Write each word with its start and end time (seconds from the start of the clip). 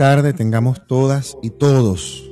Tarde 0.00 0.32
tengamos 0.32 0.86
todas 0.86 1.36
y 1.42 1.50
todos. 1.50 2.26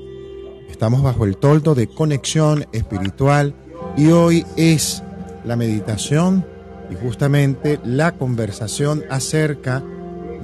Estamos 0.71 1.03
bajo 1.03 1.27
el 1.27 1.37
toldo 1.37 1.75
de 1.75 1.87
conexión 1.87 2.65
espiritual 2.73 3.55
y 3.95 4.07
hoy 4.07 4.47
es 4.57 5.03
la 5.45 5.55
meditación 5.55 6.47
y 6.91 6.95
justamente 6.95 7.79
la 7.85 8.13
conversación 8.13 9.05
acerca 9.11 9.83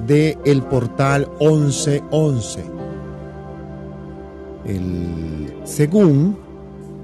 de 0.05 0.37
el 0.45 0.61
portal 0.61 1.27
1111. 1.39 2.63
El 4.65 5.61
según, 5.63 6.37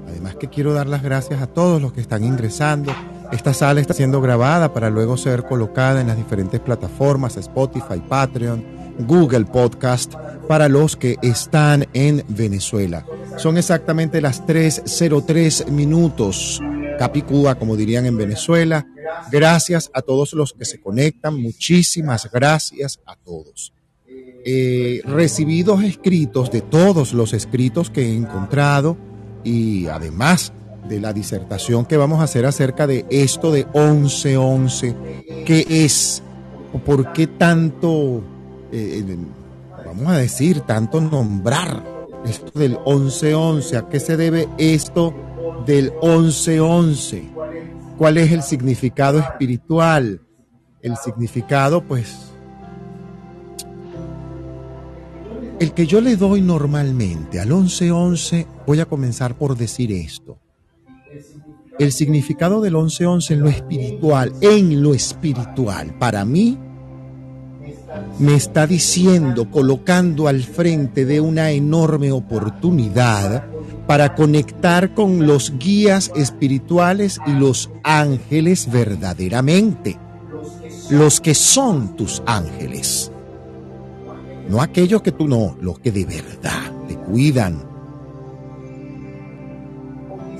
además 0.06 0.36
que 0.36 0.48
quiero 0.48 0.72
dar 0.72 0.86
las 0.86 1.02
gracias 1.02 1.42
a 1.42 1.48
todos 1.48 1.82
los 1.82 1.92
que 1.92 2.00
están 2.00 2.22
ingresando. 2.22 2.92
Esta 3.32 3.52
sala 3.52 3.80
está 3.80 3.92
siendo 3.92 4.20
grabada 4.20 4.72
para 4.72 4.88
luego 4.88 5.16
ser 5.16 5.42
colocada 5.42 6.00
en 6.00 6.06
las 6.06 6.16
diferentes 6.16 6.60
plataformas, 6.60 7.36
Spotify, 7.36 8.00
Patreon, 8.08 8.81
Google 9.00 9.44
Podcast, 9.46 10.14
para 10.48 10.68
los 10.68 10.96
que 10.96 11.16
están 11.22 11.86
en 11.92 12.24
Venezuela. 12.28 13.06
Son 13.36 13.56
exactamente 13.56 14.20
las 14.20 14.46
3.03 14.46 15.68
minutos. 15.68 16.60
Capicúa, 16.98 17.54
como 17.54 17.76
dirían 17.76 18.06
en 18.06 18.16
Venezuela. 18.16 18.86
Gracias 19.30 19.90
a 19.94 20.02
todos 20.02 20.32
los 20.34 20.52
que 20.52 20.64
se 20.64 20.80
conectan. 20.80 21.40
Muchísimas 21.40 22.30
gracias 22.30 23.00
a 23.06 23.16
todos. 23.16 23.72
Eh, 24.44 25.00
recibidos 25.04 25.84
escritos 25.84 26.50
de 26.50 26.62
todos 26.62 27.12
los 27.12 27.32
escritos 27.32 27.90
que 27.90 28.02
he 28.02 28.16
encontrado 28.16 28.96
y 29.44 29.86
además 29.86 30.52
de 30.88 31.00
la 31.00 31.12
disertación 31.12 31.84
que 31.86 31.96
vamos 31.96 32.20
a 32.20 32.24
hacer 32.24 32.44
acerca 32.44 32.88
de 32.88 33.06
esto 33.08 33.52
de 33.52 33.66
1111, 33.66 34.96
qué 35.46 35.64
es, 35.68 36.22
por 36.84 37.12
qué 37.12 37.28
tanto, 37.28 38.22
eh, 38.72 39.16
vamos 39.84 40.06
a 40.08 40.16
decir, 40.16 40.60
tanto 40.60 41.00
nombrar 41.00 41.84
esto 42.24 42.58
del 42.58 42.78
1111, 42.86 43.76
a 43.76 43.88
qué 43.88 44.00
se 44.00 44.16
debe 44.16 44.48
esto 44.58 45.14
del 45.66 45.92
1111, 46.02 47.30
cuál 47.98 48.18
es 48.18 48.32
el 48.32 48.42
significado 48.42 49.18
espiritual, 49.18 50.20
el 50.80 50.96
significado 50.96 51.82
pues 51.84 52.32
El 55.62 55.74
que 55.74 55.86
yo 55.86 56.00
le 56.00 56.16
doy 56.16 56.40
normalmente 56.40 57.38
al 57.38 57.50
1111, 57.50 58.48
voy 58.66 58.80
a 58.80 58.84
comenzar 58.84 59.36
por 59.38 59.56
decir 59.56 59.92
esto. 59.92 60.40
El 61.78 61.92
significado 61.92 62.60
del 62.60 62.72
1111 62.72 63.34
en 63.34 63.40
lo 63.42 63.48
espiritual, 63.48 64.32
en 64.40 64.82
lo 64.82 64.92
espiritual, 64.92 65.96
para 66.00 66.24
mí, 66.24 66.58
me 68.18 68.34
está 68.34 68.66
diciendo, 68.66 69.50
colocando 69.50 70.28
al 70.28 70.42
frente 70.42 71.04
de 71.04 71.20
una 71.20 71.50
enorme 71.50 72.12
oportunidad 72.12 73.44
para 73.86 74.14
conectar 74.14 74.94
con 74.94 75.26
los 75.26 75.58
guías 75.58 76.12
espirituales 76.14 77.20
y 77.26 77.32
los 77.32 77.70
ángeles 77.82 78.70
verdaderamente, 78.70 79.98
los 80.90 81.20
que 81.20 81.34
son 81.34 81.96
tus 81.96 82.22
ángeles. 82.26 83.10
No 84.48 84.60
aquellos 84.60 85.02
que 85.02 85.12
tú 85.12 85.26
no, 85.26 85.56
los 85.60 85.78
que 85.78 85.92
de 85.92 86.04
verdad 86.04 86.72
te 86.88 86.96
cuidan. 86.96 87.62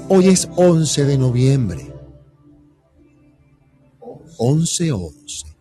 Hoy 0.08 0.28
es 0.28 0.48
11 0.56 1.04
de 1.04 1.18
noviembre. 1.18 1.92
11-11. 4.38 5.51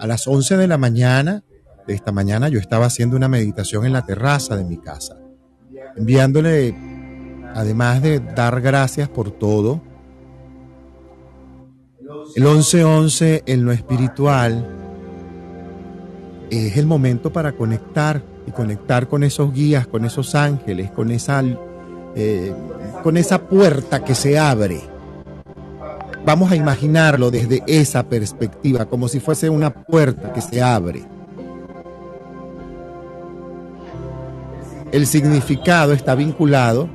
A 0.00 0.06
las 0.06 0.26
11 0.26 0.56
de 0.56 0.66
la 0.66 0.78
mañana 0.78 1.44
de 1.86 1.92
esta 1.92 2.10
mañana 2.10 2.48
yo 2.48 2.58
estaba 2.58 2.86
haciendo 2.86 3.16
una 3.16 3.28
meditación 3.28 3.84
en 3.84 3.92
la 3.92 4.06
terraza 4.06 4.56
de 4.56 4.64
mi 4.64 4.78
casa, 4.78 5.18
enviándole, 5.94 6.74
además 7.54 8.00
de 8.00 8.18
dar 8.20 8.62
gracias 8.62 9.10
por 9.10 9.30
todo, 9.30 9.82
el 12.34 12.44
11-11 12.44 13.42
en 13.44 13.64
lo 13.66 13.72
espiritual 13.72 14.66
es 16.50 16.78
el 16.78 16.86
momento 16.86 17.30
para 17.30 17.52
conectar 17.52 18.22
y 18.46 18.52
conectar 18.52 19.06
con 19.06 19.22
esos 19.22 19.52
guías, 19.52 19.86
con 19.86 20.06
esos 20.06 20.34
ángeles, 20.34 20.90
con 20.92 21.10
esa, 21.10 21.44
eh, 22.14 22.54
con 23.02 23.18
esa 23.18 23.42
puerta 23.48 24.02
que 24.02 24.14
se 24.14 24.38
abre. 24.38 24.80
Vamos 26.24 26.52
a 26.52 26.56
imaginarlo 26.56 27.30
desde 27.30 27.62
esa 27.66 28.02
perspectiva, 28.04 28.86
como 28.86 29.08
si 29.08 29.20
fuese 29.20 29.48
una 29.48 29.72
puerta 29.72 30.32
que 30.32 30.40
se 30.40 30.62
abre. 30.62 31.04
El 34.92 35.06
significado 35.06 35.92
está 35.92 36.14
vinculado 36.14 36.88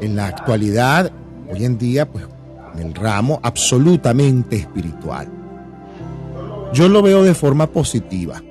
en 0.00 0.16
la 0.16 0.26
actualidad, 0.26 1.10
hoy 1.50 1.64
en 1.64 1.78
día, 1.78 2.10
pues 2.10 2.26
en 2.74 2.86
el 2.86 2.94
ramo 2.94 3.40
absolutamente 3.42 4.56
espiritual. 4.56 5.28
Yo 6.72 6.88
lo 6.88 7.02
veo 7.02 7.22
de 7.22 7.34
forma 7.34 7.66
positiva 7.66 8.42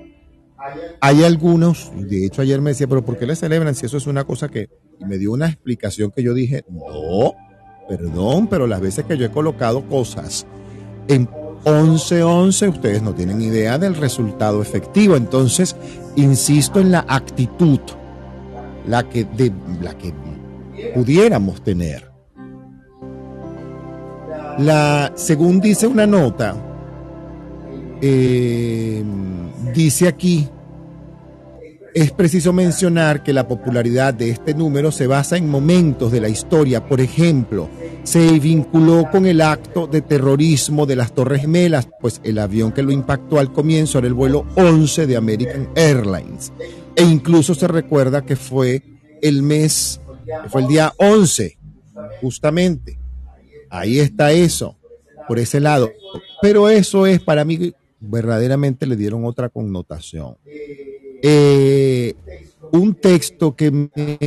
hay 1.03 1.23
algunos, 1.23 1.91
de 1.95 2.27
hecho 2.27 2.44
ayer 2.44 2.61
me 2.61 2.69
decía, 2.71 2.88
pero 2.88 3.03
¿por 3.03 3.17
qué 3.17 3.25
le 3.25 3.35
celebran 3.35 3.73
si 3.73 3.88
eso 3.88 3.97
es 3.97 4.05
una 4.05 4.23
cosa 4.23 4.50
que... 4.50 4.69
Y 5.00 5.05
me 5.05 5.17
dio 5.17 5.31
una 5.31 5.47
explicación 5.47 6.11
que 6.11 6.21
yo 6.21 6.35
dije, 6.35 6.63
no, 6.69 7.33
perdón, 7.88 8.47
pero 8.47 8.68
las 8.68 8.81
veces 8.81 9.06
que 9.06 9.18
yo 9.18 9.25
he 9.25 9.31
colocado 9.31 9.84
cosas 9.84 10.46
en 11.08 11.28
11-11, 11.66 12.69
ustedes 12.69 13.02
no 13.02 13.14
tienen 13.14 13.42
idea 13.42 13.78
del 13.78 13.96
resultado 13.96 14.62
efectivo. 14.62 15.16
Entonces, 15.16 15.75
insisto 16.16 16.80
en 16.80 16.92
la 16.92 17.06
actitud, 17.08 17.80
la 18.88 19.08
que, 19.08 19.28
la 19.81 19.97
que 19.97 20.14
pudiéramos 20.96 21.62
tener. 21.64 22.09
La, 24.58 25.12
según 25.16 25.62
dice 25.62 25.88
una 25.88 26.06
nota, 26.06 26.56
eh, 28.02 29.03
dice 29.74 30.08
aquí, 30.08 30.50
es 31.94 32.12
preciso 32.12 32.53
mencionar 32.53 33.24
que 33.24 33.34
la 33.34 33.47
popularidad 33.47 34.13
de 34.13 34.29
este 34.29 34.53
número 34.53 34.91
se 34.91 35.07
basa 35.07 35.38
en 35.38 35.50
momentos 35.50 36.12
de 36.12 36.22
la 36.22 36.29
historia. 36.29 36.85
Por 36.85 37.01
ejemplo, 37.01 37.69
se 38.04 38.39
vinculó 38.39 39.10
con 39.12 39.25
el 39.25 39.42
acto 39.42 39.88
de 39.88 40.01
terrorismo 40.01 40.86
de 40.86 40.95
las 40.95 41.13
Torres 41.13 41.42
Gemelas, 41.42 41.89
pues 42.00 42.21
el 42.24 42.38
avión 42.38 42.71
que 42.71 42.83
lo 42.83 42.92
impactó 42.92 43.39
al 43.39 43.51
comienzo 43.51 43.98
era 43.98 44.07
el 44.07 44.13
vuelo 44.13 44.45
11 44.56 45.06
de 45.06 45.18
American 45.18 45.69
Airlines. 45.75 46.54
E 46.95 47.04
incluso 47.04 47.56
se 47.56 47.68
recuerda 47.68 48.25
que 48.25 48.36
fue 48.36 48.81
el 49.21 49.44
mes, 49.44 50.00
fue 50.50 50.62
el 50.62 50.68
día 50.68 50.94
11, 50.98 51.57
justamente. 52.21 52.98
Ahí 53.69 54.00
está 54.00 54.31
eso, 54.31 54.77
por 55.27 55.39
ese 55.39 55.60
lado. 55.60 55.92
Pero 56.42 56.69
eso 56.69 57.06
es 57.06 57.21
para 57.21 57.45
mí, 57.45 57.74
verdaderamente 58.00 58.86
le 58.86 58.95
dieron 58.95 59.25
otra 59.25 59.50
connotación. 59.50 60.36
Eh, 61.21 62.15
un 62.71 62.95
texto 62.95 63.56
que 63.56 63.71
me 63.71 64.18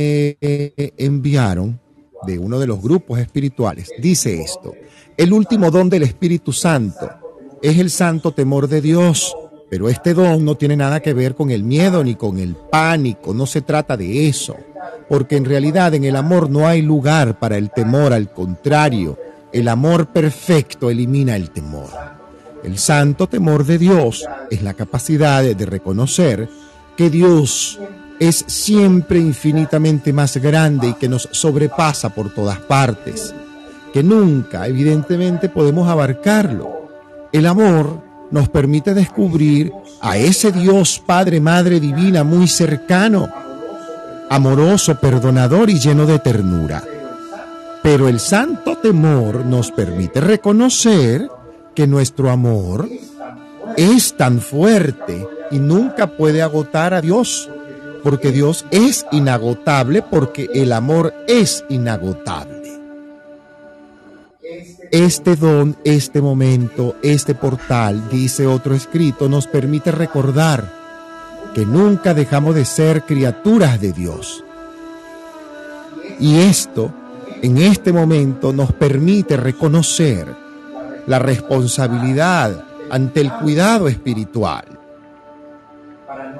enviaron 0.97 1.79
de 2.25 2.39
uno 2.39 2.59
de 2.59 2.67
los 2.67 2.81
grupos 2.81 3.19
espirituales 3.19 3.91
dice 3.99 4.41
esto, 4.41 4.73
el 5.17 5.33
último 5.33 5.71
don 5.71 5.89
del 5.89 6.03
Espíritu 6.03 6.51
Santo 6.51 7.09
es 7.61 7.79
el 7.79 7.89
santo 7.89 8.31
temor 8.31 8.67
de 8.67 8.81
Dios, 8.81 9.35
pero 9.69 9.89
este 9.89 10.13
don 10.13 10.45
no 10.45 10.55
tiene 10.55 10.75
nada 10.75 10.99
que 10.99 11.13
ver 11.13 11.35
con 11.35 11.51
el 11.51 11.63
miedo 11.63 12.03
ni 12.03 12.15
con 12.15 12.37
el 12.37 12.55
pánico, 12.55 13.33
no 13.33 13.45
se 13.45 13.61
trata 13.61 13.97
de 13.97 14.27
eso, 14.27 14.55
porque 15.09 15.37
en 15.37 15.45
realidad 15.45 15.93
en 15.93 16.03
el 16.03 16.15
amor 16.15 16.49
no 16.49 16.67
hay 16.67 16.81
lugar 16.81 17.39
para 17.39 17.57
el 17.57 17.71
temor, 17.71 18.13
al 18.13 18.31
contrario, 18.31 19.17
el 19.51 19.67
amor 19.67 20.07
perfecto 20.11 20.89
elimina 20.89 21.35
el 21.35 21.51
temor. 21.51 21.89
El 22.63 22.77
santo 22.77 23.27
temor 23.27 23.65
de 23.65 23.77
Dios 23.77 24.25
es 24.49 24.61
la 24.63 24.73
capacidad 24.73 25.43
de 25.43 25.65
reconocer 25.65 26.49
que 26.97 27.09
Dios 27.09 27.79
es 28.19 28.45
siempre 28.47 29.19
infinitamente 29.19 30.13
más 30.13 30.37
grande 30.37 30.89
y 30.89 30.93
que 30.93 31.09
nos 31.09 31.27
sobrepasa 31.31 32.09
por 32.09 32.33
todas 32.33 32.59
partes, 32.59 33.33
que 33.93 34.03
nunca, 34.03 34.67
evidentemente, 34.67 35.49
podemos 35.49 35.87
abarcarlo. 35.89 36.89
El 37.31 37.45
amor 37.45 38.01
nos 38.31 38.49
permite 38.49 38.93
descubrir 38.93 39.71
a 40.01 40.17
ese 40.17 40.51
Dios 40.51 41.01
Padre, 41.05 41.39
Madre 41.39 41.79
Divina 41.79 42.23
muy 42.23 42.47
cercano, 42.47 43.29
amoroso, 44.29 44.95
perdonador 44.95 45.69
y 45.69 45.79
lleno 45.79 46.05
de 46.05 46.19
ternura. 46.19 46.83
Pero 47.83 48.07
el 48.07 48.19
santo 48.19 48.77
temor 48.77 49.45
nos 49.45 49.71
permite 49.71 50.19
reconocer 50.19 51.29
que 51.75 51.85
nuestro 51.85 52.31
amor 52.31 52.89
es 53.77 54.15
tan 54.15 54.39
fuerte 54.39 55.27
y 55.51 55.59
nunca 55.59 56.07
puede 56.07 56.41
agotar 56.41 56.93
a 56.93 57.01
Dios, 57.01 57.49
porque 58.03 58.31
Dios 58.31 58.65
es 58.71 59.05
inagotable, 59.11 60.01
porque 60.01 60.49
el 60.53 60.71
amor 60.73 61.13
es 61.27 61.63
inagotable. 61.69 62.55
Este 64.91 65.35
don, 65.35 65.75
este 65.83 66.21
momento, 66.21 66.95
este 67.01 67.35
portal, 67.35 68.09
dice 68.09 68.45
otro 68.47 68.75
escrito, 68.75 69.27
nos 69.27 69.47
permite 69.47 69.91
recordar 69.91 70.71
que 71.53 71.65
nunca 71.65 72.13
dejamos 72.13 72.53
de 72.55 72.65
ser 72.65 73.03
criaturas 73.03 73.79
de 73.81 73.91
Dios. 73.93 74.43
Y 76.19 76.39
esto, 76.41 76.93
en 77.41 77.57
este 77.57 77.91
momento, 77.91 78.53
nos 78.53 78.73
permite 78.73 79.37
reconocer 79.37 80.27
la 81.07 81.19
responsabilidad 81.19 82.64
ante 82.89 83.21
el 83.21 83.31
cuidado 83.33 83.87
espiritual. 83.87 84.65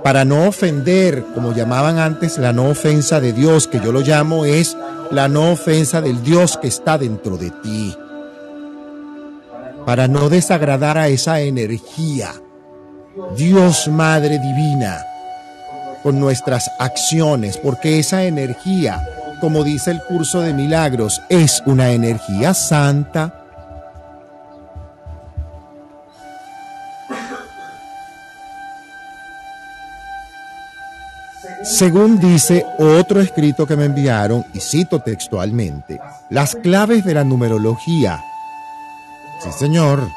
Para 0.04 0.24
no 0.24 0.48
ofender, 0.48 1.24
como 1.34 1.54
llamaban 1.54 1.98
antes, 1.98 2.38
la 2.38 2.54
no 2.54 2.70
ofensa 2.70 3.20
de 3.20 3.34
Dios, 3.34 3.68
que 3.68 3.80
yo 3.80 3.92
lo 3.92 4.02
llamo 4.02 4.46
es 4.46 4.78
la 5.12 5.28
no 5.28 5.52
ofensa 5.52 6.02
del 6.02 6.24
Dios 6.24 6.58
que 6.58 6.68
está 6.68 6.98
dentro 6.98 7.38
de 7.38 7.50
ti. 7.52 7.96
Para 9.86 10.08
no 10.08 10.30
desagradar 10.30 10.98
a 10.98 11.08
esa 11.08 11.42
energía. 11.42 12.32
Dios 13.36 13.88
Madre 13.88 14.40
Divina, 14.40 15.00
con 16.04 16.20
nuestras 16.20 16.70
acciones, 16.80 17.58
porque 17.58 17.98
esa 18.00 18.26
energía, 18.26 19.08
como 19.40 19.64
dice 19.64 19.92
el 19.92 20.02
curso 20.02 20.42
de 20.42 20.54
milagros, 20.54 21.22
es 21.30 21.64
una 21.66 21.92
energía 21.92 22.54
santa 22.54 23.45
Según 31.66 32.20
dice 32.20 32.64
otro 32.78 33.22
escrito 33.22 33.66
que 33.66 33.76
me 33.76 33.86
enviaron, 33.86 34.46
y 34.54 34.60
cito 34.60 35.00
textualmente, 35.00 36.00
las 36.30 36.54
claves 36.54 37.04
de 37.04 37.16
la 37.16 37.24
numerología. 37.24 38.24
Sí, 39.44 39.50
señor. 39.52 40.08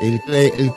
El, 0.00 0.20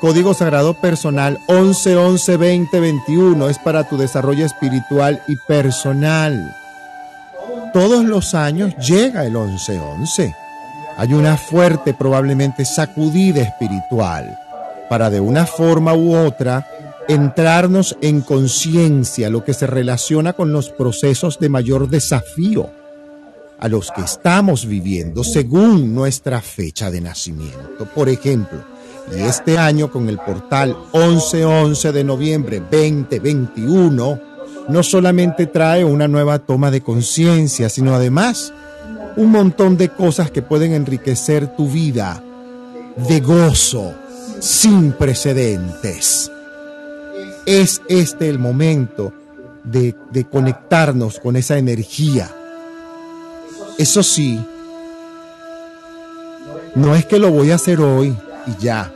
código 0.02 0.34
sagrado 0.34 0.74
personal 0.74 1.38
11112021 1.48 3.48
es 3.48 3.60
para 3.60 3.88
tu 3.88 3.98
desarrollo 3.98 4.44
espiritual 4.44 5.22
y 5.28 5.36
personal. 5.48 6.52
Todos 7.72 8.04
los 8.04 8.34
años 8.34 8.75
llega 8.78 9.24
el 9.24 9.34
1111. 9.34 10.34
Hay 10.98 11.13
una 11.13 11.38
fuerte, 11.38 11.94
probablemente 11.94 12.66
sacudida 12.66 13.44
espiritual 13.44 14.36
para 14.90 15.10
de 15.10 15.20
una 15.20 15.46
forma 15.46 15.94
u 15.94 16.16
otra 16.16 16.66
entrarnos 17.07 17.98
en 18.01 18.21
conciencia, 18.21 19.30
lo 19.30 19.44
que 19.44 19.54
se 19.54 19.68
relaciona 19.68 20.33
con 20.33 20.51
los 20.51 20.69
procesos 20.69 21.39
de 21.39 21.50
mayor 21.50 21.89
desafío 21.89 22.69
a 23.59 23.68
los 23.68 23.92
que 23.92 24.01
estamos 24.01 24.65
viviendo 24.65 25.24
según 25.24 25.95
nuestra 25.95 26.42
fecha 26.42 26.92
de 26.92 27.01
nacimiento. 27.01 27.86
Por 27.95 28.09
ejemplo, 28.09 28.59
y 29.15 29.21
este 29.21 29.57
año 29.57 29.89
con 29.89 30.09
el 30.09 30.18
portal 30.18 30.75
11-11 30.92 31.92
de 31.92 32.04
noviembre 32.04 32.59
2021, 32.59 34.19
no 34.68 34.83
solamente 34.83 35.48
trae 35.48 35.86
una 35.86 36.07
nueva 36.07 36.39
toma 36.39 36.71
de 36.71 36.81
conciencia, 36.81 37.69
sino 37.69 37.95
además 37.95 38.53
un 39.15 39.31
montón 39.31 39.77
de 39.77 39.89
cosas 39.89 40.30
que 40.30 40.42
pueden 40.42 40.74
enriquecer 40.74 41.56
tu 41.56 41.69
vida 41.69 42.21
de 43.07 43.19
gozo 43.21 43.94
sin 44.39 44.92
precedentes 44.92 46.31
es 47.48 47.82
este 47.88 48.28
el 48.30 48.40
momento 48.40 49.14
de, 49.64 49.96
conectarnos 50.30 51.20
con 51.20 51.38
esa 51.38 51.58
energía. 51.58 52.30
Eso 53.78 54.04
sí, 54.04 54.40
no 56.76 56.94
es 56.94 57.06
que 57.06 57.18
lo 57.18 57.32
voy 57.32 57.52
a 57.52 57.56
hacer 57.56 57.80
hoy 57.80 58.16
y 58.46 58.64
ya. 58.64 58.94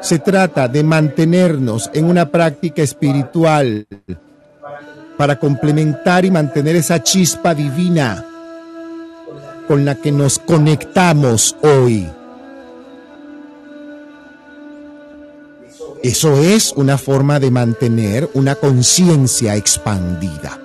Se 0.00 0.18
trata 0.18 0.68
de 0.68 0.82
mantenernos 0.82 1.90
en 1.92 2.06
una 2.06 2.30
práctica 2.30 2.82
espiritual 2.82 3.86
para 5.18 5.38
complementar 5.38 6.24
y 6.24 6.30
mantener 6.30 6.76
esa 6.76 7.02
chispa 7.02 7.54
divina 7.54 8.24
con 9.68 9.84
la 9.84 9.96
que 9.96 10.10
nos 10.10 10.38
conectamos 10.38 11.54
hoy. 11.60 12.08
Eso 16.02 16.38
es 16.38 16.72
una 16.76 16.96
forma 16.96 17.38
de 17.40 17.50
mantener 17.50 18.30
una 18.32 18.54
conciencia 18.54 19.54
expandida. 19.56 20.58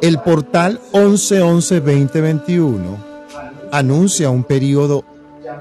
El 0.00 0.18
portal 0.20 0.80
1111-2021 0.92 2.78
anuncia 3.72 4.30
un 4.30 4.44
periodo, 4.44 5.04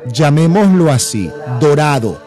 llamémoslo 0.09 0.89
así, 0.89 1.29
dorado, 1.59 2.17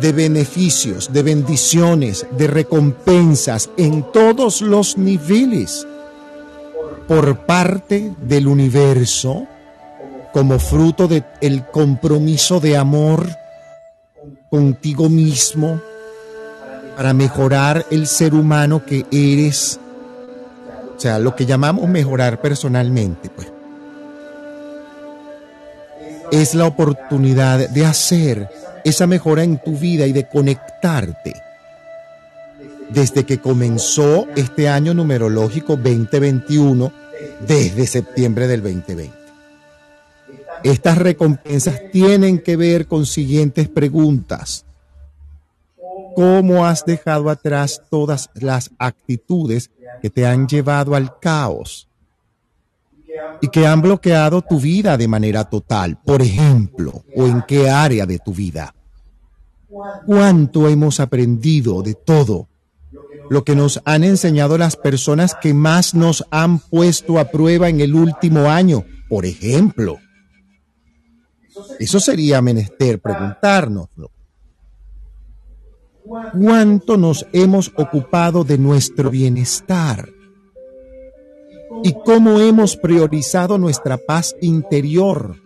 de 0.00 0.12
beneficios, 0.12 1.12
de 1.12 1.22
bendiciones, 1.22 2.26
de 2.30 2.46
recompensas 2.46 3.68
en 3.76 4.10
todos 4.10 4.62
los 4.62 4.96
niveles 4.96 5.86
por 7.06 7.44
parte 7.44 8.14
del 8.22 8.46
universo 8.46 9.46
como 10.38 10.60
fruto 10.60 11.08
del 11.08 11.24
el 11.40 11.66
compromiso 11.66 12.60
de 12.60 12.76
amor 12.76 13.28
contigo 14.48 15.08
mismo 15.08 15.82
para 16.96 17.12
mejorar 17.12 17.84
el 17.90 18.06
ser 18.06 18.34
humano 18.34 18.86
que 18.86 19.04
eres, 19.10 19.80
o 20.96 21.00
sea, 21.00 21.18
lo 21.18 21.34
que 21.34 21.44
llamamos 21.44 21.88
mejorar 21.88 22.40
personalmente, 22.40 23.30
pues. 23.30 23.48
Es 26.30 26.54
la 26.54 26.66
oportunidad 26.66 27.68
de 27.70 27.84
hacer 27.84 28.48
esa 28.84 29.08
mejora 29.08 29.42
en 29.42 29.58
tu 29.58 29.72
vida 29.76 30.06
y 30.06 30.12
de 30.12 30.28
conectarte. 30.28 31.34
Desde 32.90 33.26
que 33.26 33.40
comenzó 33.40 34.28
este 34.36 34.68
año 34.68 34.94
numerológico 34.94 35.74
2021, 35.74 36.92
desde 37.44 37.88
septiembre 37.88 38.46
del 38.46 38.62
2020. 38.62 39.17
Estas 40.64 40.98
recompensas 40.98 41.80
tienen 41.92 42.38
que 42.40 42.56
ver 42.56 42.86
con 42.86 43.06
siguientes 43.06 43.68
preguntas. 43.68 44.64
¿Cómo 46.14 46.66
has 46.66 46.84
dejado 46.84 47.30
atrás 47.30 47.82
todas 47.88 48.30
las 48.34 48.70
actitudes 48.78 49.70
que 50.02 50.10
te 50.10 50.26
han 50.26 50.48
llevado 50.48 50.94
al 50.94 51.18
caos 51.20 51.88
y 53.40 53.48
que 53.48 53.66
han 53.66 53.82
bloqueado 53.82 54.42
tu 54.42 54.58
vida 54.58 54.96
de 54.96 55.06
manera 55.06 55.44
total? 55.44 55.98
Por 56.04 56.22
ejemplo, 56.22 57.04
¿o 57.14 57.26
en 57.26 57.42
qué 57.46 57.70
área 57.70 58.04
de 58.04 58.18
tu 58.18 58.32
vida? 58.32 58.74
¿Cuánto 60.06 60.68
hemos 60.68 60.98
aprendido 60.98 61.82
de 61.82 61.94
todo 61.94 62.48
lo 63.30 63.44
que 63.44 63.54
nos 63.54 63.80
han 63.84 64.02
enseñado 64.02 64.58
las 64.58 64.76
personas 64.76 65.36
que 65.40 65.54
más 65.54 65.94
nos 65.94 66.24
han 66.30 66.58
puesto 66.58 67.18
a 67.18 67.26
prueba 67.26 67.68
en 67.68 67.80
el 67.80 67.94
último 67.94 68.50
año? 68.50 68.84
Por 69.08 69.24
ejemplo, 69.24 69.98
eso 71.78 72.00
sería 72.00 72.42
menester 72.42 73.00
preguntarnos. 73.00 73.88
¿Cuánto 76.40 76.96
nos 76.96 77.26
hemos 77.32 77.72
ocupado 77.76 78.44
de 78.44 78.56
nuestro 78.58 79.10
bienestar? 79.10 80.08
¿Y 81.82 81.92
cómo 82.04 82.40
hemos 82.40 82.76
priorizado 82.76 83.58
nuestra 83.58 83.98
paz 83.98 84.34
interior 84.40 85.36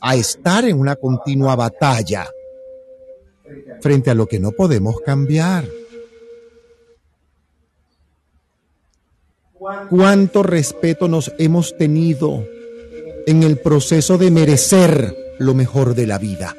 a 0.00 0.16
estar 0.16 0.64
en 0.64 0.78
una 0.78 0.96
continua 0.96 1.54
batalla 1.54 2.28
frente 3.80 4.10
a 4.10 4.14
lo 4.14 4.26
que 4.26 4.40
no 4.40 4.50
podemos 4.50 5.00
cambiar? 5.00 5.64
¿Cuánto 9.88 10.42
respeto 10.42 11.08
nos 11.08 11.32
hemos 11.38 11.76
tenido 11.76 12.44
en 13.28 13.42
el 13.42 13.58
proceso 13.58 14.16
de 14.16 14.30
merecer 14.30 15.36
lo 15.38 15.52
mejor 15.52 15.94
de 15.94 16.06
la 16.06 16.16
vida. 16.16 16.56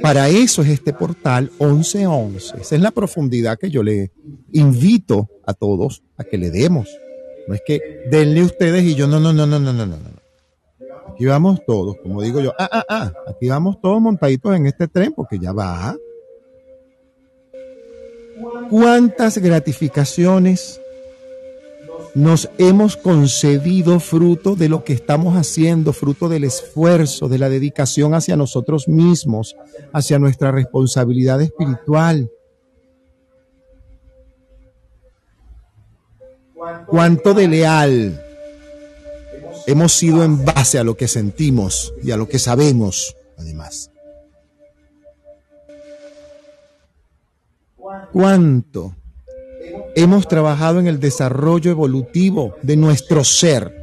Para 0.00 0.30
eso 0.30 0.62
es 0.62 0.68
este 0.68 0.94
portal 0.94 1.50
1111. 1.60 2.62
Esa 2.62 2.76
es 2.76 2.80
la 2.80 2.90
profundidad 2.90 3.58
que 3.58 3.68
yo 3.68 3.82
le 3.82 4.10
invito 4.52 5.28
a 5.44 5.52
todos 5.52 6.02
a 6.16 6.24
que 6.24 6.38
le 6.38 6.50
demos. 6.50 6.88
No 7.48 7.54
es 7.54 7.60
que 7.66 8.06
denle 8.10 8.42
ustedes 8.44 8.82
y 8.84 8.94
yo, 8.94 9.06
no, 9.06 9.20
no, 9.20 9.34
no, 9.34 9.46
no, 9.46 9.58
no, 9.58 9.74
no, 9.74 9.84
no. 9.84 9.96
Aquí 11.12 11.26
vamos 11.26 11.60
todos, 11.66 11.96
como 12.02 12.22
digo 12.22 12.40
yo, 12.40 12.54
ah, 12.58 12.68
ah, 12.72 12.84
ah, 12.88 13.12
aquí 13.26 13.48
vamos 13.50 13.78
todos 13.82 14.00
montaditos 14.00 14.56
en 14.56 14.66
este 14.66 14.88
tren 14.88 15.12
porque 15.12 15.38
ya 15.38 15.52
va. 15.52 15.94
¿Cuántas 18.70 19.36
gratificaciones 19.36 20.80
nos 22.14 22.50
hemos 22.58 22.96
concedido 22.96 24.00
fruto 24.00 24.56
de 24.56 24.68
lo 24.68 24.84
que 24.84 24.92
estamos 24.92 25.36
haciendo, 25.36 25.92
fruto 25.92 26.28
del 26.28 26.44
esfuerzo, 26.44 27.28
de 27.28 27.38
la 27.38 27.48
dedicación 27.48 28.14
hacia 28.14 28.36
nosotros 28.36 28.88
mismos, 28.88 29.56
hacia 29.92 30.18
nuestra 30.18 30.50
responsabilidad 30.50 31.40
espiritual. 31.40 32.30
Cuánto 36.86 37.34
de 37.34 37.48
leal 37.48 38.24
hemos 39.66 39.92
sido 39.92 40.24
en 40.24 40.44
base 40.44 40.78
a 40.78 40.84
lo 40.84 40.96
que 40.96 41.08
sentimos 41.08 41.94
y 42.02 42.10
a 42.10 42.16
lo 42.16 42.28
que 42.28 42.38
sabemos, 42.38 43.16
además. 43.36 43.90
Cuánto 48.12 48.94
hemos 49.94 50.28
trabajado 50.28 50.80
en 50.80 50.86
el 50.86 51.00
desarrollo 51.00 51.70
evolutivo 51.70 52.54
de 52.62 52.76
nuestro 52.76 53.24
ser 53.24 53.74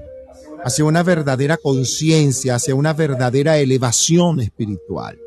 hacia 0.63 0.86
una 0.86 1.04
verdadera 1.04 1.58
conciencia, 1.58 2.56
hacia 2.56 2.74
una 2.75 2.94
verdadera 2.94 3.58
elevación 3.58 4.39
espiritual. 4.42 5.20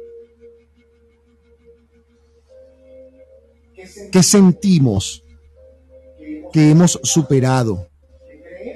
¿Qué 4.10 4.22
sentimos 4.22 5.22
que 6.52 6.70
hemos 6.70 6.98
superado? 7.02 7.86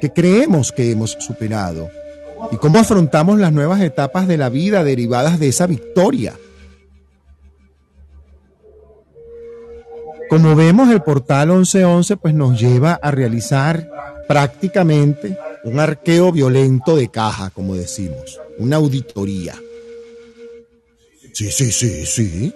¿Qué 0.00 0.12
creemos 0.12 0.72
que 0.72 0.90
hemos 0.90 1.16
superado? 1.20 1.90
¿Y 2.50 2.56
cómo 2.56 2.78
afrontamos 2.78 3.38
las 3.38 3.52
nuevas 3.52 3.80
etapas 3.80 4.28
de 4.28 4.36
la 4.36 4.48
vida 4.48 4.84
derivadas 4.84 5.38
de 5.38 5.48
esa 5.48 5.66
victoria? 5.66 6.34
Como 10.32 10.56
vemos, 10.56 10.88
el 10.88 11.02
portal 11.02 11.48
1111 11.48 12.16
pues 12.16 12.32
nos 12.32 12.58
lleva 12.58 12.94
a 12.94 13.10
realizar 13.10 13.86
prácticamente 14.26 15.36
un 15.62 15.78
arqueo 15.78 16.32
violento 16.32 16.96
de 16.96 17.10
caja, 17.10 17.50
como 17.50 17.74
decimos, 17.74 18.40
una 18.56 18.76
auditoría. 18.76 19.54
Sí, 21.34 21.50
sí, 21.50 21.70
sí, 21.70 22.06
sí. 22.06 22.54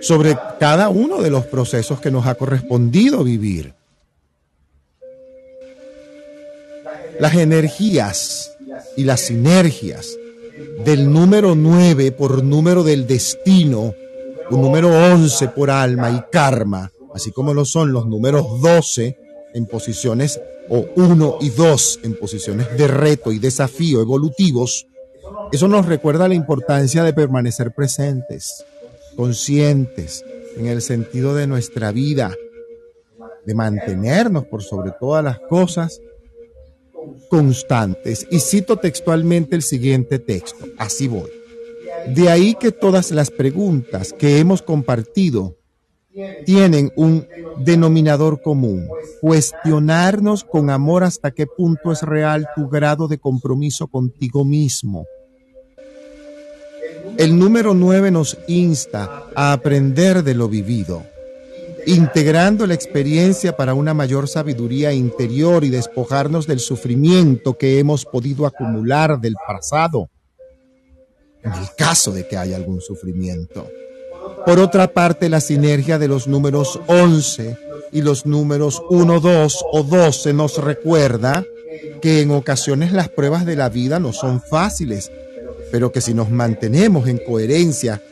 Sobre 0.00 0.34
cada 0.58 0.88
uno 0.88 1.20
de 1.20 1.28
los 1.28 1.44
procesos 1.44 2.00
que 2.00 2.10
nos 2.10 2.26
ha 2.26 2.36
correspondido 2.36 3.22
vivir. 3.22 3.74
Las 7.20 7.34
energías 7.34 8.56
y 8.96 9.04
las 9.04 9.20
sinergias 9.20 10.16
del 10.86 11.12
número 11.12 11.54
9 11.54 12.12
por 12.12 12.42
número 12.42 12.82
del 12.82 13.06
destino 13.06 13.94
un 14.50 14.60
número 14.60 14.88
11 14.88 15.48
por 15.48 15.70
alma 15.70 16.10
y 16.10 16.30
karma, 16.30 16.90
así 17.14 17.32
como 17.32 17.54
lo 17.54 17.64
son 17.64 17.92
los 17.92 18.06
números 18.06 18.60
12 18.60 19.18
en 19.54 19.66
posiciones 19.66 20.40
o 20.68 20.84
1 20.96 21.38
y 21.40 21.50
2 21.50 22.00
en 22.04 22.14
posiciones 22.14 22.76
de 22.76 22.88
reto 22.88 23.32
y 23.32 23.38
desafío 23.38 24.00
evolutivos, 24.00 24.86
eso 25.52 25.68
nos 25.68 25.86
recuerda 25.86 26.28
la 26.28 26.34
importancia 26.34 27.04
de 27.04 27.12
permanecer 27.12 27.72
presentes, 27.72 28.64
conscientes 29.16 30.24
en 30.56 30.66
el 30.66 30.82
sentido 30.82 31.34
de 31.34 31.46
nuestra 31.46 31.92
vida, 31.92 32.34
de 33.44 33.54
mantenernos 33.54 34.46
por 34.46 34.62
sobre 34.62 34.92
todas 34.98 35.22
las 35.22 35.38
cosas 35.38 36.00
constantes. 37.28 38.26
Y 38.30 38.40
cito 38.40 38.76
textualmente 38.76 39.56
el 39.56 39.62
siguiente 39.62 40.18
texto, 40.18 40.66
así 40.78 41.08
voy. 41.08 41.30
De 42.08 42.28
ahí 42.28 42.54
que 42.54 42.70
todas 42.70 43.10
las 43.10 43.30
preguntas 43.30 44.12
que 44.12 44.38
hemos 44.38 44.62
compartido 44.62 45.56
tienen 46.44 46.92
un 46.96 47.26
denominador 47.58 48.40
común, 48.40 48.88
cuestionarnos 49.20 50.44
con 50.44 50.70
amor 50.70 51.02
hasta 51.02 51.32
qué 51.32 51.46
punto 51.46 51.92
es 51.92 52.02
real 52.02 52.48
tu 52.54 52.68
grado 52.68 53.08
de 53.08 53.18
compromiso 53.18 53.88
contigo 53.88 54.44
mismo. 54.44 55.06
El 57.16 57.38
número 57.38 57.74
9 57.74 58.10
nos 58.10 58.38
insta 58.46 59.24
a 59.34 59.52
aprender 59.52 60.22
de 60.22 60.34
lo 60.34 60.48
vivido, 60.48 61.02
integrando 61.86 62.66
la 62.66 62.74
experiencia 62.74 63.56
para 63.56 63.74
una 63.74 63.94
mayor 63.94 64.28
sabiduría 64.28 64.92
interior 64.92 65.64
y 65.64 65.70
despojarnos 65.70 66.46
del 66.46 66.60
sufrimiento 66.60 67.56
que 67.58 67.78
hemos 67.78 68.04
podido 68.04 68.46
acumular 68.46 69.20
del 69.20 69.34
pasado 69.46 70.10
en 71.44 71.52
el 71.52 71.68
caso 71.76 72.12
de 72.12 72.26
que 72.26 72.36
haya 72.36 72.56
algún 72.56 72.80
sufrimiento. 72.80 73.68
Por 74.46 74.58
otra 74.58 74.92
parte, 74.92 75.28
la 75.28 75.40
sinergia 75.40 75.98
de 75.98 76.08
los 76.08 76.26
números 76.26 76.80
11 76.86 77.56
y 77.92 78.02
los 78.02 78.26
números 78.26 78.82
1, 78.90 79.20
2 79.20 79.64
o 79.72 79.82
12 79.82 80.32
nos 80.32 80.58
recuerda 80.58 81.44
que 82.00 82.20
en 82.20 82.30
ocasiones 82.30 82.92
las 82.92 83.08
pruebas 83.08 83.46
de 83.46 83.56
la 83.56 83.68
vida 83.68 83.98
no 83.98 84.12
son 84.12 84.40
fáciles, 84.40 85.10
pero 85.70 85.92
que 85.92 86.00
si 86.00 86.14
nos 86.14 86.30
mantenemos 86.30 87.08
en 87.08 87.18
coherencia 87.18 88.02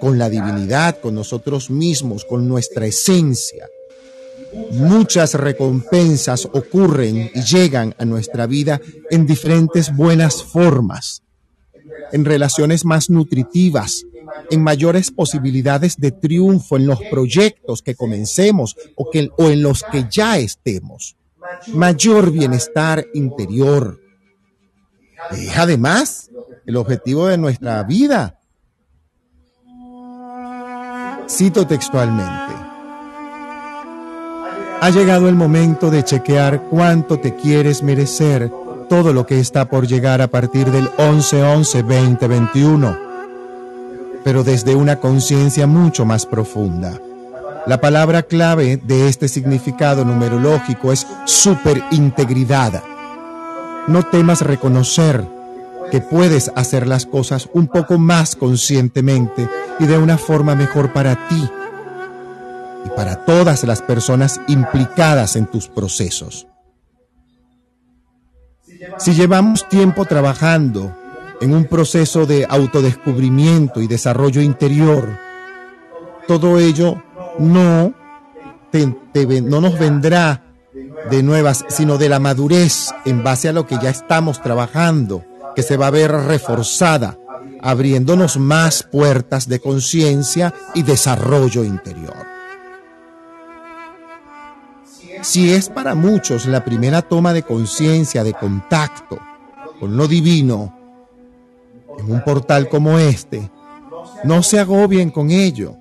con 0.00 0.18
la 0.18 0.28
divinidad, 0.28 0.98
con 1.00 1.14
nosotros 1.14 1.70
mismos, 1.70 2.24
con 2.24 2.48
nuestra 2.48 2.86
esencia, 2.86 3.66
muchas 4.72 5.34
recompensas 5.34 6.46
ocurren 6.46 7.30
y 7.34 7.42
llegan 7.42 7.94
a 7.98 8.04
nuestra 8.04 8.46
vida 8.46 8.80
en 9.10 9.26
diferentes 9.26 9.94
buenas 9.94 10.42
formas 10.42 11.22
en 12.12 12.24
relaciones 12.24 12.84
más 12.84 13.10
nutritivas, 13.10 14.04
en 14.50 14.62
mayores 14.62 15.10
posibilidades 15.10 15.96
de 15.96 16.12
triunfo 16.12 16.76
en 16.76 16.86
los 16.86 17.00
proyectos 17.10 17.82
que 17.82 17.94
comencemos 17.94 18.76
o, 18.94 19.10
que, 19.10 19.30
o 19.36 19.48
en 19.48 19.62
los 19.62 19.82
que 19.90 20.06
ya 20.10 20.38
estemos. 20.38 21.16
Mayor 21.68 22.30
bienestar 22.30 23.06
interior. 23.14 24.00
Es 25.32 25.56
además 25.56 26.30
el 26.66 26.76
objetivo 26.76 27.26
de 27.26 27.38
nuestra 27.38 27.82
vida. 27.82 28.38
Cito 31.28 31.66
textualmente. 31.66 32.54
Ha 34.80 34.90
llegado 34.90 35.28
el 35.28 35.34
momento 35.34 35.90
de 35.90 36.04
chequear 36.04 36.62
cuánto 36.70 37.18
te 37.18 37.34
quieres 37.34 37.82
merecer 37.82 38.50
todo 38.88 39.12
lo 39.12 39.26
que 39.26 39.38
está 39.38 39.68
por 39.68 39.86
llegar 39.86 40.22
a 40.22 40.28
partir 40.28 40.70
del 40.70 40.90
11-11-2021, 40.96 42.98
pero 44.24 44.42
desde 44.42 44.74
una 44.74 44.98
conciencia 44.98 45.66
mucho 45.66 46.04
más 46.04 46.26
profunda. 46.26 46.98
La 47.66 47.80
palabra 47.80 48.22
clave 48.22 48.78
de 48.78 49.08
este 49.08 49.28
significado 49.28 50.04
numerológico 50.04 50.92
es 50.92 51.06
superintegridad. 51.26 52.82
No 53.86 54.02
temas 54.04 54.40
reconocer 54.40 55.24
que 55.90 56.00
puedes 56.00 56.50
hacer 56.54 56.86
las 56.86 57.06
cosas 57.06 57.48
un 57.52 57.68
poco 57.68 57.98
más 57.98 58.36
conscientemente 58.36 59.48
y 59.78 59.86
de 59.86 59.98
una 59.98 60.18
forma 60.18 60.54
mejor 60.54 60.92
para 60.92 61.28
ti 61.28 61.48
y 62.84 62.88
para 62.90 63.24
todas 63.24 63.64
las 63.64 63.82
personas 63.82 64.40
implicadas 64.48 65.36
en 65.36 65.46
tus 65.46 65.68
procesos. 65.68 66.46
Si 68.98 69.14
llevamos 69.14 69.68
tiempo 69.68 70.04
trabajando 70.04 70.96
en 71.40 71.54
un 71.54 71.64
proceso 71.64 72.26
de 72.26 72.46
autodescubrimiento 72.48 73.80
y 73.80 73.86
desarrollo 73.86 74.40
interior, 74.40 75.18
todo 76.26 76.58
ello 76.58 77.02
no, 77.38 77.94
no 79.42 79.60
nos 79.60 79.78
vendrá 79.78 80.44
de 81.10 81.22
nuevas, 81.22 81.64
sino 81.68 81.96
de 81.96 82.08
la 82.08 82.18
madurez 82.18 82.90
en 83.04 83.22
base 83.22 83.48
a 83.48 83.52
lo 83.52 83.66
que 83.66 83.78
ya 83.80 83.90
estamos 83.90 84.42
trabajando, 84.42 85.24
que 85.54 85.62
se 85.62 85.76
va 85.76 85.88
a 85.88 85.92
ver 85.92 86.12
reforzada, 86.12 87.18
abriéndonos 87.62 88.36
más 88.38 88.82
puertas 88.82 89.48
de 89.48 89.60
conciencia 89.60 90.54
y 90.74 90.82
desarrollo 90.82 91.64
interior. 91.64 92.37
Si 95.22 95.52
es 95.52 95.68
para 95.68 95.94
muchos 95.94 96.46
la 96.46 96.64
primera 96.64 97.02
toma 97.02 97.32
de 97.32 97.42
conciencia, 97.42 98.22
de 98.22 98.34
contacto 98.34 99.18
con 99.80 99.96
lo 99.96 100.08
divino, 100.08 100.74
en 101.98 102.12
un 102.12 102.22
portal 102.22 102.68
como 102.68 102.98
este, 102.98 103.50
no 104.24 104.42
se 104.42 104.58
agobien 104.58 105.10
con 105.10 105.30
ello. 105.30 105.76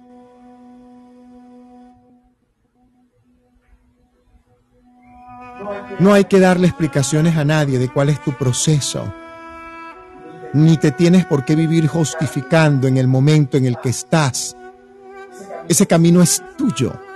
No 6.00 6.14
hay 6.14 6.26
que 6.26 6.40
darle 6.40 6.68
explicaciones 6.68 7.38
a 7.38 7.46
nadie 7.46 7.80
de 7.80 7.90
cuál 7.90 8.10
es 8.10 8.24
tu 8.24 8.32
proceso, 8.34 9.12
ni 10.54 10.78
te 10.78 10.92
tienes 10.92 11.26
por 11.26 11.44
qué 11.44 11.56
vivir 11.56 11.88
justificando 11.88 12.88
en 12.88 12.98
el 12.98 13.08
momento 13.08 13.58
en 13.58 13.66
el 13.66 13.78
que 13.80 13.90
estás. 13.90 14.56
Ese 15.68 15.88
camino 15.88 16.22
es 16.22 16.44
tuyo 16.58 17.07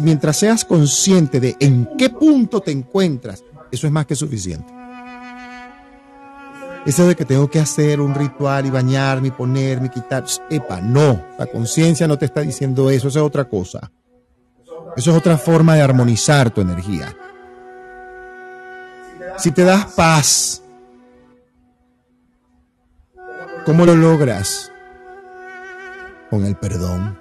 mientras 0.00 0.36
seas 0.36 0.64
consciente 0.64 1.40
de 1.40 1.56
en 1.60 1.88
qué 1.96 2.10
punto 2.10 2.60
te 2.60 2.70
encuentras, 2.70 3.44
eso 3.70 3.86
es 3.86 3.92
más 3.92 4.06
que 4.06 4.16
suficiente. 4.16 4.72
Eso 6.86 7.06
de 7.06 7.14
que 7.14 7.26
tengo 7.26 7.50
que 7.50 7.60
hacer 7.60 8.00
un 8.00 8.14
ritual 8.14 8.64
y 8.64 8.70
bañarme 8.70 9.30
ponerme 9.32 9.88
y 9.88 9.90
quitar, 9.90 10.24
epa, 10.48 10.80
no, 10.80 11.22
la 11.38 11.46
conciencia 11.46 12.08
no 12.08 12.18
te 12.18 12.24
está 12.24 12.40
diciendo 12.40 12.88
eso, 12.88 13.08
eso 13.08 13.18
es 13.18 13.24
otra 13.24 13.44
cosa. 13.44 13.90
Eso 14.96 15.10
es 15.10 15.16
otra 15.16 15.36
forma 15.36 15.74
de 15.76 15.82
armonizar 15.82 16.50
tu 16.50 16.62
energía. 16.62 17.14
Si 19.36 19.52
te 19.52 19.62
das 19.62 19.86
paz, 19.92 20.62
¿cómo 23.64 23.84
lo 23.84 23.94
logras? 23.94 24.72
Con 26.30 26.44
el 26.44 26.56
perdón. 26.56 27.19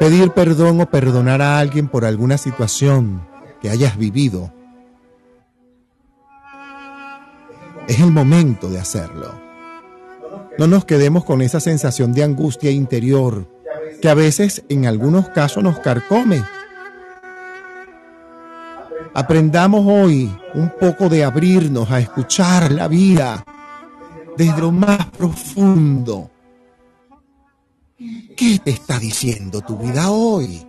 Pedir 0.00 0.30
perdón 0.30 0.80
o 0.80 0.86
perdonar 0.86 1.42
a 1.42 1.58
alguien 1.58 1.86
por 1.86 2.06
alguna 2.06 2.38
situación 2.38 3.20
que 3.60 3.68
hayas 3.68 3.98
vivido. 3.98 4.50
Es 7.86 8.00
el 8.00 8.10
momento 8.10 8.70
de 8.70 8.78
hacerlo. 8.78 9.34
No 10.56 10.66
nos 10.66 10.86
quedemos 10.86 11.26
con 11.26 11.42
esa 11.42 11.60
sensación 11.60 12.14
de 12.14 12.24
angustia 12.24 12.70
interior 12.70 13.46
que 14.00 14.08
a 14.08 14.14
veces 14.14 14.64
en 14.70 14.86
algunos 14.86 15.28
casos 15.28 15.62
nos 15.62 15.80
carcome. 15.80 16.42
Aprendamos 19.12 19.84
hoy 19.86 20.34
un 20.54 20.72
poco 20.80 21.10
de 21.10 21.24
abrirnos 21.24 21.90
a 21.90 22.00
escuchar 22.00 22.72
la 22.72 22.88
vida 22.88 23.44
desde 24.38 24.62
lo 24.62 24.72
más 24.72 25.04
profundo. 25.10 26.29
¿Qué 28.36 28.58
te 28.64 28.70
está 28.70 28.98
diciendo 28.98 29.60
tu 29.60 29.76
vida 29.76 30.10
hoy? 30.10 30.66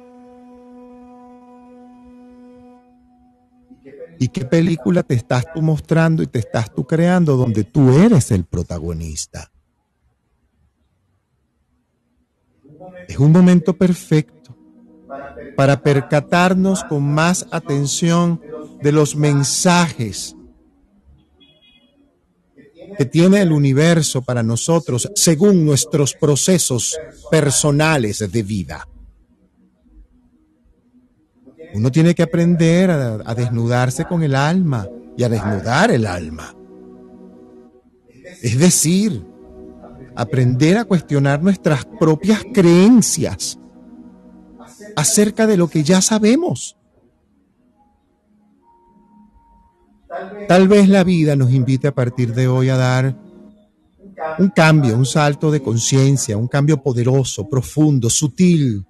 ¿Y 4.19 4.27
qué 4.27 4.43
película 4.43 5.01
te 5.01 5.15
estás 5.15 5.45
tú 5.53 5.61
mostrando 5.61 6.21
y 6.21 6.27
te 6.27 6.39
estás 6.39 6.73
tú 6.73 6.85
creando 6.85 7.37
donde 7.37 7.63
tú 7.63 7.89
eres 7.91 8.31
el 8.31 8.43
protagonista? 8.43 9.49
Es 13.07 13.17
un 13.17 13.31
momento 13.31 13.77
perfecto 13.77 14.55
para 15.55 15.81
percatarnos 15.81 16.83
con 16.83 17.03
más 17.03 17.47
atención 17.51 18.41
de 18.81 18.91
los 18.91 19.15
mensajes 19.15 20.35
que 22.97 23.05
tiene 23.05 23.41
el 23.41 23.51
universo 23.51 24.21
para 24.21 24.43
nosotros 24.43 25.11
según 25.15 25.65
nuestros 25.65 26.13
procesos 26.13 26.97
personales 27.29 28.19
de 28.31 28.43
vida. 28.43 28.87
Uno 31.73 31.91
tiene 31.91 32.13
que 32.13 32.23
aprender 32.23 32.91
a, 32.91 33.33
desnudarse 33.33 34.05
con 34.05 34.23
el 34.23 34.35
alma 34.35 34.87
y 35.17 35.23
a 35.23 35.29
desnudar 35.29 35.91
el 35.91 36.05
alma. 36.05 36.53
Es 38.41 38.59
decir, 38.59 39.25
aprender 40.15 40.77
a 40.77 40.85
cuestionar 40.85 41.41
nuestras 41.41 41.85
propias 41.85 42.41
creencias 42.53 43.57
acerca 44.95 45.47
de 45.47 45.57
lo 45.57 45.69
que 45.69 45.83
ya 45.83 46.01
sabemos. 46.01 46.77
Tal 50.47 50.67
vez 50.67 50.89
la 50.89 51.03
vida 51.03 51.35
nos 51.35 51.51
invite 51.51 51.87
a 51.87 51.95
partir 51.95 52.33
de 52.33 52.47
hoy 52.47 52.69
a 52.69 52.77
dar 52.77 53.15
un 54.39 54.49
cambio, 54.49 54.95
un 54.95 55.05
salto 55.05 55.51
de 55.51 55.61
conciencia, 55.61 56.37
un 56.37 56.47
cambio 56.47 56.81
poderoso, 56.81 57.47
profundo, 57.49 58.09
sutil, 58.09 58.85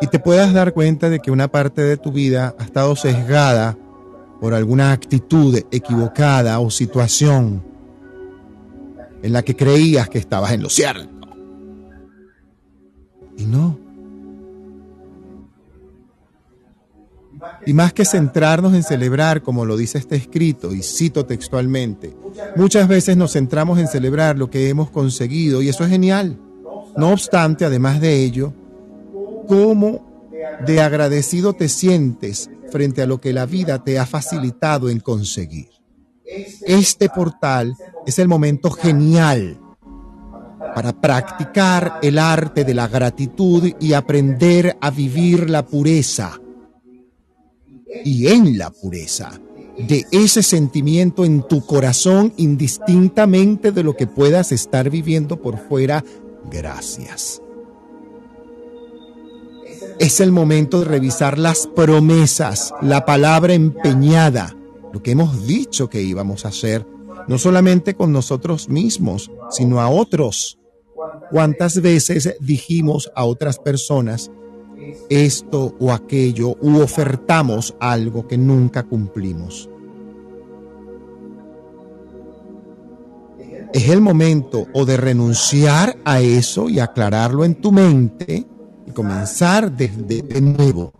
y 0.00 0.06
te 0.06 0.18
puedas 0.18 0.52
dar 0.52 0.72
cuenta 0.72 1.10
de 1.10 1.20
que 1.20 1.30
una 1.30 1.48
parte 1.48 1.82
de 1.82 1.96
tu 1.96 2.10
vida 2.10 2.54
ha 2.58 2.64
estado 2.64 2.96
sesgada 2.96 3.76
por 4.40 4.54
alguna 4.54 4.92
actitud 4.92 5.58
equivocada 5.70 6.58
o 6.60 6.70
situación 6.70 7.62
en 9.22 9.32
la 9.32 9.42
que 9.42 9.54
creías 9.54 10.08
que 10.08 10.18
estabas 10.18 10.52
en 10.52 10.62
lo 10.62 10.70
cierto. 10.70 11.10
Y 13.36 13.44
no. 13.44 13.89
Y 17.66 17.72
más 17.74 17.92
que 17.92 18.04
centrarnos 18.04 18.74
en 18.74 18.82
celebrar, 18.82 19.42
como 19.42 19.64
lo 19.64 19.76
dice 19.76 19.98
este 19.98 20.16
escrito, 20.16 20.74
y 20.74 20.82
cito 20.82 21.26
textualmente, 21.26 22.16
muchas 22.56 22.88
veces 22.88 23.16
nos 23.16 23.32
centramos 23.32 23.78
en 23.78 23.88
celebrar 23.88 24.38
lo 24.38 24.50
que 24.50 24.68
hemos 24.68 24.90
conseguido 24.90 25.62
y 25.62 25.68
eso 25.68 25.84
es 25.84 25.90
genial. 25.90 26.38
No 26.96 27.12
obstante, 27.12 27.64
además 27.64 28.00
de 28.00 28.24
ello, 28.24 28.52
cómo 29.46 30.30
de 30.66 30.80
agradecido 30.80 31.52
te 31.52 31.68
sientes 31.68 32.50
frente 32.70 33.02
a 33.02 33.06
lo 33.06 33.20
que 33.20 33.32
la 33.32 33.46
vida 33.46 33.82
te 33.82 33.98
ha 33.98 34.06
facilitado 34.06 34.88
en 34.88 35.00
conseguir. 35.00 35.68
Este 36.66 37.08
portal 37.08 37.74
es 38.06 38.18
el 38.18 38.28
momento 38.28 38.70
genial 38.70 39.58
para 40.74 40.92
practicar 40.92 41.98
el 42.02 42.18
arte 42.18 42.64
de 42.64 42.74
la 42.74 42.86
gratitud 42.86 43.72
y 43.80 43.92
aprender 43.92 44.76
a 44.80 44.90
vivir 44.90 45.50
la 45.50 45.66
pureza. 45.66 46.40
Y 48.04 48.28
en 48.28 48.58
la 48.58 48.70
pureza 48.70 49.40
de 49.78 50.04
ese 50.10 50.42
sentimiento 50.42 51.24
en 51.24 51.42
tu 51.46 51.64
corazón 51.64 52.32
indistintamente 52.36 53.72
de 53.72 53.82
lo 53.82 53.96
que 53.96 54.06
puedas 54.06 54.52
estar 54.52 54.90
viviendo 54.90 55.40
por 55.40 55.58
fuera, 55.58 56.04
gracias 56.50 57.42
es 60.00 60.20
el 60.20 60.32
momento 60.32 60.80
de 60.80 60.86
revisar 60.86 61.38
las 61.38 61.66
promesas, 61.66 62.72
la 62.80 63.04
palabra 63.04 63.52
empeñada, 63.52 64.56
lo 64.94 65.02
que 65.02 65.10
hemos 65.10 65.46
dicho 65.46 65.90
que 65.90 66.00
íbamos 66.00 66.46
a 66.46 66.48
hacer, 66.48 66.86
no 67.28 67.36
solamente 67.36 67.94
con 67.94 68.10
nosotros 68.10 68.70
mismos, 68.70 69.30
sino 69.50 69.78
a 69.78 69.90
otros. 69.90 70.58
¿Cuántas 71.30 71.82
veces 71.82 72.34
dijimos 72.40 73.12
a 73.14 73.26
otras 73.26 73.58
personas 73.58 74.30
esto 75.08 75.74
o 75.78 75.92
aquello 75.92 76.56
u 76.60 76.80
ofertamos 76.80 77.74
algo 77.80 78.26
que 78.26 78.38
nunca 78.38 78.82
cumplimos? 78.84 79.68
Es 83.72 83.88
el 83.88 84.00
momento 84.00 84.66
o 84.74 84.84
de 84.84 84.96
renunciar 84.96 85.96
a 86.04 86.20
eso 86.20 86.68
y 86.68 86.80
aclararlo 86.80 87.44
en 87.44 87.54
tu 87.54 87.70
mente 87.70 88.46
comenzar 88.92 89.72
desde 89.72 90.22
de 90.22 90.40
nuevo, 90.40 90.92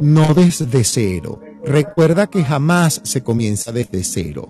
no 0.00 0.34
desde 0.34 0.84
cero. 0.84 1.40
Recuerda 1.64 2.26
que 2.26 2.44
jamás 2.44 3.00
se 3.04 3.22
comienza 3.22 3.72
desde 3.72 4.02
cero. 4.04 4.48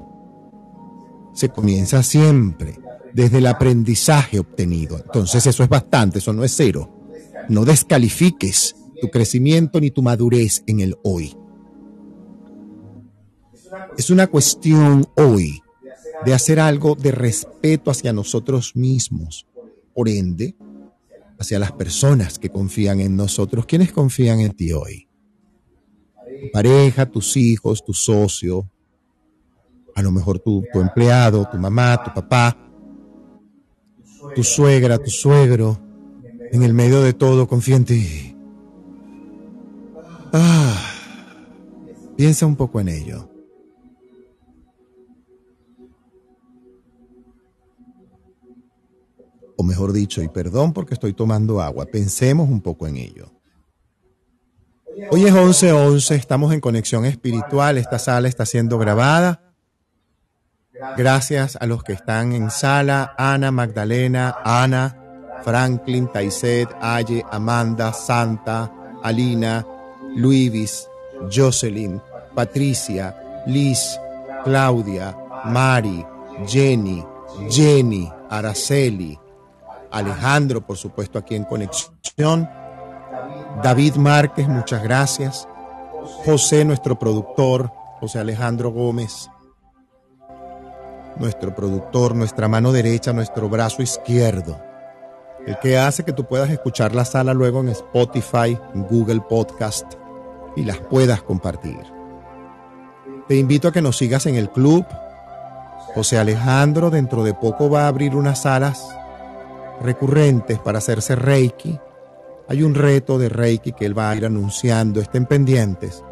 Se 1.34 1.48
comienza 1.48 2.02
siempre 2.02 2.78
desde 3.12 3.38
el 3.38 3.46
aprendizaje 3.46 4.38
obtenido. 4.38 4.98
Entonces 4.98 5.46
eso 5.46 5.62
es 5.62 5.68
bastante, 5.68 6.18
eso 6.18 6.32
no 6.32 6.44
es 6.44 6.54
cero. 6.54 6.95
No 7.48 7.64
descalifiques 7.64 8.76
tu 9.00 9.08
crecimiento 9.08 9.80
ni 9.80 9.90
tu 9.90 10.02
madurez 10.02 10.62
en 10.66 10.80
el 10.80 10.96
hoy. 11.02 11.36
Es 13.96 14.10
una 14.10 14.26
cuestión 14.26 15.06
hoy 15.16 15.62
de 16.24 16.34
hacer 16.34 16.60
algo 16.60 16.94
de 16.94 17.12
respeto 17.12 17.90
hacia 17.90 18.12
nosotros 18.12 18.74
mismos. 18.74 19.46
Por 19.94 20.08
ende, 20.08 20.54
hacia 21.38 21.58
las 21.58 21.72
personas 21.72 22.38
que 22.38 22.50
confían 22.50 23.00
en 23.00 23.16
nosotros. 23.16 23.66
¿Quiénes 23.66 23.92
confían 23.92 24.40
en 24.40 24.52
ti 24.52 24.72
hoy? 24.72 25.08
Tu 26.40 26.50
pareja, 26.50 27.06
tus 27.06 27.36
hijos, 27.36 27.84
tu 27.84 27.94
socio, 27.94 28.68
a 29.94 30.02
lo 30.02 30.10
mejor 30.10 30.38
tu, 30.38 30.62
tu 30.72 30.80
empleado, 30.80 31.48
tu 31.50 31.56
mamá, 31.56 32.02
tu 32.04 32.12
papá, 32.12 32.56
tu 34.34 34.42
suegra, 34.42 34.98
tu 34.98 35.10
suegro. 35.10 35.85
En 36.52 36.62
el 36.62 36.74
medio 36.74 37.02
de 37.02 37.12
todo, 37.12 37.48
confía 37.48 37.76
en 37.76 37.84
ti. 37.84 38.36
Ah, 40.32 40.76
piensa 42.16 42.46
un 42.46 42.56
poco 42.56 42.80
en 42.80 42.88
ello. 42.88 43.30
o 49.56 49.62
mejor 49.62 49.92
dicho, 49.92 50.22
y 50.22 50.28
perdón 50.28 50.72
porque 50.72 50.94
estoy 50.94 51.14
tomando 51.14 51.60
agua, 51.60 51.86
pensemos 51.86 52.48
un 52.48 52.60
poco 52.60 52.86
en 52.86 52.96
ello. 52.96 53.32
Hoy 55.10 55.24
es 55.24 55.34
11:11, 55.34 56.14
estamos 56.14 56.52
en 56.52 56.60
conexión 56.60 57.04
espiritual, 57.04 57.78
esta 57.78 57.98
sala 57.98 58.28
está 58.28 58.46
siendo 58.46 58.78
grabada. 58.78 59.54
Gracias 60.96 61.56
a 61.58 61.66
los 61.66 61.82
que 61.82 61.94
están 61.94 62.32
en 62.32 62.50
sala, 62.50 63.14
Ana, 63.16 63.50
Magdalena, 63.50 64.36
Ana, 64.44 65.05
Franklin, 65.42 66.08
Taiset, 66.08 66.68
Aye, 66.80 67.24
Amanda, 67.30 67.92
Santa, 67.92 68.70
Alina, 69.02 69.64
Luivis, 70.14 70.88
Jocelyn, 71.30 72.00
Patricia, 72.34 73.44
Liz, 73.46 73.98
Claudia, 74.44 75.16
Mari, 75.44 76.04
Jenny, 76.46 77.04
Jenny, 77.48 78.10
Araceli, 78.28 79.18
Alejandro, 79.90 80.60
por 80.60 80.76
supuesto, 80.76 81.18
aquí 81.18 81.34
en 81.34 81.44
conexión. 81.44 82.48
David 83.62 83.96
Márquez, 83.96 84.48
muchas 84.48 84.82
gracias. 84.82 85.48
José, 86.24 86.64
nuestro 86.64 86.98
productor, 86.98 87.72
José 88.00 88.18
Alejandro 88.18 88.70
Gómez, 88.70 89.30
nuestro 91.18 91.54
productor, 91.54 92.14
nuestra 92.14 92.48
mano 92.48 92.72
derecha, 92.72 93.12
nuestro 93.12 93.48
brazo 93.48 93.82
izquierdo, 93.82 94.60
el 95.46 95.58
que 95.60 95.78
hace 95.78 96.04
que 96.04 96.12
tú 96.12 96.24
puedas 96.24 96.50
escuchar 96.50 96.94
la 96.94 97.04
sala 97.04 97.32
luego 97.32 97.60
en 97.60 97.68
Spotify, 97.68 98.58
Google 98.74 99.20
Podcast 99.20 99.94
y 100.56 100.64
las 100.64 100.78
puedas 100.78 101.22
compartir. 101.22 101.78
Te 103.28 103.36
invito 103.36 103.68
a 103.68 103.72
que 103.72 103.82
nos 103.82 103.96
sigas 103.96 104.26
en 104.26 104.34
el 104.34 104.50
club. 104.50 104.84
José 105.94 106.18
Alejandro 106.18 106.90
dentro 106.90 107.22
de 107.22 107.32
poco 107.32 107.70
va 107.70 107.84
a 107.84 107.88
abrir 107.88 108.16
unas 108.16 108.42
salas 108.42 108.86
recurrentes 109.80 110.58
para 110.58 110.78
hacerse 110.78 111.14
Reiki. 111.14 111.78
Hay 112.48 112.62
un 112.62 112.74
reto 112.74 113.18
de 113.18 113.28
Reiki 113.28 113.72
que 113.72 113.86
él 113.86 113.96
va 113.96 114.10
a 114.10 114.16
ir 114.16 114.26
anunciando, 114.26 115.00
estén 115.00 115.26
pendientes. 115.26 116.02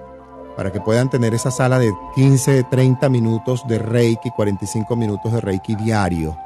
para 0.57 0.71
que 0.71 0.81
puedan 0.81 1.11
tener 1.11 1.35
esa 1.35 1.51
sala 1.51 1.81
de 1.81 1.93
15, 2.15 2.67
30 2.71 3.09
minutos 3.09 3.65
de 3.67 3.81
Reiki, 3.81 4.31
45 4.37 4.95
minutos 4.95 5.33
de 5.33 5.41
Reiki 5.41 5.75
diario, 5.75 6.39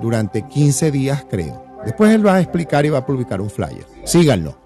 durante 0.00 0.40
15 0.40 0.90
días 0.90 1.26
creo. 1.28 1.69
Después 1.84 2.14
él 2.14 2.26
va 2.26 2.36
a 2.36 2.40
explicar 2.40 2.84
y 2.84 2.90
va 2.90 2.98
a 2.98 3.06
publicar 3.06 3.40
un 3.40 3.50
flyer. 3.50 3.86
Síganlo. 4.04 4.58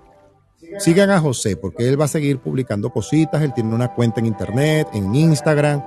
Sigan 0.79 1.11
a 1.11 1.20
José 1.20 1.57
porque 1.57 1.88
él 1.88 2.00
va 2.00 2.07
a 2.07 2.09
seguir 2.09 2.38
publicando 2.38 2.90
cositas, 2.90 3.42
él 3.42 3.55
tiene 3.55 3.74
una 3.74 3.94
cuenta 3.94 4.20
en 4.20 4.27
internet, 4.27 4.88
en 4.92 5.14
Instagram, 5.14 5.83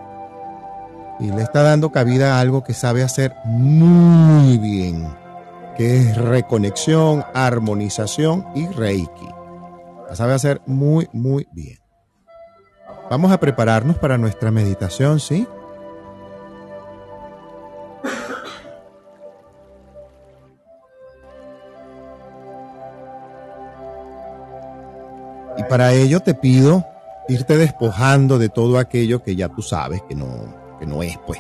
y 1.20 1.32
le 1.32 1.42
está 1.42 1.64
dando 1.64 1.92
cabida 1.92 2.38
a 2.38 2.40
algo 2.40 2.64
que 2.64 2.74
sabe 2.74 3.04
hacer 3.04 3.34
muy 3.44 4.58
bien, 4.58 5.08
que 5.76 5.98
es 5.98 6.18
reconexión, 6.18 7.26
armonización 7.34 8.46
y 8.56 8.68
Reiki. 8.68 9.28
La 10.08 10.16
sabe 10.16 10.34
hacer 10.34 10.62
muy, 10.66 11.10
muy 11.12 11.48
bien. 11.52 11.80
Vamos 13.10 13.32
a 13.32 13.40
prepararnos 13.40 13.98
para 13.98 14.18
nuestra 14.18 14.52
meditación, 14.52 15.20
¿sí? 15.20 15.48
Para 25.68 25.94
ello 25.94 26.20
te 26.22 26.34
pido 26.34 26.86
irte 27.28 27.58
despojando 27.58 28.40
de 28.40 28.50
todo 28.50 28.80
aquello 28.80 29.22
que 29.22 29.36
ya 29.36 29.50
tú 29.50 29.62
sabes 29.62 30.02
que 30.08 30.16
no, 30.16 30.28
que 30.80 30.86
no 30.86 31.04
es, 31.04 31.18
pues. 31.26 31.40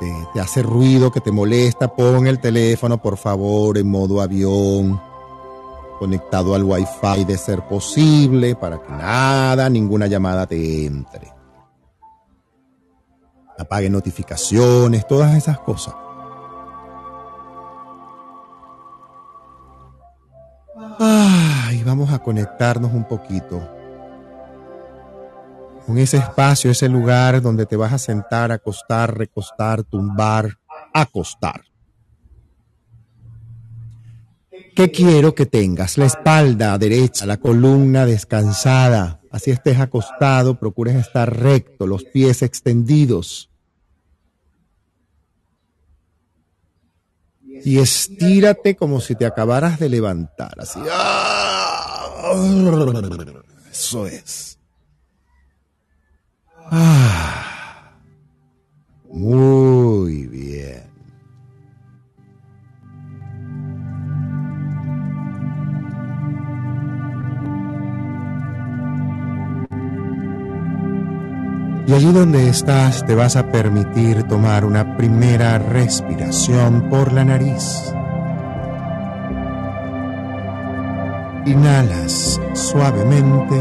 Que 0.00 0.06
te, 0.34 0.40
hace 0.40 0.62
ruido, 0.62 1.10
que 1.10 1.20
te 1.20 1.32
molesta. 1.32 1.88
Pon 1.88 2.26
el 2.26 2.40
teléfono, 2.40 3.00
por 3.00 3.16
favor, 3.16 3.78
en 3.78 3.88
modo 3.88 4.20
avión 4.20 5.00
conectado 5.98 6.54
al 6.54 6.62
wifi 6.62 7.24
de 7.26 7.36
ser 7.36 7.66
posible 7.66 8.54
para 8.54 8.80
que 8.80 8.92
nada, 8.92 9.68
ninguna 9.68 10.06
llamada 10.06 10.46
te 10.46 10.86
entre. 10.86 11.32
Apague 13.58 13.90
notificaciones, 13.90 15.06
todas 15.08 15.34
esas 15.36 15.58
cosas. 15.58 15.94
Vamos 21.84 22.12
a 22.12 22.18
conectarnos 22.18 22.92
un 22.92 23.04
poquito 23.04 23.66
con 25.88 25.96
ese 25.96 26.18
espacio, 26.18 26.70
ese 26.70 26.86
lugar 26.88 27.40
donde 27.40 27.64
te 27.64 27.74
vas 27.74 27.94
a 27.94 27.98
sentar, 27.98 28.52
acostar, 28.52 29.16
recostar, 29.16 29.84
tumbar, 29.84 30.58
acostar. 30.92 31.62
¿Qué 34.76 34.90
quiero 34.90 35.34
que 35.34 35.46
tengas? 35.46 35.96
La 35.96 36.04
espalda 36.04 36.76
derecha, 36.76 37.26
la 37.26 37.38
columna 37.38 38.04
descansada. 38.04 39.20
Así 39.30 39.50
estés 39.50 39.80
acostado, 39.80 40.58
procures 40.58 40.94
estar 40.94 41.34
recto, 41.34 41.86
los 41.86 42.04
pies 42.04 42.42
extendidos. 42.42 43.50
Y 47.64 47.78
estírate 47.78 48.76
como 48.76 49.00
si 49.00 49.14
te 49.14 49.26
acabaras 49.26 49.80
de 49.80 49.88
levantar. 49.88 50.54
Así. 50.60 50.78
Eso 53.70 54.06
es. 54.06 54.58
Ah. 56.70 57.48
Muy 59.10 60.26
bien. 60.26 60.88
Y 71.86 71.92
allí 71.94 72.12
donde 72.12 72.50
estás 72.50 73.06
te 73.06 73.14
vas 73.14 73.36
a 73.36 73.50
permitir 73.50 74.24
tomar 74.24 74.66
una 74.66 74.96
primera 74.98 75.58
respiración 75.58 76.90
por 76.90 77.14
la 77.14 77.24
nariz. 77.24 77.94
Inhalas 81.48 82.38
suavemente. 82.52 83.56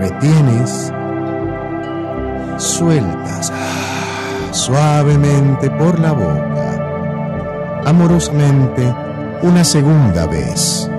Retienes. 0.00 0.92
Sueltas 2.58 3.52
suavemente 4.50 5.70
por 5.70 5.96
la 6.00 6.10
boca. 6.10 7.82
Amorosamente 7.86 8.92
una 9.42 9.62
segunda 9.62 10.26
vez. 10.26 10.90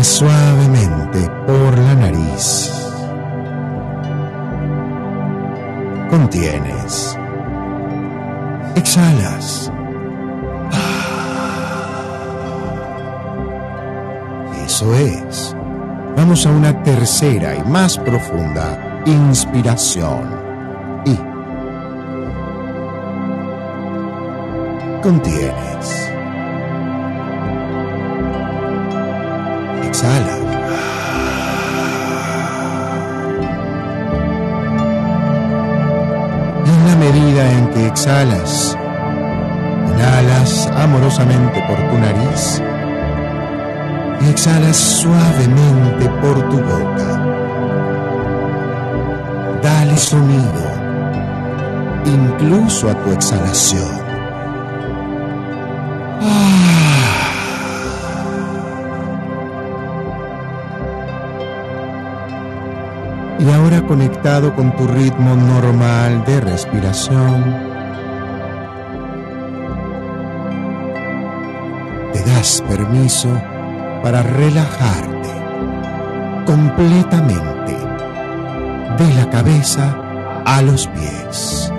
suavemente 0.00 0.49
Contienes. 6.10 7.16
Exhalas. 8.74 9.70
Eso 14.64 14.92
es. 14.96 15.56
Vamos 16.16 16.44
a 16.46 16.50
una 16.50 16.82
tercera 16.82 17.54
y 17.54 17.62
más 17.62 17.96
profunda 17.96 19.02
inspiración. 19.06 20.28
Y 21.06 21.16
contienes. 25.00 25.69
En 37.40 37.68
que 37.70 37.86
exhalas, 37.86 38.76
inhalas 39.86 40.66
amorosamente 40.76 41.62
por 41.68 41.76
tu 41.76 41.98
nariz 41.98 42.62
y 44.20 44.30
exhalas 44.30 44.76
suavemente 44.76 46.08
por 46.20 46.48
tu 46.48 46.56
boca. 46.58 47.08
Dale 49.62 49.96
sonido, 49.96 50.64
incluso 52.04 52.90
a 52.90 52.94
tu 52.94 53.12
exhalación. 53.12 53.99
Y 63.40 63.50
ahora 63.50 63.80
conectado 63.86 64.54
con 64.54 64.76
tu 64.76 64.86
ritmo 64.86 65.34
normal 65.34 66.24
de 66.26 66.40
respiración, 66.42 67.42
te 72.12 72.22
das 72.22 72.62
permiso 72.68 73.30
para 74.02 74.22
relajarte 74.22 75.30
completamente 76.44 77.76
de 78.98 79.14
la 79.14 79.30
cabeza 79.30 79.96
a 80.44 80.60
los 80.60 80.86
pies. 80.88 81.72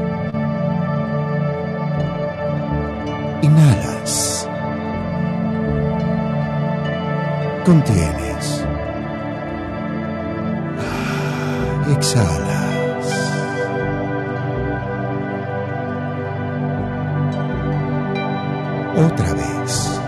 Inhalas. 3.43 4.47
Contienes. 7.63 8.20
Exhalas. 12.01 13.05
Otra 18.97 19.33
vez. 19.33 20.01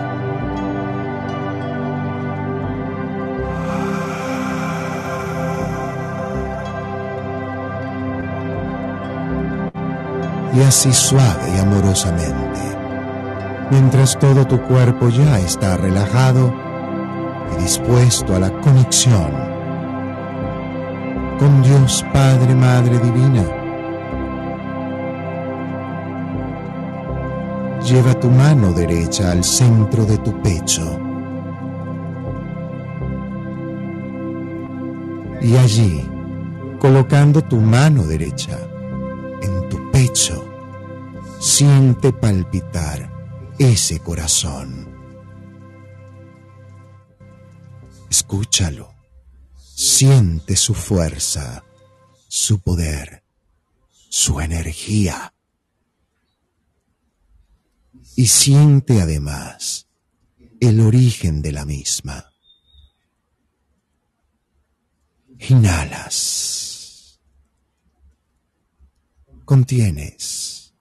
Y 10.52 10.62
así 10.62 10.92
suave 10.92 11.24
y 11.54 11.58
amorosamente, 11.58 12.60
mientras 13.70 14.18
todo 14.18 14.46
tu 14.46 14.60
cuerpo 14.62 15.08
ya 15.08 15.38
está 15.38 15.76
relajado 15.76 16.52
y 17.52 17.62
dispuesto 17.62 18.36
a 18.36 18.38
la 18.40 18.50
conexión 18.60 19.53
con 21.38 21.62
Dios 21.62 22.04
Padre, 22.12 22.54
Madre 22.54 22.98
Divina. 22.98 23.44
Lleva 27.82 28.14
tu 28.18 28.30
mano 28.30 28.72
derecha 28.72 29.32
al 29.32 29.44
centro 29.44 30.04
de 30.06 30.18
tu 30.18 30.40
pecho. 30.40 30.98
Y 35.42 35.56
allí, 35.56 36.08
colocando 36.78 37.42
tu 37.42 37.60
mano 37.60 38.04
derecha 38.04 38.58
en 39.42 39.68
tu 39.68 39.90
pecho. 39.90 40.42
Siente 41.38 42.12
palpitar 42.12 43.10
ese 43.58 44.00
corazón. 44.00 44.88
Escúchalo. 48.08 48.93
Siente 49.96 50.56
su 50.56 50.74
fuerza, 50.74 51.62
su 52.26 52.58
poder, 52.58 53.22
su 54.08 54.40
energía. 54.40 55.32
Y 58.16 58.26
siente 58.26 59.00
además 59.00 59.86
el 60.58 60.80
origen 60.80 61.42
de 61.42 61.52
la 61.52 61.64
misma. 61.64 62.32
Inhalas. 65.38 67.20
Contienes. 69.44 70.74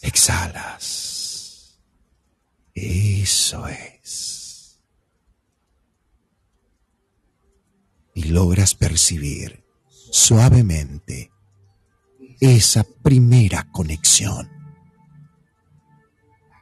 Exhalas. 0.00 1.78
Eso 2.72 3.68
es. 3.68 4.37
Y 8.18 8.24
logras 8.24 8.74
percibir 8.74 9.62
suavemente 10.10 11.30
esa 12.40 12.82
primera 12.82 13.68
conexión, 13.70 14.48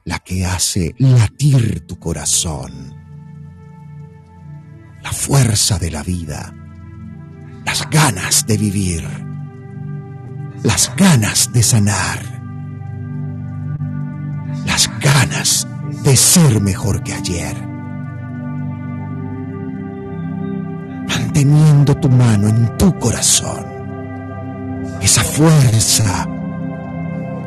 la 0.05 0.19
que 0.19 0.45
hace 0.45 0.95
latir 0.99 1.87
tu 1.87 1.99
corazón, 1.99 2.95
la 5.03 5.13
fuerza 5.13 5.79
de 5.79 5.91
la 5.91 6.03
vida 6.03 6.55
las 7.67 7.91
ganas 7.91 8.47
de 8.47 8.59
vivir, 8.59 9.03
las 10.63 10.95
ganas 10.95 11.53
de 11.53 11.63
sanar, 11.63 12.23
las 14.65 14.89
ganas 15.01 15.67
de 16.05 16.17
ser 16.17 16.61
mejor 16.61 17.03
que 17.03 17.13
ayer. 17.13 17.76
Manteniendo 21.37 21.95
tu 21.99 22.09
mano 22.09 22.49
en 22.49 22.79
tu 22.79 22.99
corazón, 22.99 23.67
esa 25.03 25.23
fuerza 25.23 26.27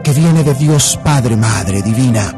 que 0.03 0.11
viene 0.11 0.43
de 0.43 0.53
Dios 0.53 0.99
Padre, 1.03 1.35
Madre 1.35 1.81
Divina, 1.81 2.31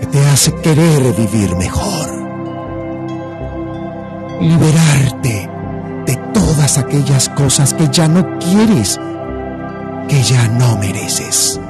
que 0.00 0.06
te 0.06 0.26
hace 0.30 0.54
querer 0.62 1.12
vivir 1.12 1.54
mejor, 1.56 2.08
liberarte 4.40 5.50
de 6.06 6.16
todas 6.32 6.78
aquellas 6.78 7.28
cosas 7.28 7.74
que 7.74 7.86
ya 7.88 8.08
no 8.08 8.38
quieres, 8.38 8.98
que 10.08 10.22
ya 10.22 10.48
no 10.48 10.78
mereces. 10.78 11.60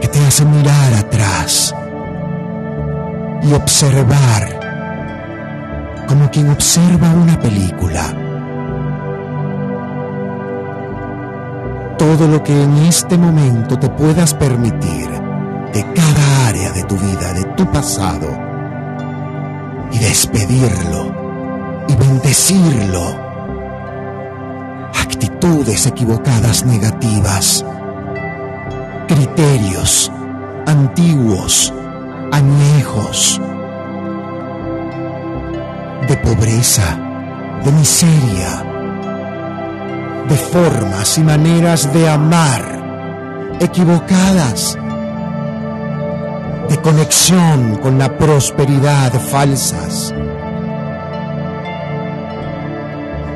Que 0.00 0.08
te 0.08 0.26
hace 0.26 0.46
mirar 0.46 0.94
atrás 0.94 1.74
y 3.42 3.52
observar 3.52 4.58
como 6.08 6.30
quien 6.30 6.50
observa 6.50 7.10
una 7.10 7.38
película. 7.38 8.02
Todo 11.98 12.26
lo 12.28 12.42
que 12.42 12.62
en 12.62 12.76
este 12.78 13.18
momento 13.18 13.78
te 13.78 13.90
puedas 13.90 14.32
permitir 14.34 15.08
de 15.72 15.84
cada 15.94 16.48
área 16.48 16.72
de 16.72 16.82
tu 16.84 16.96
vida, 16.96 17.34
de 17.34 17.44
tu 17.56 17.70
pasado, 17.70 18.28
y 19.92 19.98
despedirlo 19.98 21.84
y 21.88 21.94
bendecirlo. 21.96 23.28
Actitudes 24.98 25.86
equivocadas 25.86 26.64
negativas, 26.64 27.64
criterios 29.08 30.10
antiguos, 30.66 31.72
añejos, 32.32 33.40
de 36.08 36.16
pobreza, 36.16 36.98
de 37.64 37.72
miseria, 37.72 38.64
de 40.28 40.36
formas 40.36 41.18
y 41.18 41.22
maneras 41.22 41.92
de 41.92 42.08
amar 42.08 42.78
equivocadas 43.60 44.78
de 46.68 46.76
conexión 46.78 47.76
con 47.76 47.98
la 47.98 48.16
prosperidad 48.16 49.12
falsas, 49.30 50.12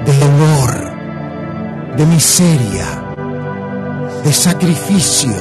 de 0.05 0.19
dolor, 0.19 0.93
de 1.97 2.07
miseria, 2.07 2.87
de 4.23 4.33
sacrificio. 4.33 5.33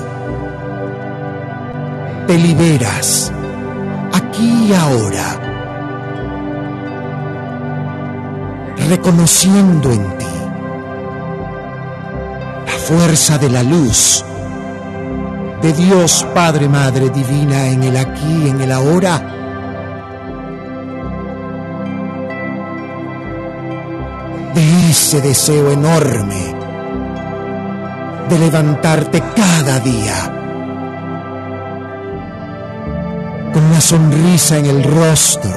Te 2.28 2.38
liberas 2.38 3.32
y 4.41 4.73
ahora, 4.73 5.39
reconociendo 8.89 9.91
en 9.91 10.17
ti 10.17 10.25
la 12.65 12.73
fuerza 12.73 13.38
de 13.38 13.49
la 13.49 13.63
luz 13.63 14.25
de 15.62 15.73
Dios 15.73 16.25
Padre, 16.34 16.67
Madre 16.67 17.10
Divina, 17.10 17.67
en 17.67 17.84
el 17.84 17.95
aquí, 17.95 18.49
en 18.49 18.62
el 18.62 18.71
ahora. 18.71 19.21
De 24.56 24.89
ese 24.89 25.21
deseo 25.21 25.71
enorme 25.71 26.56
de 28.27 28.39
levantarte 28.39 29.21
cada 29.36 29.80
día 29.80 30.31
sonrisa 33.82 34.58
en 34.58 34.65
el 34.67 34.84
rostro, 34.84 35.52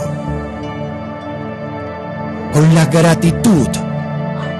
con 2.53 2.75
la 2.75 2.87
gratitud 2.87 3.69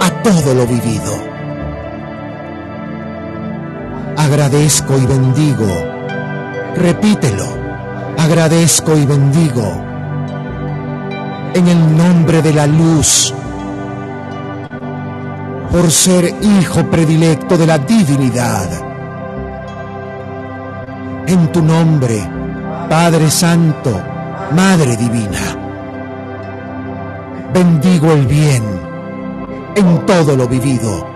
a 0.01 0.11
todo 0.23 0.55
lo 0.55 0.67
vivido 0.67 1.35
agradezco 4.25 4.97
y 4.99 5.07
bendigo. 5.07 5.67
Repítelo, 6.77 7.47
agradezco 8.19 8.97
y 8.97 9.05
bendigo. 9.05 9.63
En 11.55 11.69
el 11.69 11.97
nombre 11.97 12.43
de 12.43 12.53
la 12.53 12.67
luz, 12.67 13.33
por 15.71 15.91
ser 15.91 16.35
hijo 16.41 16.85
predilecto 16.91 17.57
de 17.57 17.67
la 17.67 17.79
divinidad. 17.79 18.69
En 21.27 21.53
tu 21.53 21.63
nombre, 21.63 22.29
Padre 22.89 23.31
Santo, 23.31 24.01
Madre 24.55 24.97
Divina. 24.97 25.57
Bendigo 27.53 28.13
el 28.13 28.27
bien 28.27 28.63
en 29.77 30.07
todo 30.07 30.37
lo 30.37 30.47
vivido 30.47 31.15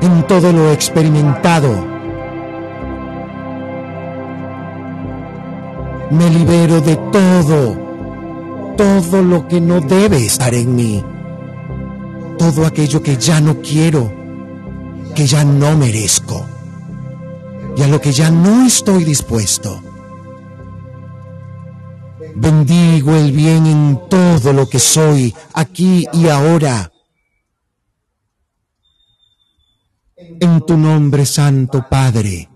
en 0.00 0.26
todo 0.26 0.52
lo 0.52 0.72
experimentado. 0.72 1.86
Me 6.10 6.28
libero 6.30 6.80
de 6.80 6.96
todo, 7.12 7.76
todo 8.76 9.22
lo 9.22 9.46
que 9.46 9.60
no 9.60 9.80
debe 9.80 10.24
estar 10.24 10.52
en 10.54 10.74
mí, 10.74 11.04
todo 12.38 12.66
aquello 12.66 13.02
que 13.02 13.16
ya 13.16 13.40
no 13.40 13.60
quiero, 13.60 14.10
que 15.14 15.26
ya 15.26 15.44
no 15.44 15.76
merezco 15.76 16.49
y 17.80 17.82
a 17.82 17.88
lo 17.88 17.98
que 17.98 18.12
ya 18.12 18.30
no 18.30 18.66
estoy 18.66 19.04
dispuesto. 19.04 19.82
Bendigo 22.36 23.16
el 23.16 23.32
bien 23.32 23.66
en 23.66 24.00
todo 24.10 24.52
lo 24.52 24.68
que 24.68 24.78
soy, 24.78 25.34
aquí 25.54 26.06
y 26.12 26.28
ahora 26.28 26.92
en 30.16 30.60
tu 30.66 30.76
nombre 30.76 31.24
santo, 31.24 31.86
Padre, 31.88 32.50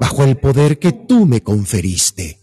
bajo 0.00 0.24
el 0.24 0.38
poder 0.38 0.78
que 0.78 0.92
tú 0.92 1.26
me 1.26 1.42
conferiste. 1.42 2.40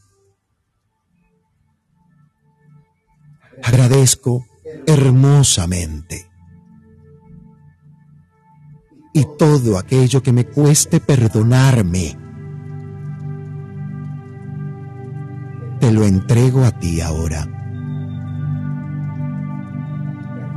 Agradezco 3.64 4.46
hermosamente. 4.86 6.29
Y 9.20 9.26
todo 9.38 9.78
aquello 9.78 10.24
que 10.24 10.32
me 10.32 10.46
cueste 10.46 11.00
perdonarme, 11.00 12.18
te 15.80 15.92
lo 15.92 16.04
entrego 16.06 16.64
a 16.64 16.72
ti 16.72 17.02
ahora. 17.02 17.48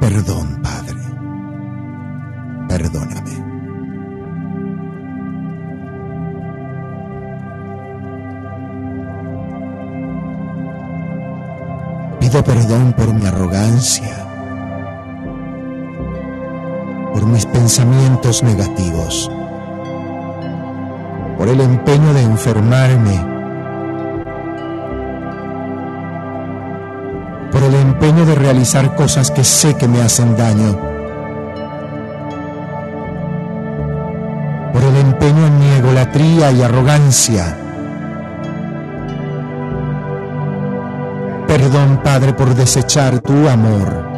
Perdón, 0.00 0.60
Padre 0.62 1.02
perdóname. 2.72 3.36
Pido 12.18 12.42
perdón 12.44 12.94
por 12.94 13.12
mi 13.12 13.26
arrogancia, 13.26 14.31
por 17.12 17.26
mis 17.26 17.44
pensamientos 17.46 18.42
negativos, 18.42 19.30
por 21.36 21.48
el 21.48 21.60
empeño 21.60 22.14
de 22.14 22.22
enfermarme, 22.22 23.26
por 27.50 27.62
el 27.62 27.74
empeño 27.74 28.24
de 28.24 28.34
realizar 28.34 28.94
cosas 28.94 29.30
que 29.30 29.44
sé 29.44 29.74
que 29.74 29.88
me 29.88 30.00
hacen 30.00 30.36
daño, 30.36 30.78
por 34.72 34.82
el 34.82 34.96
empeño 34.96 35.46
en 35.46 35.58
mi 35.58 35.68
egolatría 35.76 36.52
y 36.52 36.62
arrogancia. 36.62 37.58
Perdón, 41.46 42.00
Padre, 42.02 42.32
por 42.32 42.54
desechar 42.54 43.20
tu 43.20 43.46
amor. 43.46 44.11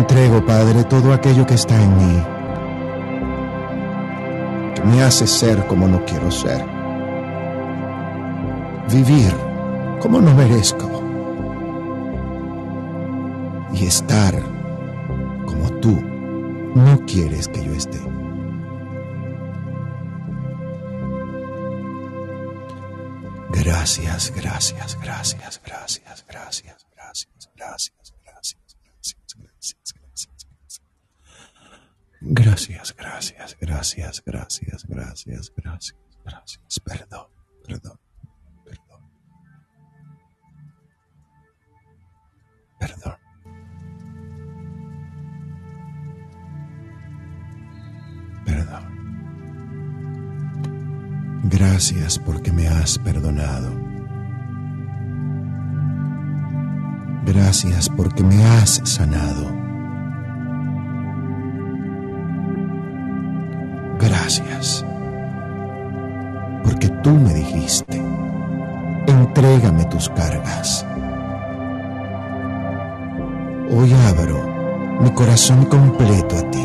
Entrego, 0.00 0.42
Padre, 0.46 0.84
todo 0.84 1.12
aquello 1.12 1.44
que 1.46 1.52
está 1.52 1.76
en 1.76 1.96
mí, 1.98 2.24
que 4.74 4.82
me 4.82 5.02
hace 5.02 5.26
ser 5.26 5.66
como 5.66 5.86
no 5.86 6.02
quiero 6.06 6.30
ser, 6.30 6.64
vivir 8.90 9.34
como 10.00 10.22
no 10.22 10.34
merezco 10.34 10.88
y 13.74 13.84
estar 13.84 14.34
como 15.44 15.70
tú 15.82 16.00
no 16.74 17.04
quieres 17.04 17.46
que 17.48 17.62
yo 17.62 17.74
esté. 17.74 18.00
Gracias, 23.50 24.32
gracias, 24.34 24.98
gracias, 24.98 25.60
gracias, 25.62 26.24
gracias, 26.24 26.24
gracias, 26.26 26.86
gracias, 26.96 27.44
gracias, 27.54 28.14
gracias, 28.24 28.24
gracias. 28.24 29.90
Gracias, 32.32 32.94
gracias, 32.96 33.56
gracias, 33.60 34.22
gracias, 34.24 34.86
gracias, 34.86 35.52
gracias, 35.56 35.96
gracias. 36.24 36.80
Perdón, 36.84 37.26
perdón, 37.66 37.98
perdón. 38.64 39.00
Perdón. 42.78 43.16
Perdón. 48.46 48.84
Gracias 51.42 52.16
porque 52.20 52.52
me 52.52 52.68
has 52.68 52.96
perdonado. 53.00 53.72
Gracias 57.26 57.88
porque 57.88 58.22
me 58.22 58.44
has 58.44 58.80
sanado. 58.84 59.59
Gracias 64.38 64.84
porque 66.62 66.88
tú 67.02 67.10
me 67.10 67.34
dijiste, 67.34 68.00
entrégame 69.08 69.84
tus 69.86 70.08
cargas. 70.10 70.86
Hoy 73.72 73.92
abro 74.08 75.00
mi 75.00 75.10
corazón 75.10 75.64
completo 75.64 76.36
a 76.36 76.48
ti 76.48 76.64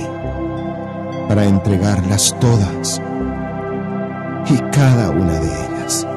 para 1.27 1.45
entregarlas 1.45 2.35
todas 2.39 3.01
y 4.47 4.57
cada 4.71 5.09
una 5.09 5.39
de 5.39 5.47
ellas. 5.47 6.07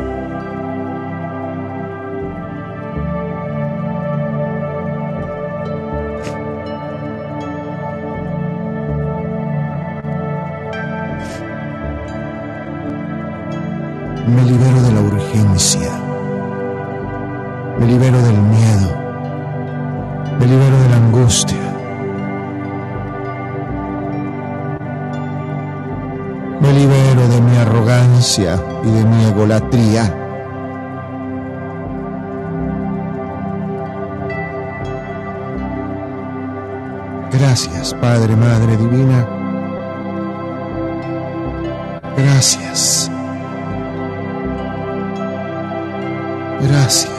Me 14.38 14.44
libero 14.44 14.80
de 14.82 14.92
la 14.92 15.00
urgencia, 15.00 15.90
me 17.76 17.86
libero 17.86 18.22
del 18.22 18.40
miedo, 18.40 18.96
me 20.38 20.46
libero 20.46 20.78
de 20.78 20.88
la 20.90 20.96
angustia. 20.96 21.58
Me 26.60 26.72
libero 26.72 27.28
de 27.28 27.40
mi 27.40 27.56
arrogancia 27.56 28.62
y 28.84 28.90
de 28.92 29.04
mi 29.06 29.24
egolatría. 29.24 30.14
Gracias, 37.32 37.92
Padre, 37.94 38.36
Madre 38.36 38.76
Divina. 38.76 39.26
Gracias. 42.16 43.10
Gracias. 46.60 47.17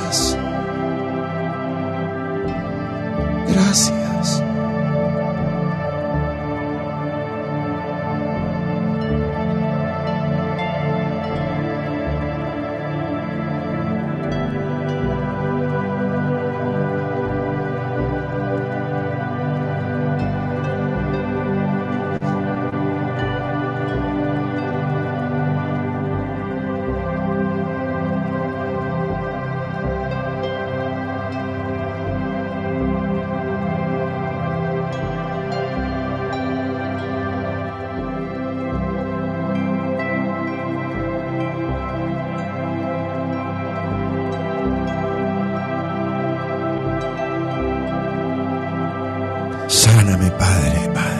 Sáname, 49.70 50.32
Padre, 50.32 50.89
Padre. 50.95 51.18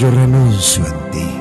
Yo 0.00 0.10
renuncio 0.10 0.82
en 0.86 1.10
ti. 1.10 1.39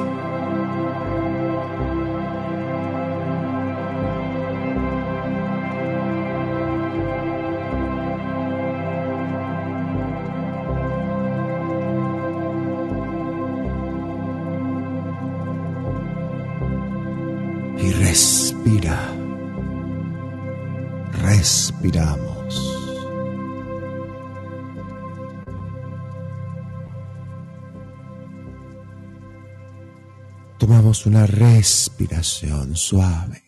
Una 31.06 31.26
respiración 31.26 32.76
suave. 32.76 33.42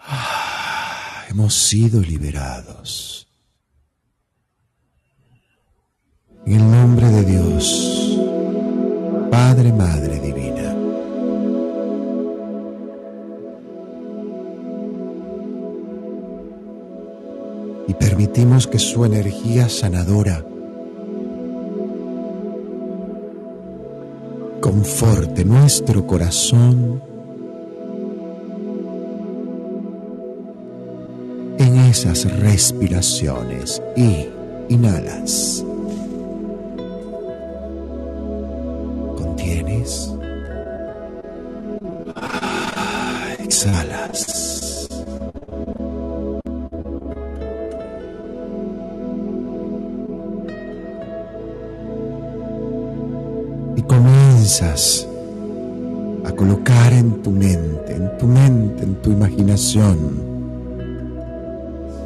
Ah, 0.00 1.24
hemos 1.28 1.54
sido 1.54 2.00
liberados. 2.00 3.28
En 6.46 6.54
el 6.54 6.70
nombre 6.70 7.08
de 7.08 7.24
Dios, 7.24 8.18
Padre, 9.30 9.72
Madre 9.72 10.18
Divina. 10.18 10.74
Y 17.86 17.94
permitimos 17.94 18.66
que 18.66 18.78
su 18.78 19.04
energía 19.04 19.68
sanadora 19.68 20.44
conforte 24.70 25.46
nuestro 25.46 26.06
corazón 26.06 27.02
en 31.58 31.76
esas 31.78 32.30
respiraciones 32.38 33.80
y 33.96 34.28
inhalas. 34.68 35.64
Contienes. 39.16 40.12
Exhalas. 43.38 44.47
Comienzas 54.48 55.06
a 56.24 56.32
colocar 56.32 56.94
en 56.94 57.22
tu 57.22 57.30
mente, 57.30 57.94
en 57.94 58.16
tu 58.16 58.26
mente, 58.26 58.82
en 58.82 58.94
tu 59.02 59.10
imaginación, 59.10 59.98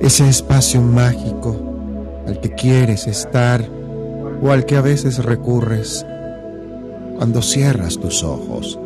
ese 0.00 0.28
espacio 0.28 0.82
mágico 0.82 1.54
al 2.26 2.40
que 2.40 2.50
quieres 2.50 3.06
estar 3.06 3.64
o 4.42 4.50
al 4.50 4.66
que 4.66 4.76
a 4.76 4.80
veces 4.80 5.24
recurres 5.24 6.04
cuando 7.16 7.42
cierras 7.42 7.96
tus 7.98 8.24
ojos. 8.24 8.76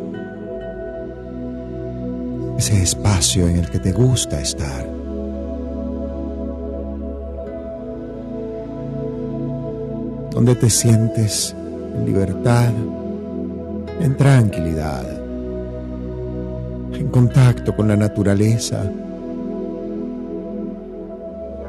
Ese 2.59 2.83
espacio 2.83 3.47
en 3.47 3.57
el 3.57 3.71
que 3.71 3.79
te 3.79 3.91
gusta 3.91 4.39
estar. 4.39 4.87
Donde 10.29 10.53
te 10.53 10.69
sientes 10.69 11.55
en 11.95 12.05
libertad, 12.05 12.71
en 13.99 14.15
tranquilidad, 14.15 15.05
en 16.93 17.07
contacto 17.09 17.75
con 17.75 17.87
la 17.87 17.95
naturaleza, 17.95 18.83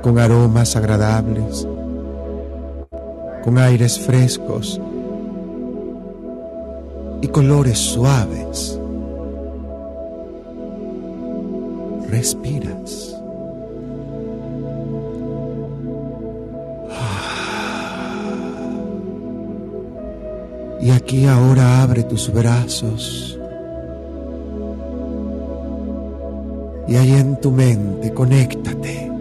con 0.02 0.18
aromas 0.18 0.76
agradables, 0.76 1.66
con 3.42 3.58
aires 3.58 3.98
frescos 3.98 4.80
y 7.20 7.28
colores 7.28 7.78
suaves. 7.78 8.78
Respiras. 12.08 13.17
Y 20.88 20.90
aquí 20.90 21.26
ahora 21.26 21.82
abre 21.82 22.02
tus 22.02 22.32
brazos. 22.32 23.38
Y 26.88 26.96
ahí 26.96 27.12
en 27.12 27.38
tu 27.38 27.50
mente 27.50 28.14
conéctate. 28.14 29.12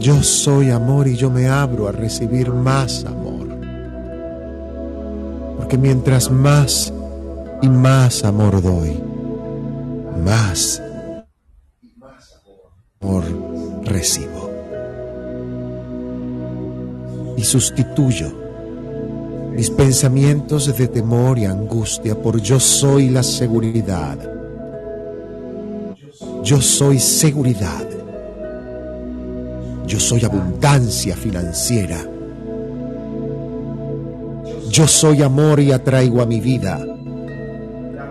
Yo 0.00 0.20
soy 0.20 0.70
amor 0.70 1.06
y 1.06 1.14
yo 1.14 1.30
me 1.30 1.46
abro 1.46 1.86
a 1.86 1.92
recibir 1.92 2.50
más 2.50 3.04
amor. 3.04 3.46
Porque 5.56 5.78
mientras 5.78 6.28
más 6.28 6.92
y 7.62 7.68
más 7.68 8.24
amor 8.24 8.60
doy, 8.60 9.00
más 10.24 10.82
sustituyo 17.50 18.30
mis 19.56 19.70
pensamientos 19.70 20.74
de 20.78 20.86
temor 20.86 21.36
y 21.36 21.46
angustia 21.46 22.14
por 22.14 22.40
yo 22.40 22.60
soy 22.60 23.10
la 23.10 23.24
seguridad. 23.24 24.16
Yo 26.44 26.60
soy 26.60 27.00
seguridad. 27.00 27.86
Yo 29.86 29.98
soy 29.98 30.24
abundancia 30.24 31.16
financiera. 31.16 31.98
Yo 34.70 34.86
soy 34.86 35.22
amor 35.22 35.58
y 35.58 35.72
atraigo 35.72 36.22
a 36.22 36.26
mi 36.26 36.40
vida 36.40 36.86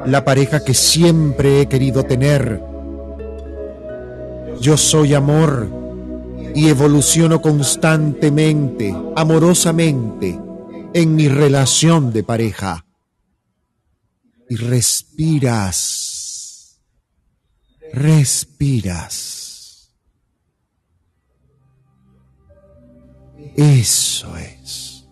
la 0.06 0.26
pareja 0.26 0.64
que 0.64 0.74
siempre 0.74 1.62
he 1.62 1.66
querido 1.68 2.04
tener. 2.04 2.62
Yo 4.60 4.76
soy 4.76 5.14
amor 5.14 5.79
y 6.56 6.68
evoluciono 6.68 7.42
constantemente, 7.42 8.96
amorosamente, 9.16 10.40
en 10.94 11.16
mi 11.16 11.28
relación 11.28 12.12
de 12.12 12.24
pareja. 12.24 12.86
Y 14.50 14.56
respiras, 14.56 16.00
respiras. 17.94 19.40
Eso 23.56 24.36
es. 24.38 25.06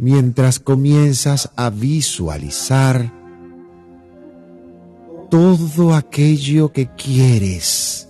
Mientras 0.00 0.58
comienzas 0.60 1.50
a 1.56 1.70
visualizar 1.70 3.12
todo 5.30 5.94
aquello 5.94 6.72
que 6.72 6.88
quieres. 6.94 8.07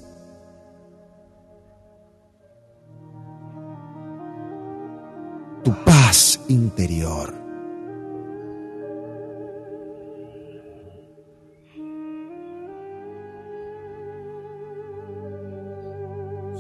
Tu 5.69 5.75
paz 5.85 6.41
interior. 6.49 7.35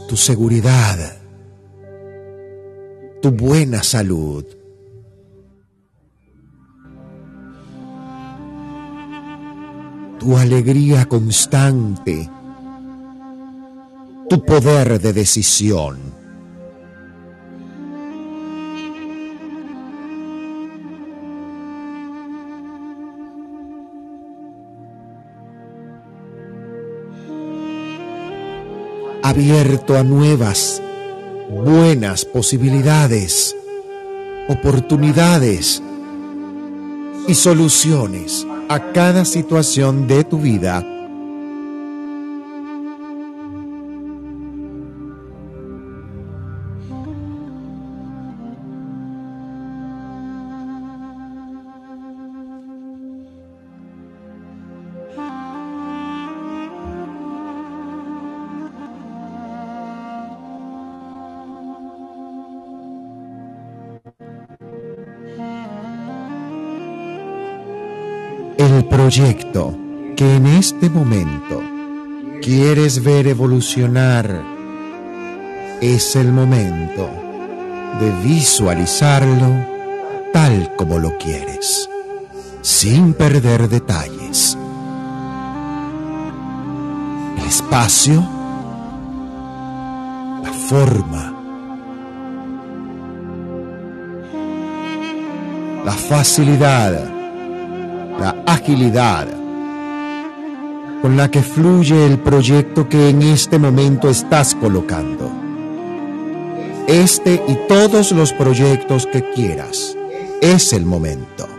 Tu 0.07 0.15
seguridad. 0.15 1.17
Tu 3.23 3.31
buena 3.31 3.83
salud. 3.83 4.45
tu 10.19 10.37
alegría 10.37 11.07
constante, 11.07 12.29
tu 14.29 14.45
poder 14.45 15.01
de 15.01 15.13
decisión. 15.15 16.18
Abierto 29.39 29.97
a 29.97 30.03
nuevas, 30.03 30.83
buenas 31.49 32.25
posibilidades, 32.25 33.55
oportunidades 34.49 35.81
y 37.29 37.35
soluciones 37.35 38.45
a 38.69 38.91
cada 38.91 39.25
situación 39.25 40.09
de 40.09 40.25
tu 40.25 40.41
vida 40.41 40.85
el 68.59 68.85
proyecto 68.87 69.77
que 70.17 70.35
en 70.35 70.47
este 70.47 70.91
momento 70.91 71.63
quieres 72.43 73.05
ver 73.05 73.29
evolucionar, 73.29 74.43
es 75.81 76.17
el 76.17 76.33
momento 76.33 77.09
de 78.01 78.11
visualizarlo 78.25 79.47
tal 80.33 80.75
como 80.75 80.99
lo 80.99 81.17
quieres, 81.19 81.89
sin 82.61 83.15
perder 83.15 83.69
detalles. 83.69 84.59
El 87.39 87.47
espacio, 87.47 88.27
la 90.43 90.53
forma, 90.53 91.33
la 95.85 95.93
facilidad, 95.93 97.18
agilidad 98.53 99.29
con 101.03 101.17
la 101.17 101.31
que 101.31 101.43
fluye 101.43 102.07
el 102.07 102.19
proyecto 102.19 102.89
que 102.89 103.11
en 103.11 103.23
este 103.23 103.59
momento 103.59 104.09
estás 104.09 104.55
colocando. 104.55 105.31
Este 106.87 107.43
y 107.47 107.55
todos 107.69 108.13
los 108.13 108.33
proyectos 108.33 109.07
que 109.07 109.23
quieras. 109.33 109.95
Es 110.41 110.73
el 110.73 110.87
momento. 110.87 111.58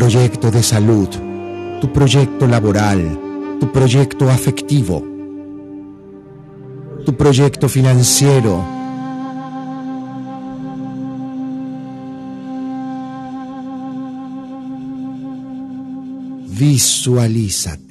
Proyecto 0.00 0.50
de 0.50 0.62
salud, 0.62 1.10
tu 1.78 1.92
proyecto 1.92 2.46
laboral, 2.46 3.02
tu 3.60 3.70
proyecto 3.70 4.30
afectivo, 4.30 5.04
tu 7.04 7.12
proyecto 7.12 7.68
financiero, 7.68 8.64
Visualízate. 16.48 17.89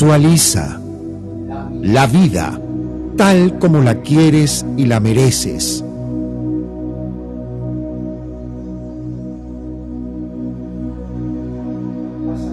Visualiza 0.00 0.78
la 1.82 2.06
vida 2.06 2.56
tal 3.16 3.58
como 3.58 3.80
la 3.80 4.00
quieres 4.00 4.64
y 4.76 4.86
la 4.86 5.00
mereces. 5.00 5.82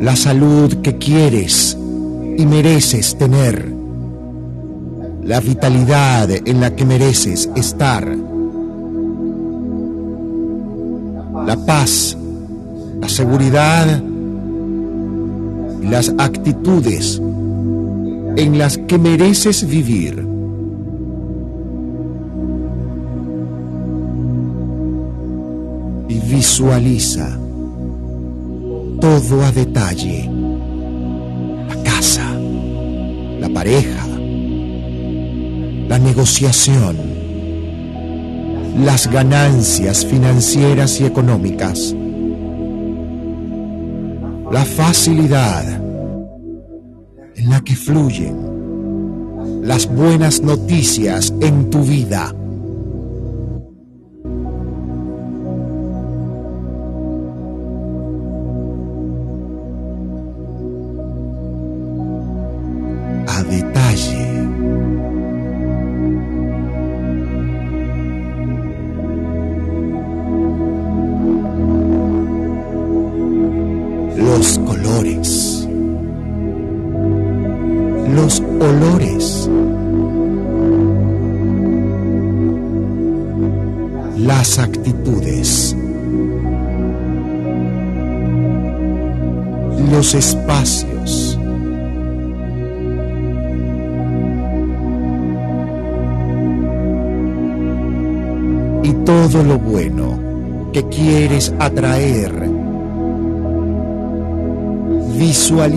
La 0.02 0.16
salud 0.16 0.74
que 0.82 0.98
quieres 0.98 1.78
y 2.36 2.48
mereces 2.48 3.16
tener. 3.16 3.72
La 5.24 5.40
vitalidad 5.40 6.28
en 6.32 6.60
la 6.60 6.76
que 6.76 6.84
mereces 6.84 7.48
estar. 7.56 8.08
La 11.46 11.64
paz, 11.64 12.18
la 13.00 13.08
seguridad 13.08 14.02
las 15.90 16.14
actitudes 16.18 17.22
en 18.36 18.58
las 18.58 18.78
que 18.78 18.98
mereces 18.98 19.68
vivir. 19.68 20.28
Y 26.08 26.20
visualiza 26.20 27.40
todo 29.00 29.44
a 29.44 29.52
detalle. 29.52 30.30
La 31.68 31.84
casa, 31.84 32.34
la 33.40 33.50
pareja, 33.50 34.08
la 35.88 36.00
negociación, 36.00 36.98
las 38.84 39.08
ganancias 39.12 40.06
financieras 40.06 41.00
y 41.00 41.06
económicas 41.06 41.96
la 44.56 44.64
facilidad 44.64 45.85
en 47.36 47.50
la 47.50 47.62
que 47.62 47.76
fluyen 47.76 48.56
las 49.64 49.88
buenas 49.88 50.42
noticias 50.42 51.34
en 51.42 51.70
tu 51.70 51.82
vida. 51.84 52.34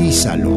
Visualízalo, 0.09 0.48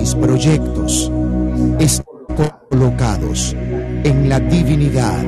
mis 0.00 0.14
proyectos 0.14 1.12
están 1.78 2.06
colocados 2.70 3.54
en 4.02 4.30
la 4.30 4.40
divinidad, 4.40 5.26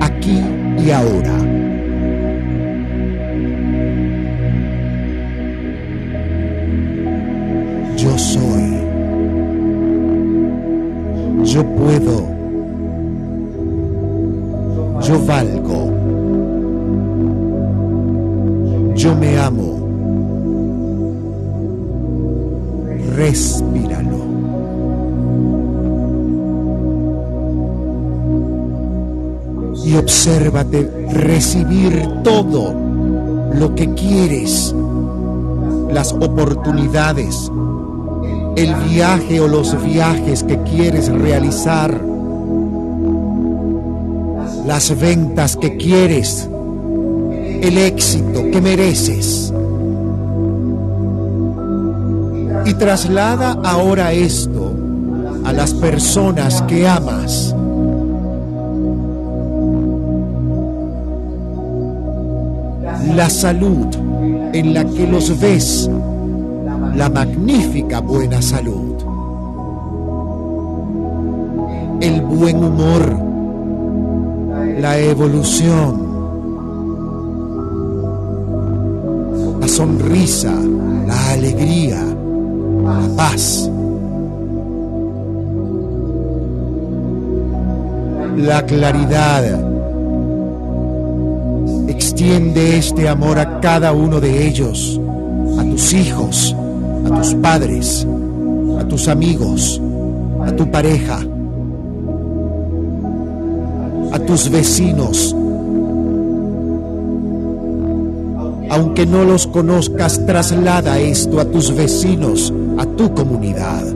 aquí 0.00 0.40
y 0.78 0.90
ahora. 0.92 1.38
yo 11.44 11.62
puedo, 11.76 12.16
yo 15.02 15.26
valgo, 15.26 15.92
yo 18.94 19.14
me 19.16 19.38
amo. 19.38 19.82
Respíralo. 23.16 24.11
Y 29.84 29.96
obsérvate 29.96 31.08
recibir 31.12 32.06
todo 32.22 32.74
lo 33.54 33.74
que 33.74 33.92
quieres, 33.94 34.74
las 35.90 36.12
oportunidades, 36.12 37.50
el 38.56 38.74
viaje 38.90 39.40
o 39.40 39.48
los 39.48 39.82
viajes 39.84 40.42
que 40.44 40.58
quieres 40.62 41.08
realizar, 41.08 42.00
las 44.66 44.98
ventas 44.98 45.56
que 45.56 45.76
quieres, 45.76 46.48
el 47.62 47.78
éxito 47.78 48.42
que 48.50 48.60
mereces. 48.60 49.52
Y 52.64 52.74
traslada 52.74 53.58
ahora 53.64 54.12
esto 54.12 54.72
a 55.44 55.52
las 55.52 55.74
personas 55.74 56.62
que 56.62 56.86
amas. 56.86 57.51
La 63.14 63.28
salud 63.28 63.86
en 64.54 64.72
la 64.72 64.84
que 64.84 65.06
los 65.06 65.38
ves 65.38 65.88
la 66.94 67.08
magnífica 67.08 68.00
buena 68.00 68.40
salud, 68.42 68.96
el 72.00 72.20
buen 72.22 72.64
humor, 72.64 73.16
la 74.80 74.98
evolución, 74.98 76.12
la 79.60 79.68
sonrisa, 79.68 80.54
la 81.06 81.30
alegría, 81.32 82.02
la 82.84 83.16
paz, 83.16 83.70
la 88.36 88.64
claridad. 88.66 89.71
Extiende 92.12 92.76
este 92.76 93.08
amor 93.08 93.38
a 93.38 93.58
cada 93.60 93.94
uno 93.94 94.20
de 94.20 94.46
ellos, 94.46 95.00
a 95.58 95.64
tus 95.64 95.94
hijos, 95.94 96.54
a 97.06 97.16
tus 97.16 97.34
padres, 97.36 98.06
a 98.78 98.84
tus 98.84 99.08
amigos, 99.08 99.80
a 100.44 100.52
tu 100.52 100.70
pareja, 100.70 101.20
a 104.12 104.18
tus 104.18 104.50
vecinos. 104.50 105.34
Aunque 108.68 109.06
no 109.06 109.24
los 109.24 109.46
conozcas, 109.46 110.26
traslada 110.26 110.98
esto 110.98 111.40
a 111.40 111.46
tus 111.46 111.74
vecinos, 111.74 112.52
a 112.76 112.84
tu 112.84 113.14
comunidad. 113.14 113.91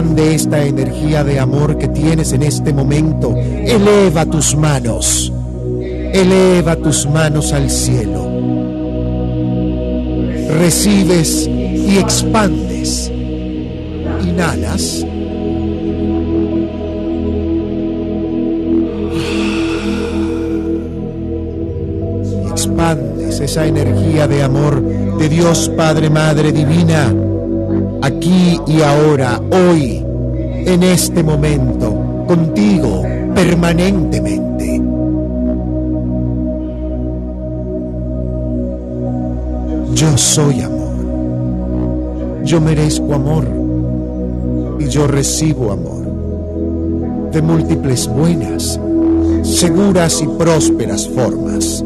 Expande 0.00 0.34
esta 0.34 0.64
energía 0.64 1.22
de 1.24 1.38
amor 1.38 1.76
que 1.76 1.86
tienes 1.86 2.32
en 2.32 2.42
este 2.42 2.72
momento. 2.72 3.34
Eleva 3.36 4.24
tus 4.24 4.56
manos. 4.56 5.30
Eleva 5.78 6.74
tus 6.76 7.06
manos 7.06 7.52
al 7.52 7.68
cielo. 7.68 8.26
Recibes 10.58 11.46
y 11.46 11.98
expandes. 11.98 13.12
Inhalas. 14.26 15.04
expandes 22.50 23.40
esa 23.40 23.66
energía 23.66 24.26
de 24.26 24.42
amor 24.42 24.82
de 24.82 25.28
Dios 25.28 25.70
Padre, 25.76 26.08
Madre 26.08 26.52
Divina, 26.52 27.14
aquí 28.02 28.60
y 28.66 28.82
ahora, 28.82 29.40
hoy, 29.50 30.04
en 30.66 30.82
este 30.82 31.22
momento, 31.22 32.24
contigo, 32.26 33.02
permanentemente. 33.34 34.82
Yo 39.94 40.16
soy 40.16 40.60
amor. 40.60 40.80
Yo 42.44 42.60
merezco 42.60 43.14
amor 43.14 43.46
y 44.78 44.88
yo 44.88 45.06
recibo 45.06 45.72
amor 45.72 46.00
de 47.32 47.42
múltiples 47.42 48.08
buenas, 48.08 48.80
seguras 49.42 50.20
y 50.22 50.26
prósperas 50.26 51.08
formas. 51.08 51.84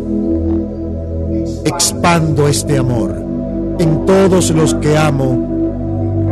Expando 1.64 2.48
este 2.48 2.78
amor 2.78 3.14
en 3.78 4.06
todos 4.06 4.50
los 4.50 4.74
que 4.74 4.96
amo, 4.96 5.53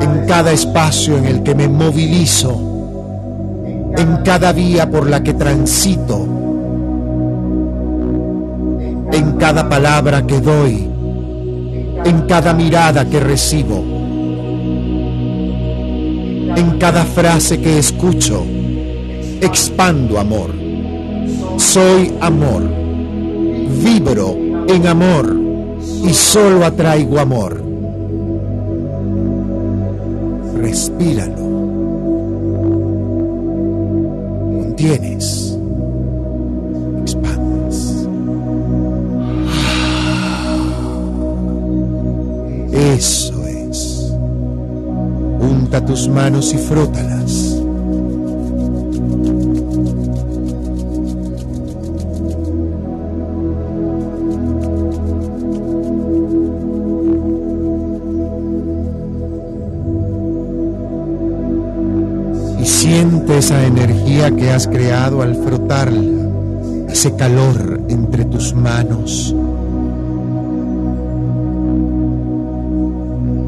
en 0.02 0.26
cada 0.26 0.52
espacio 0.52 1.16
en 1.16 1.26
el 1.26 1.42
que 1.42 1.54
me 1.54 1.68
movilizo, 1.68 2.60
en 3.96 4.16
cada 4.24 4.52
vía 4.52 4.90
por 4.90 5.08
la 5.08 5.22
que 5.22 5.34
transito, 5.34 6.26
en 9.12 9.32
cada 9.38 9.68
palabra 9.68 10.26
que 10.26 10.40
doy, 10.40 10.88
en 12.04 12.22
cada 12.22 12.52
mirada 12.52 13.04
que 13.08 13.20
recibo, 13.20 13.78
en 16.56 16.78
cada 16.80 17.04
frase 17.04 17.60
que 17.60 17.78
escucho, 17.78 18.44
expando 19.40 20.18
amor. 20.18 20.50
Soy 21.58 22.12
amor, 22.20 22.64
vibro 23.82 24.36
en 24.66 24.86
amor 24.86 25.36
y 26.04 26.12
solo 26.12 26.64
atraigo 26.64 27.20
amor. 27.20 27.71
Respíralo. 30.62 31.42
Contienes. 34.62 35.58
Expandes. 37.00 38.06
Eso 42.72 43.46
es. 43.48 44.12
Junta 45.40 45.84
tus 45.84 46.08
manos 46.08 46.54
y 46.54 46.58
frótalas. 46.58 47.21
Esa 63.38 63.64
energía 63.64 64.30
que 64.30 64.50
has 64.50 64.66
creado 64.68 65.22
al 65.22 65.34
frotarla, 65.34 66.28
ese 66.88 67.14
calor 67.16 67.80
entre 67.88 68.24
tus 68.24 68.54
manos. 68.54 69.34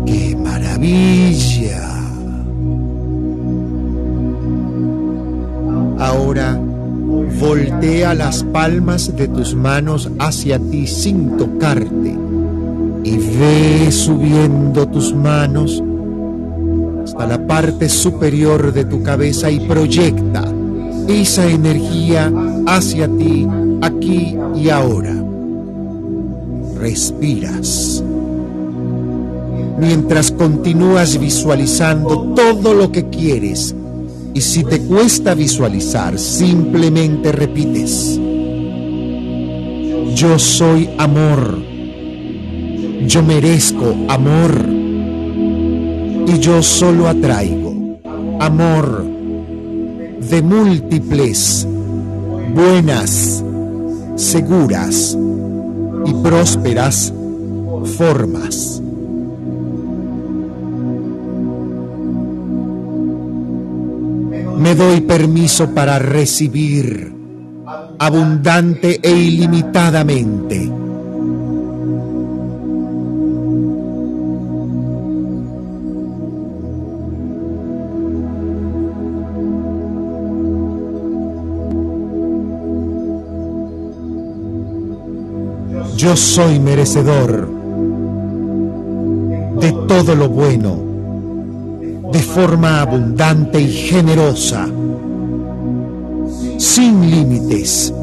¡Qué 0.06 0.36
maravilla! 0.36 1.82
Ahora 5.98 6.58
voltea 7.40 8.14
las 8.14 8.42
palmas 8.44 9.14
de 9.16 9.28
tus 9.28 9.54
manos 9.54 10.10
hacia 10.18 10.58
ti 10.58 10.86
sin 10.86 11.36
tocarte 11.36 12.16
y 13.04 13.16
ve 13.18 13.92
subiendo 13.92 14.88
tus 14.88 15.14
manos 15.14 15.82
hasta 17.14 17.26
la 17.28 17.46
parte 17.46 17.88
superior 17.88 18.72
de 18.72 18.84
tu 18.86 19.00
cabeza 19.04 19.48
y 19.48 19.60
proyecta 19.60 20.44
esa 21.06 21.48
energía 21.48 22.32
hacia 22.66 23.06
ti 23.06 23.46
aquí 23.82 24.36
y 24.56 24.68
ahora. 24.68 25.14
Respiras. 26.76 28.02
Mientras 29.78 30.32
continúas 30.32 31.18
visualizando 31.18 32.34
todo 32.34 32.74
lo 32.74 32.90
que 32.90 33.08
quieres 33.10 33.76
y 34.34 34.40
si 34.40 34.64
te 34.64 34.80
cuesta 34.80 35.34
visualizar, 35.34 36.18
simplemente 36.18 37.30
repites. 37.30 38.18
Yo 40.16 40.36
soy 40.36 40.90
amor. 40.98 41.62
Yo 43.06 43.22
merezco 43.22 43.94
amor 44.08 44.73
y 46.26 46.38
yo 46.38 46.62
solo 46.62 47.08
atraigo 47.08 47.74
amor 48.40 49.04
de 50.28 50.42
múltiples, 50.42 51.66
buenas, 52.54 53.44
seguras 54.16 55.16
y 56.06 56.14
prósperas 56.14 57.12
formas. 57.96 58.80
Me 64.58 64.74
doy 64.74 65.02
permiso 65.02 65.70
para 65.74 65.98
recibir 65.98 67.12
abundante 67.98 68.98
e 69.02 69.10
ilimitadamente 69.10 70.70
Yo 85.96 86.16
soy 86.16 86.58
merecedor 86.58 87.48
de 89.60 89.72
todo 89.86 90.14
lo 90.16 90.28
bueno, 90.28 90.76
de 92.12 92.18
forma 92.18 92.80
abundante 92.80 93.60
y 93.60 93.68
generosa, 93.70 94.66
sin 96.58 97.10
límites. 97.10 97.94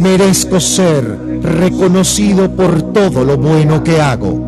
Merezco 0.00 0.58
ser 0.60 1.42
reconocido 1.42 2.50
por 2.50 2.80
todo 2.92 3.22
lo 3.22 3.36
bueno 3.36 3.84
que 3.84 4.00
hago. 4.00 4.39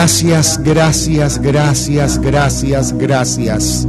Gracias, 0.00 0.62
gracias, 0.62 1.42
gracias, 1.42 2.20
gracias, 2.20 2.92
gracias. 2.96 3.84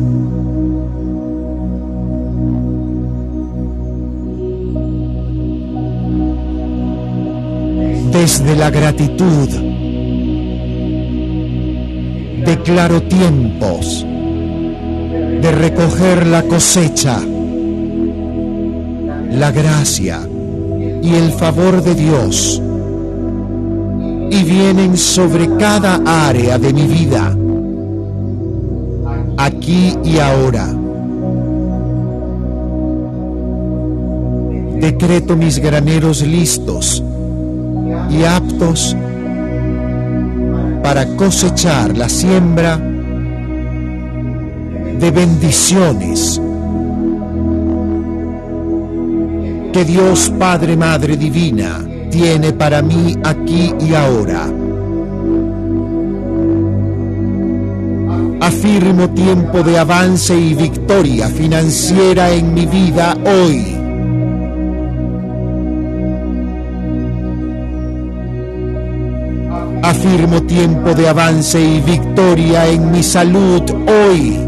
Desde 8.12 8.56
la 8.56 8.72
gratitud 8.72 9.50
declaro 12.44 13.04
tiempos 13.04 14.04
de 14.04 15.52
recoger 15.52 16.26
la 16.26 16.42
cosecha, 16.42 17.20
la 19.30 19.52
gracia 19.52 20.28
y 21.04 21.14
el 21.14 21.32
favor 21.34 21.84
de 21.84 21.94
Dios 21.94 22.64
y 24.32 24.44
vienen 24.44 24.98
sobre 24.98 25.50
cada 25.58 26.02
área 26.28 26.58
de 26.58 26.74
mi 26.74 26.84
vida, 26.84 27.36
aquí 29.38 29.98
y 30.04 30.20
ahora. 30.20 30.68
Decreto 34.80 35.36
mis 35.36 35.60
graneros 35.60 36.22
listos 36.22 37.04
y 38.10 38.24
aptos 38.24 38.96
para 40.84 41.06
cosechar 41.18 41.98
la 41.98 42.08
siembra 42.08 42.78
de 45.00 45.12
bendiciones 45.12 46.42
que 49.74 49.86
Dios 49.86 50.32
Padre 50.38 50.76
Madre 50.76 51.18
Divina 51.18 51.89
tiene 52.10 52.52
para 52.54 52.82
mí 52.82 53.16
aquí 53.24 53.74
y 53.80 53.94
ahora. 53.94 54.48
Afirmo 58.42 59.10
tiempo 59.10 59.64
de 59.64 59.78
avance 59.78 60.36
y 60.36 60.54
victoria 60.54 61.28
financiera 61.28 62.32
en 62.32 62.54
mi 62.54 62.66
vida 62.66 63.16
hoy. 63.26 63.76
Afirmo 69.84 70.42
tiempo 70.44 70.94
de 70.94 71.10
avance 71.10 71.62
y 71.62 71.82
victoria 71.82 72.68
en 72.68 72.92
mi 72.92 73.04
salud 73.04 73.62
hoy. 73.88 74.40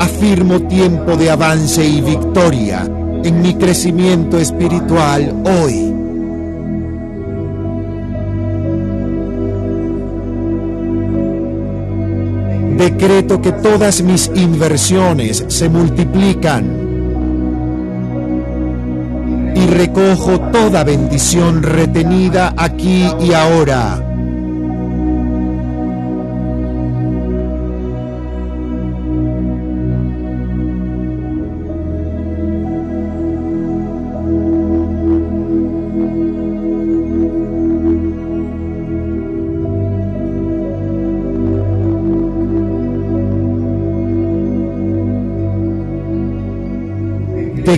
Afirmo 0.00 0.60
tiempo 0.62 1.16
de 1.16 1.30
avance 1.30 1.84
y 1.84 2.00
victoria 2.00 3.01
en 3.24 3.42
mi 3.42 3.54
crecimiento 3.54 4.38
espiritual 4.38 5.34
hoy. 5.44 5.94
Decreto 12.76 13.40
que 13.40 13.52
todas 13.52 14.02
mis 14.02 14.30
inversiones 14.34 15.44
se 15.48 15.68
multiplican. 15.68 16.82
recojo 19.72 20.38
toda 20.52 20.84
bendición 20.84 21.62
retenida 21.62 22.54
aquí 22.56 23.08
y 23.20 23.32
ahora. 23.32 24.11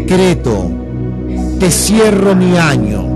Decreto 0.07 0.71
que 1.59 1.71
cierro 1.71 2.37
mi 2.37 2.59
año 2.59 3.07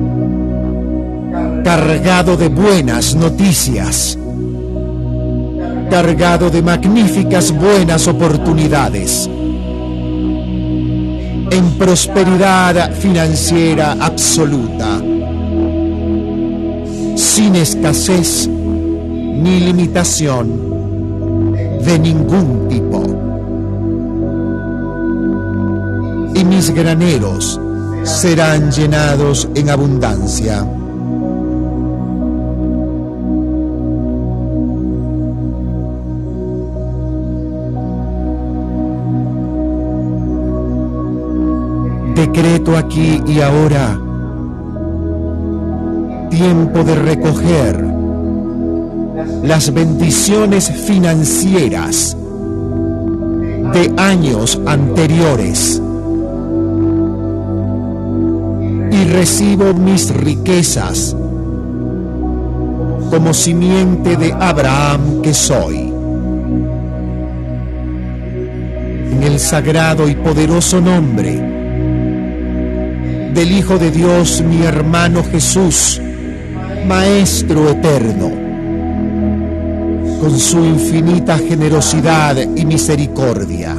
cargado 1.62 2.34
de 2.34 2.48
buenas 2.48 3.14
noticias, 3.14 4.18
cargado 5.90 6.48
de 6.48 6.62
magníficas 6.62 7.54
buenas 7.54 8.08
oportunidades, 8.08 9.28
en 11.50 11.78
prosperidad 11.78 12.90
financiera 12.92 13.94
absoluta, 14.00 14.98
sin 17.16 17.54
escasez 17.54 18.48
ni 18.48 19.60
limitación 19.60 20.48
de 21.84 21.98
ningún 21.98 22.66
tipo. 22.70 22.87
Mis 26.58 26.74
graneros 26.74 27.60
serán 28.02 28.72
llenados 28.72 29.48
en 29.54 29.70
abundancia. 29.70 30.66
Decreto 42.16 42.76
aquí 42.76 43.22
y 43.24 43.40
ahora 43.40 43.96
tiempo 46.28 46.82
de 46.82 46.94
recoger 46.96 47.86
las 49.44 49.72
bendiciones 49.72 50.68
financieras 50.68 52.16
de 53.72 53.92
años 53.96 54.60
anteriores 54.66 55.80
y 58.90 59.04
recibo 59.04 59.74
mis 59.74 60.14
riquezas 60.14 61.14
como 63.10 63.32
simiente 63.32 64.16
de 64.16 64.32
Abraham 64.32 65.22
que 65.22 65.32
soy. 65.32 65.92
En 69.12 69.22
el 69.22 69.38
sagrado 69.38 70.08
y 70.08 70.14
poderoso 70.14 70.80
nombre 70.80 71.58
del 73.34 73.52
Hijo 73.52 73.78
de 73.78 73.90
Dios, 73.90 74.42
mi 74.42 74.62
hermano 74.62 75.22
Jesús, 75.24 76.00
Maestro 76.86 77.70
eterno, 77.70 78.30
con 80.20 80.38
su 80.38 80.64
infinita 80.64 81.38
generosidad 81.38 82.36
y 82.36 82.64
misericordia. 82.64 83.76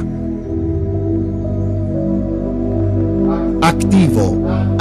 Activo 3.62 4.39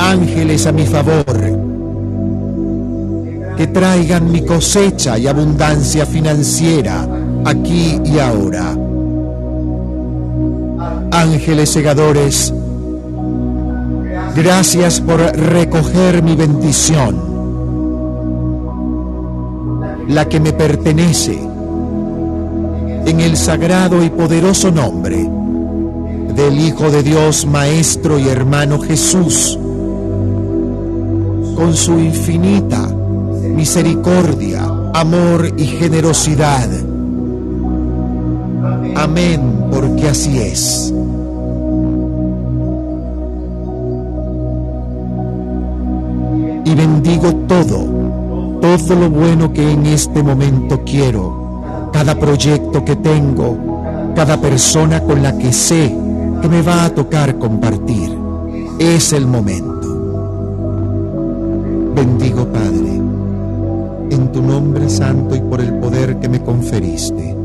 ángeles 0.10 0.66
a 0.66 0.72
mi 0.72 0.86
favor, 0.88 1.24
que 3.56 3.68
traigan 3.68 4.32
mi 4.32 4.44
cosecha 4.44 5.20
y 5.20 5.28
abundancia 5.28 6.06
financiera 6.06 7.08
aquí 7.46 8.02
y 8.04 8.18
ahora. 8.18 8.76
Ángeles 11.12 11.70
segadores, 11.70 12.52
gracias 14.36 15.00
por 15.00 15.20
recoger 15.20 16.24
mi 16.24 16.36
bendición, 16.36 17.16
la 20.08 20.28
que 20.28 20.40
me 20.40 20.54
pertenece, 20.54 21.40
en 23.06 23.20
el 23.20 23.38
sagrado 23.38 24.04
y 24.04 24.10
poderoso 24.10 24.72
nombre 24.72 25.30
del 26.36 26.60
Hijo 26.60 26.90
de 26.90 27.04
Dios, 27.04 27.46
Maestro 27.46 28.18
y 28.18 28.28
hermano 28.28 28.80
Jesús, 28.80 29.60
con 31.60 31.76
su 31.76 32.00
infinita 32.00 32.88
misericordia, 33.54 34.64
amor 34.94 35.54
y 35.58 35.66
generosidad. 35.66 36.70
Amén, 38.96 39.42
porque 39.70 40.08
así 40.08 40.38
es. 40.40 40.94
Y 46.64 46.76
bendigo 46.76 47.36
todo, 47.50 48.60
todo 48.62 48.96
lo 48.96 49.10
bueno 49.10 49.52
que 49.52 49.70
en 49.70 49.86
este 49.86 50.24
momento 50.24 50.80
quiero, 50.86 51.90
cada 51.92 52.18
proyecto 52.18 52.86
que 52.86 52.96
tengo, 52.96 54.14
cada 54.16 54.40
persona 54.40 55.04
con 55.04 55.22
la 55.22 55.38
que 55.38 55.52
sé 55.52 55.94
que 56.42 56.48
me 56.48 56.62
va 56.62 56.86
a 56.86 56.96
tocar 56.96 57.38
compartir. 57.38 58.18
Es 58.80 59.12
el 59.12 59.28
momento. 59.28 59.79
Bendigo, 62.00 62.48
Padre, 62.48 62.96
en 64.10 64.32
tu 64.32 64.42
nombre 64.42 64.90
santo 64.90 65.36
y 65.36 65.42
por 65.42 65.60
el 65.60 65.74
poder 65.80 66.16
que 66.16 66.30
me 66.30 66.42
conferiste. 66.42 67.36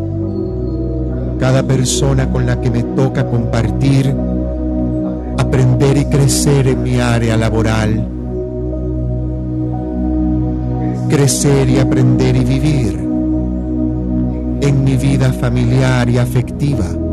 Cada 1.41 1.65
persona 1.65 2.31
con 2.31 2.47
la 2.47 2.61
que 2.61 2.71
me 2.71 2.85
toca 2.85 3.27
compartir, 3.27 4.15
aprender 5.39 5.97
y 5.97 6.05
crecer 6.05 6.69
en 6.69 6.85
mi 6.85 7.01
área 7.01 7.37
laboral, 7.37 8.07
crecer 11.09 11.69
y 11.69 11.81
aprender 11.81 12.37
y 12.37 12.45
vivir 12.45 12.95
en 14.61 14.85
mi 14.85 14.97
vida 14.97 15.33
familiar 15.33 16.09
y 16.09 16.19
afectiva. 16.19 17.04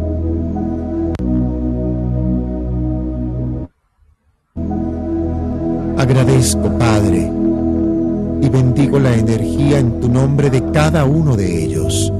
Agradezco, 6.02 6.68
Padre, 6.80 7.32
y 8.41 8.49
bendigo 8.49 8.97
la 8.97 9.14
energía 9.14 9.78
en 9.78 9.99
tu 9.99 10.10
nombre 10.10 10.49
de 10.49 10.64
cada 10.72 11.06
uno 11.06 11.36
de 11.36 11.64
ellos. 11.64 12.12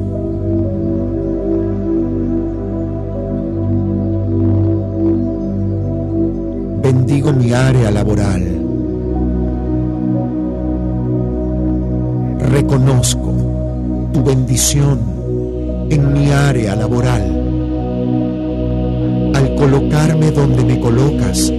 Bendigo 6.84 7.34
mi 7.34 7.54
área 7.54 7.90
laboral. 7.90 8.44
Reconozco 12.52 13.34
tu 14.14 14.24
bendición 14.24 15.00
en 15.90 16.14
mi 16.14 16.30
área 16.30 16.76
laboral. 16.76 17.24
Al 19.34 19.56
colocarme 19.56 20.30
donde 20.30 20.64
me 20.66 20.80
colocas, 20.80 21.52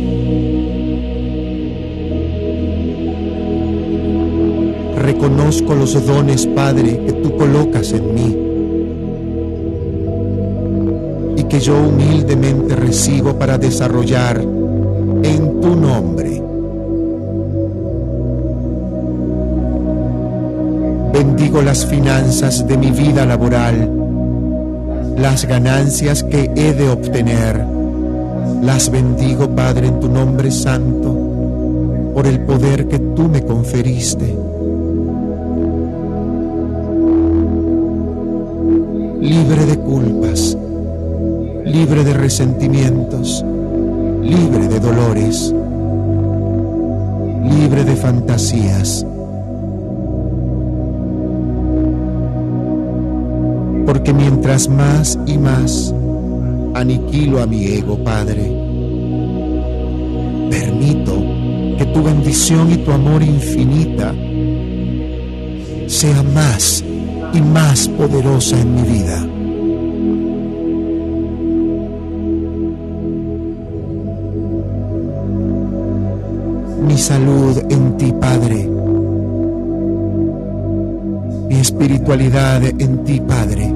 reconozco 5.22 5.76
los 5.76 6.04
dones, 6.04 6.48
Padre, 6.48 6.98
que 7.06 7.12
tú 7.12 7.36
colocas 7.36 7.92
en 7.92 8.12
mí 8.12 8.36
y 11.36 11.44
que 11.44 11.60
yo 11.60 11.76
humildemente 11.78 12.74
recibo 12.74 13.38
para 13.38 13.56
desarrollar 13.56 14.40
en 14.40 15.60
tu 15.60 15.76
nombre. 15.76 16.42
Bendigo 21.12 21.62
las 21.62 21.86
finanzas 21.86 22.66
de 22.66 22.76
mi 22.76 22.90
vida 22.90 23.24
laboral, 23.24 23.88
las 25.18 25.44
ganancias 25.44 26.24
que 26.24 26.50
he 26.56 26.72
de 26.72 26.90
obtener. 26.90 27.64
Las 28.60 28.90
bendigo, 28.90 29.48
Padre, 29.54 29.86
en 29.86 30.00
tu 30.00 30.08
nombre 30.08 30.50
santo, 30.50 31.16
por 32.12 32.26
el 32.26 32.40
poder 32.40 32.88
que 32.88 32.98
tú 32.98 33.28
me 33.28 33.44
conferiste. 33.44 34.51
Libre 39.22 39.64
de 39.66 39.78
culpas, 39.78 40.58
libre 41.64 42.02
de 42.02 42.12
resentimientos, 42.12 43.44
libre 44.20 44.66
de 44.66 44.80
dolores, 44.80 45.54
libre 47.44 47.84
de 47.84 47.94
fantasías. 47.94 49.06
Porque 53.86 54.12
mientras 54.12 54.68
más 54.68 55.16
y 55.24 55.38
más 55.38 55.94
aniquilo 56.74 57.40
a 57.40 57.46
mi 57.46 57.66
ego, 57.66 58.02
Padre, 58.02 58.50
permito 60.50 61.12
que 61.78 61.86
tu 61.94 62.02
bendición 62.02 62.72
y 62.72 62.78
tu 62.78 62.90
amor 62.90 63.22
infinita 63.22 64.12
sea 65.86 66.24
más 66.24 66.82
y 67.34 67.40
más 67.40 67.88
poderosa 67.88 68.58
en 68.60 68.74
mi 68.74 68.82
vida. 68.82 69.26
Mi 76.86 76.98
salud 76.98 77.58
en 77.70 77.96
ti, 77.96 78.12
Padre. 78.20 78.68
Mi 81.48 81.56
espiritualidad 81.56 82.62
en 82.64 83.04
ti, 83.04 83.20
Padre. 83.20 83.72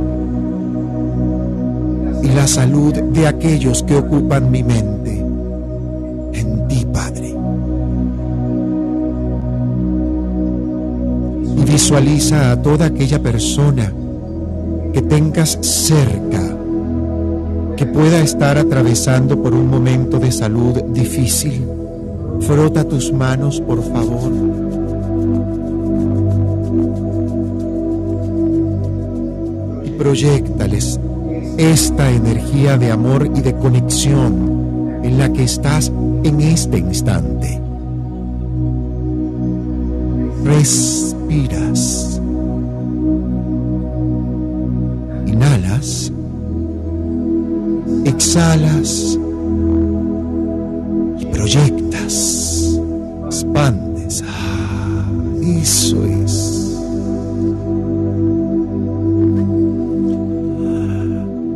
Y 2.22 2.28
la 2.28 2.46
salud 2.46 2.92
de 2.92 3.26
aquellos 3.26 3.82
que 3.82 3.96
ocupan 3.96 4.50
mi 4.50 4.62
mente 4.62 4.95
visualiza 11.86 12.50
a 12.50 12.60
toda 12.60 12.86
aquella 12.86 13.22
persona 13.22 13.92
que 14.92 15.02
tengas 15.02 15.56
cerca 15.60 16.42
que 17.76 17.86
pueda 17.86 18.18
estar 18.22 18.58
atravesando 18.58 19.40
por 19.40 19.54
un 19.54 19.70
momento 19.70 20.18
de 20.18 20.32
salud 20.32 20.82
difícil 20.92 21.64
Frota 22.40 22.82
tus 22.82 23.12
manos, 23.12 23.60
por 23.60 23.80
favor. 23.84 24.32
Y 29.84 29.90
proyectales 29.90 30.98
esta 31.56 32.10
energía 32.10 32.76
de 32.78 32.90
amor 32.90 33.30
y 33.32 33.40
de 33.42 33.54
conexión 33.54 35.00
en 35.04 35.18
la 35.18 35.32
que 35.32 35.44
estás 35.44 35.92
en 36.24 36.40
este 36.40 36.78
instante. 36.78 37.60
Respiras. 40.44 41.65
Exhalas. 48.36 49.18
Y 51.18 51.24
proyectas 51.32 52.78
expandes. 53.24 54.22
Ah, 54.28 55.06
eso 55.42 56.04
es. 56.04 56.76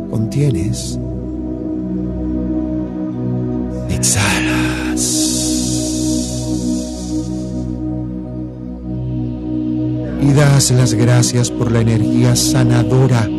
Contienes. 0.09 0.97
Exhalas. 3.89 5.03
Y 10.19 10.33
das 10.33 10.71
las 10.71 10.95
gracias 10.95 11.51
por 11.51 11.71
la 11.71 11.81
energía 11.81 12.35
sanadora 12.35 13.29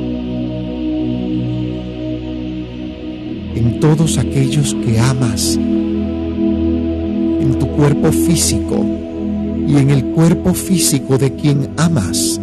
todos 3.82 4.16
aquellos 4.16 4.76
que 4.76 5.00
amas 5.00 5.56
en 5.56 7.56
tu 7.58 7.66
cuerpo 7.72 8.12
físico 8.12 8.76
y 9.66 9.76
en 9.76 9.90
el 9.90 10.04
cuerpo 10.12 10.54
físico 10.54 11.18
de 11.18 11.34
quien 11.34 11.70
amas. 11.76 12.40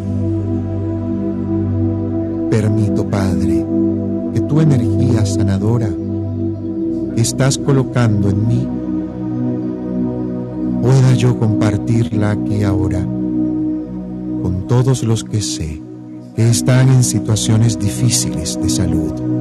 Permito, 2.50 3.08
Padre, 3.08 3.66
que 4.34 4.42
tu 4.42 4.60
energía 4.60 5.26
sanadora 5.26 5.90
que 7.16 7.22
estás 7.22 7.58
colocando 7.58 8.30
en 8.30 8.46
mí 8.46 8.68
pueda 10.82 11.14
yo 11.14 11.40
compartirla 11.40 12.32
aquí 12.32 12.64
ahora 12.64 13.00
con 13.00 14.66
todos 14.68 15.04
los 15.04 15.24
que 15.24 15.40
sé 15.40 15.82
que 16.36 16.50
están 16.50 16.90
en 16.90 17.06
situaciones 17.06 17.80
difíciles 17.80 18.62
de 18.62 18.70
salud. 18.70 19.39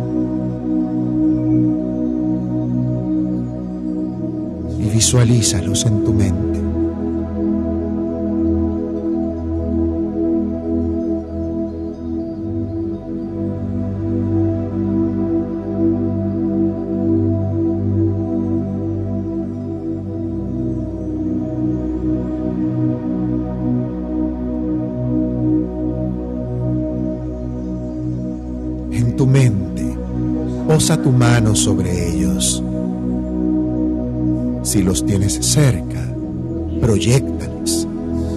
Visualízalos 4.99 5.87
en 5.87 6.03
tu 6.03 6.13
mente. 6.13 6.68
Tienes 35.05 35.35
cerca, 35.35 36.07
proyectales 36.81 37.87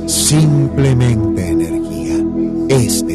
simplemente 0.07 1.49
energía. 1.49 2.23
Este 2.69 3.10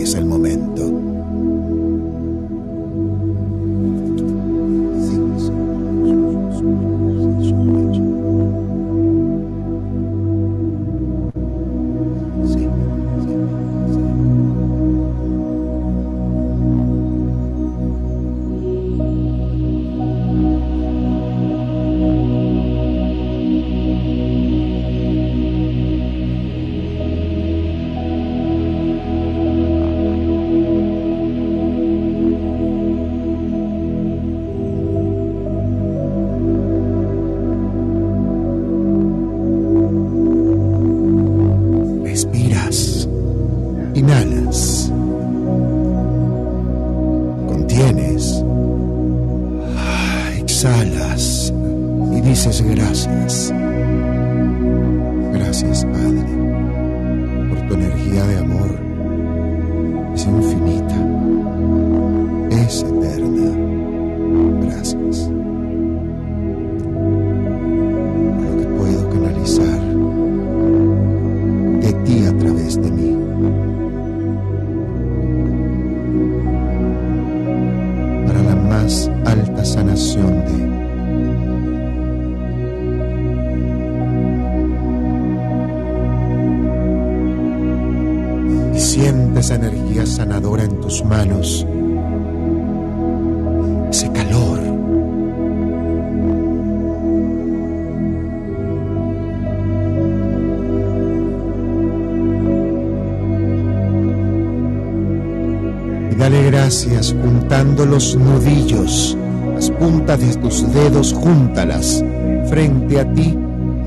júntalas 111.16 112.04
frente 112.48 113.00
a 113.00 113.12
ti 113.12 113.36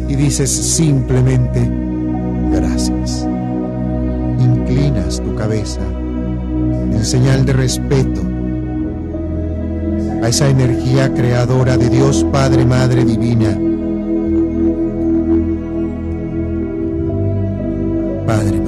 y 0.07 0.15
dices 0.15 0.49
simplemente 0.49 1.69
gracias. 2.51 3.27
Inclinas 4.39 5.21
tu 5.21 5.35
cabeza 5.35 5.81
en 5.81 7.05
señal 7.05 7.45
de 7.45 7.53
respeto 7.53 8.21
a 10.21 10.27
esa 10.27 10.49
energía 10.49 11.13
creadora 11.13 11.77
de 11.77 11.89
Dios 11.89 12.25
Padre, 12.31 12.65
Madre 12.65 13.05
Divina. 13.05 13.57
Padre, 18.25 18.58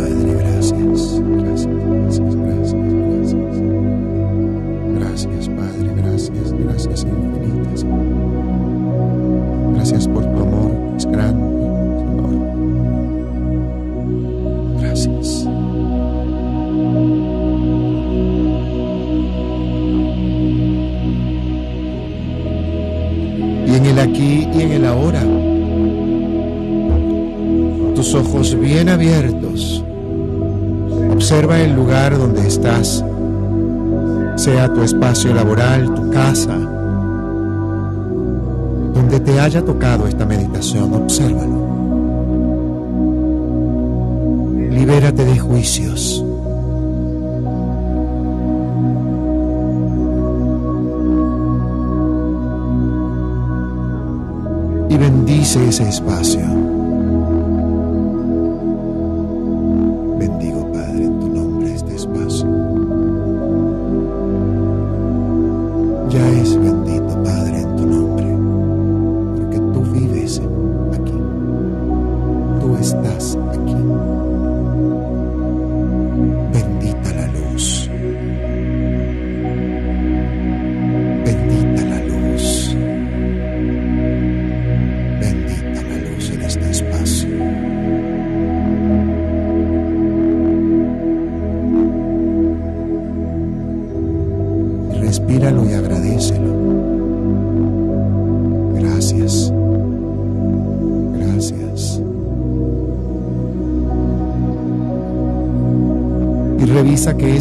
tu 34.73 34.81
espacio 34.83 35.33
laboral, 35.33 35.93
tu 35.93 36.09
casa, 36.11 36.57
donde 38.93 39.19
te 39.19 39.39
haya 39.39 39.63
tocado 39.63 40.07
esta 40.07 40.25
meditación, 40.25 40.93
obsérvalo. 40.93 41.61
Libérate 44.69 45.25
de 45.25 45.39
juicios. 45.39 46.25
Y 54.89 54.97
bendice 54.97 55.67
ese 55.67 55.87
espacio. 55.87 56.70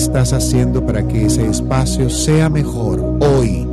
Estás 0.01 0.33
haciendo 0.33 0.85
para 0.87 1.07
que 1.07 1.27
ese 1.27 1.47
espacio 1.47 2.09
sea 2.09 2.49
mejor 2.49 3.19
hoy. 3.21 3.69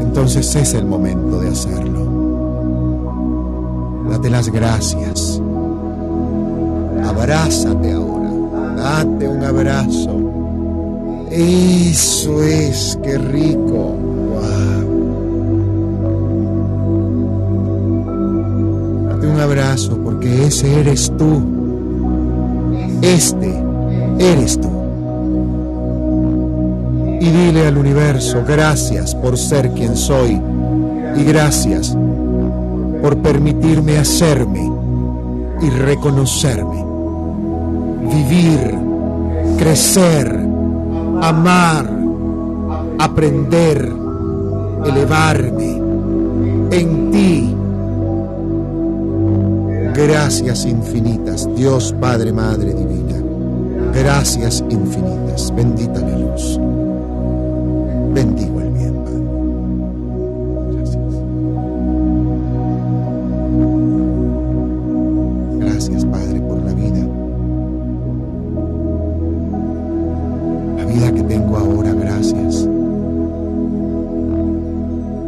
Entonces 0.00 0.56
es 0.56 0.74
el 0.74 0.84
momento 0.84 1.40
de 1.40 1.50
hacerlo. 1.50 2.04
Date 4.10 4.28
las 4.28 4.48
gracias. 4.50 5.40
Abrázate 7.04 7.92
ahora. 7.92 8.30
Date 8.76 9.28
un 9.28 9.44
abrazo. 9.44 10.20
Eso 11.30 12.42
es, 12.42 12.98
qué 13.04 13.18
rico. 13.18 13.94
Date 19.10 19.26
un 19.28 19.40
abrazo 19.40 19.96
porque 20.02 20.46
ese 20.46 20.80
eres 20.80 21.12
tú. 21.16 21.53
Este 23.04 23.52
eres 24.18 24.58
tú. 24.58 24.70
Y 27.20 27.26
dile 27.26 27.66
al 27.66 27.76
universo, 27.76 28.42
gracias 28.48 29.14
por 29.14 29.36
ser 29.36 29.72
quien 29.72 29.94
soy. 29.94 30.40
Y 31.14 31.24
gracias 31.24 31.94
por 33.02 33.18
permitirme 33.18 33.98
hacerme 33.98 34.72
y 35.60 35.68
reconocerme. 35.68 36.82
Vivir, 38.10 38.74
crecer, 39.58 40.40
amar, 41.20 41.86
aprender, 42.98 43.92
elevarme 44.86 45.82
en 46.70 47.10
ti. 47.10 47.53
Gracias 50.24 50.64
infinitas, 50.64 51.46
Dios 51.54 51.94
Padre, 52.00 52.32
Madre 52.32 52.72
Divina. 52.72 53.22
Gracias 53.92 54.64
infinitas. 54.70 55.54
Bendita 55.54 56.00
la 56.00 56.16
luz. 56.18 56.58
Bendigo 58.14 58.58
el 58.62 58.70
bien, 58.70 58.94
Padre. 59.04 59.20
Gracias. 60.72 61.04
Gracias, 65.60 66.04
Padre, 66.06 66.40
por 66.40 66.64
la 66.64 66.72
vida. 66.72 67.06
La 70.78 70.86
vida 70.86 71.12
que 71.12 71.22
tengo 71.22 71.58
ahora, 71.58 71.92
gracias. 71.92 72.66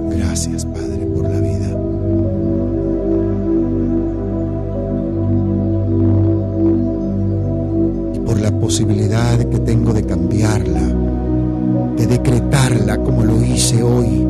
Gracias, 0.08 0.64
Padre, 0.64 0.85
posibilidad 8.66 9.38
que 9.48 9.60
tengo 9.60 9.92
de 9.92 10.04
cambiarla, 10.04 10.82
de 11.96 12.04
decretarla 12.04 12.96
como 12.96 13.22
lo 13.22 13.40
hice 13.40 13.80
hoy, 13.80 14.26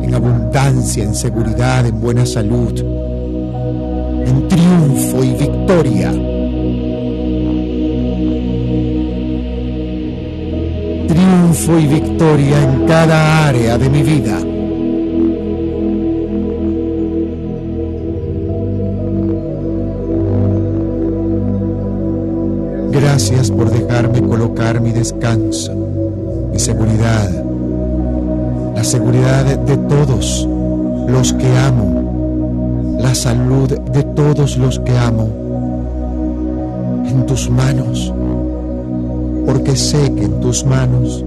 en 0.00 0.14
abundancia, 0.14 1.02
en 1.02 1.12
seguridad, 1.12 1.84
en 1.84 2.00
buena 2.00 2.24
salud, 2.24 2.72
en 4.28 4.46
triunfo 4.46 5.24
y 5.24 5.30
victoria. 5.30 6.12
Triunfo 11.08 11.78
y 11.80 11.86
victoria 11.88 12.62
en 12.62 12.86
cada 12.86 13.48
área 13.48 13.76
de 13.76 13.90
mi 13.90 14.04
vida. 14.04 14.49
Mi 24.60 24.92
descanso, 24.92 25.72
mi 26.52 26.58
seguridad, 26.58 27.30
la 28.74 28.84
seguridad 28.84 29.58
de 29.58 29.76
todos 29.76 30.46
los 31.08 31.32
que 31.32 31.48
amo, 31.58 32.98
la 33.00 33.14
salud 33.14 33.70
de 33.70 34.02
todos 34.02 34.58
los 34.58 34.78
que 34.80 34.96
amo 34.98 35.28
en 37.06 37.24
tus 37.26 37.48
manos, 37.48 38.12
porque 39.46 39.74
sé 39.76 40.12
que 40.12 40.24
en 40.24 40.40
tus 40.40 40.64
manos 40.64 41.24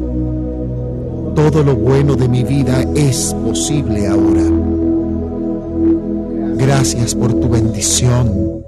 todo 1.35 1.64
lo 1.64 1.76
bueno 1.76 2.15
de 2.15 2.30
mi 2.30 2.43
vida 2.43 2.85
es 2.95 3.35
posible 3.43 4.07
ahora. 4.07 4.43
Gracias 6.55 7.15
por 7.15 7.34
tu 7.34 7.49
bendición 7.49 8.64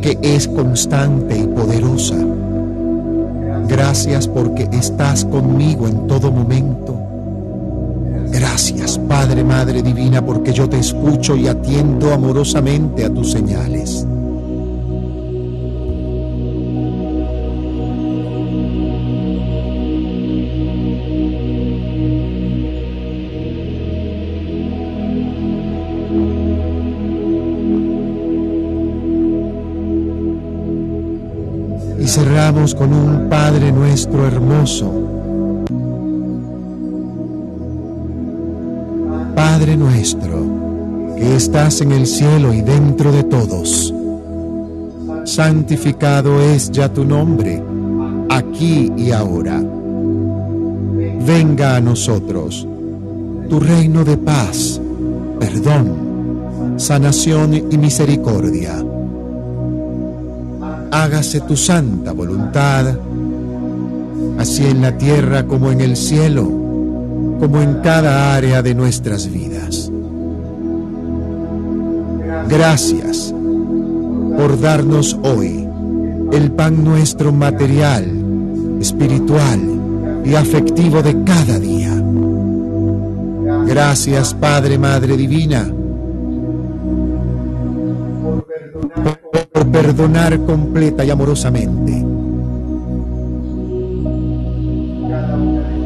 que 0.00 0.16
es 0.22 0.46
constante 0.46 1.36
y 1.36 1.46
poderosa. 1.48 2.31
Gracias 3.84 4.28
porque 4.28 4.68
estás 4.70 5.24
conmigo 5.24 5.88
en 5.88 6.06
todo 6.06 6.30
momento. 6.30 6.96
Gracias, 8.30 8.96
Padre, 8.96 9.42
Madre 9.42 9.82
Divina, 9.82 10.24
porque 10.24 10.52
yo 10.52 10.68
te 10.68 10.78
escucho 10.78 11.34
y 11.34 11.48
atiendo 11.48 12.12
amorosamente 12.12 13.04
a 13.04 13.12
tus 13.12 13.32
señales. 13.32 14.06
Con 32.52 32.92
un 32.92 33.30
Padre 33.30 33.72
nuestro 33.72 34.26
hermoso. 34.26 34.92
Padre 39.34 39.74
nuestro, 39.74 40.44
que 41.16 41.34
estás 41.34 41.80
en 41.80 41.92
el 41.92 42.06
cielo 42.06 42.52
y 42.52 42.60
dentro 42.60 43.10
de 43.10 43.22
todos, 43.24 43.94
santificado 45.24 46.42
es 46.42 46.70
ya 46.70 46.92
tu 46.92 47.06
nombre, 47.06 47.62
aquí 48.28 48.92
y 48.98 49.12
ahora. 49.12 49.58
Venga 51.26 51.76
a 51.76 51.80
nosotros 51.80 52.68
tu 53.48 53.60
reino 53.60 54.04
de 54.04 54.18
paz, 54.18 54.78
perdón, 55.40 56.76
sanación 56.76 57.54
y 57.54 57.78
misericordia. 57.78 58.91
Hágase 61.02 61.40
tu 61.40 61.56
santa 61.56 62.12
voluntad, 62.12 62.96
así 64.38 64.64
en 64.64 64.82
la 64.82 64.96
tierra 64.96 65.44
como 65.48 65.72
en 65.72 65.80
el 65.80 65.96
cielo, 65.96 66.44
como 66.44 67.60
en 67.60 67.80
cada 67.82 68.36
área 68.36 68.62
de 68.62 68.72
nuestras 68.72 69.28
vidas. 69.28 69.90
Gracias 72.48 73.34
por 74.36 74.60
darnos 74.60 75.18
hoy 75.24 75.68
el 76.30 76.52
pan 76.52 76.84
nuestro 76.84 77.32
material, 77.32 78.06
espiritual 78.80 79.60
y 80.24 80.36
afectivo 80.36 81.02
de 81.02 81.20
cada 81.24 81.58
día. 81.58 82.00
Gracias 83.66 84.34
Padre, 84.34 84.78
Madre 84.78 85.16
Divina, 85.16 85.68
perdonar 89.72 90.38
completa 90.40 91.04
y 91.04 91.10
amorosamente 91.10 92.06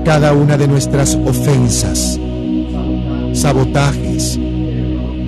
cada 0.05 0.33
una 0.33 0.57
de 0.57 0.69
nuestras 0.69 1.17
ofensas, 1.17 2.19
sabotajes, 3.33 4.39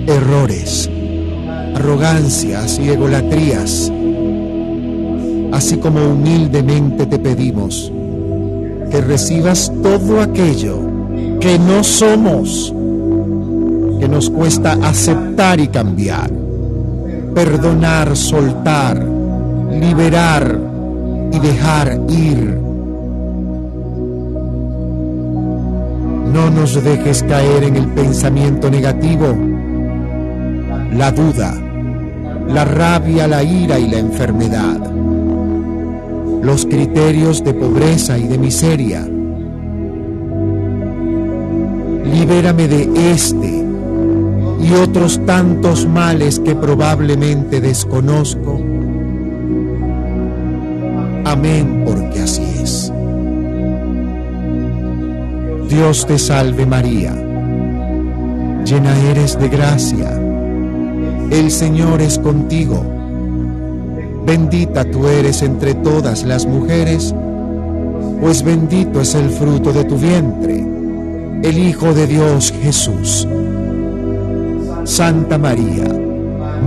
errores 0.07 0.89
arrogancias 1.79 2.77
y 2.77 2.89
egolatrías, 2.89 3.91
así 5.53 5.77
como 5.77 6.11
humildemente 6.11 7.05
te 7.05 7.17
pedimos 7.17 7.91
que 8.91 9.01
recibas 9.01 9.71
todo 9.81 10.19
aquello 10.19 10.81
que 11.39 11.57
no 11.57 11.83
somos, 11.83 12.73
que 13.99 14.09
nos 14.09 14.29
cuesta 14.29 14.73
aceptar 14.83 15.61
y 15.61 15.69
cambiar, 15.69 16.31
perdonar, 17.33 18.15
soltar, 18.15 19.03
liberar 19.71 20.59
y 21.31 21.39
dejar 21.39 21.99
ir. 22.09 22.59
No 26.33 26.49
nos 26.49 26.83
dejes 26.83 27.23
caer 27.23 27.63
en 27.63 27.75
el 27.75 27.87
pensamiento 27.87 28.69
negativo, 28.69 29.35
la 30.93 31.11
duda, 31.11 31.53
la 32.47 32.65
rabia, 32.65 33.27
la 33.27 33.43
ira 33.43 33.79
y 33.79 33.89
la 33.89 33.99
enfermedad, 33.99 34.79
los 36.43 36.65
criterios 36.65 37.43
de 37.43 37.53
pobreza 37.53 38.17
y 38.17 38.27
de 38.27 38.37
miseria. 38.37 39.07
Libérame 42.05 42.67
de 42.67 43.11
este 43.11 43.68
y 44.61 44.73
otros 44.73 45.19
tantos 45.25 45.87
males 45.87 46.39
que 46.39 46.55
probablemente 46.55 47.61
desconozco. 47.61 48.59
Amén, 51.25 51.83
porque 51.85 52.21
así 52.21 52.43
es. 52.61 52.91
Dios 55.69 56.05
te 56.05 56.17
salve 56.17 56.65
María, 56.65 57.13
llena 58.65 58.97
eres 59.11 59.39
de 59.39 59.49
gracia 59.49 60.19
el 61.31 61.51
Señor 61.51 62.01
es 62.01 62.17
contigo. 62.17 62.83
Bendita 64.25 64.83
tú 64.83 65.07
eres 65.07 65.43
entre 65.43 65.75
todas 65.75 66.23
las 66.23 66.47
mujeres, 66.47 67.13
pues 68.19 68.43
bendito 68.43 69.01
es 69.01 69.13
el 69.13 69.29
fruto 69.29 69.71
de 69.71 69.83
tu 69.83 69.95
vientre, 69.95 70.65
el 71.43 71.57
Hijo 71.57 71.93
de 71.93 72.07
Dios 72.07 72.51
Jesús. 72.63 73.27
Santa 74.83 75.37
María, 75.37 75.85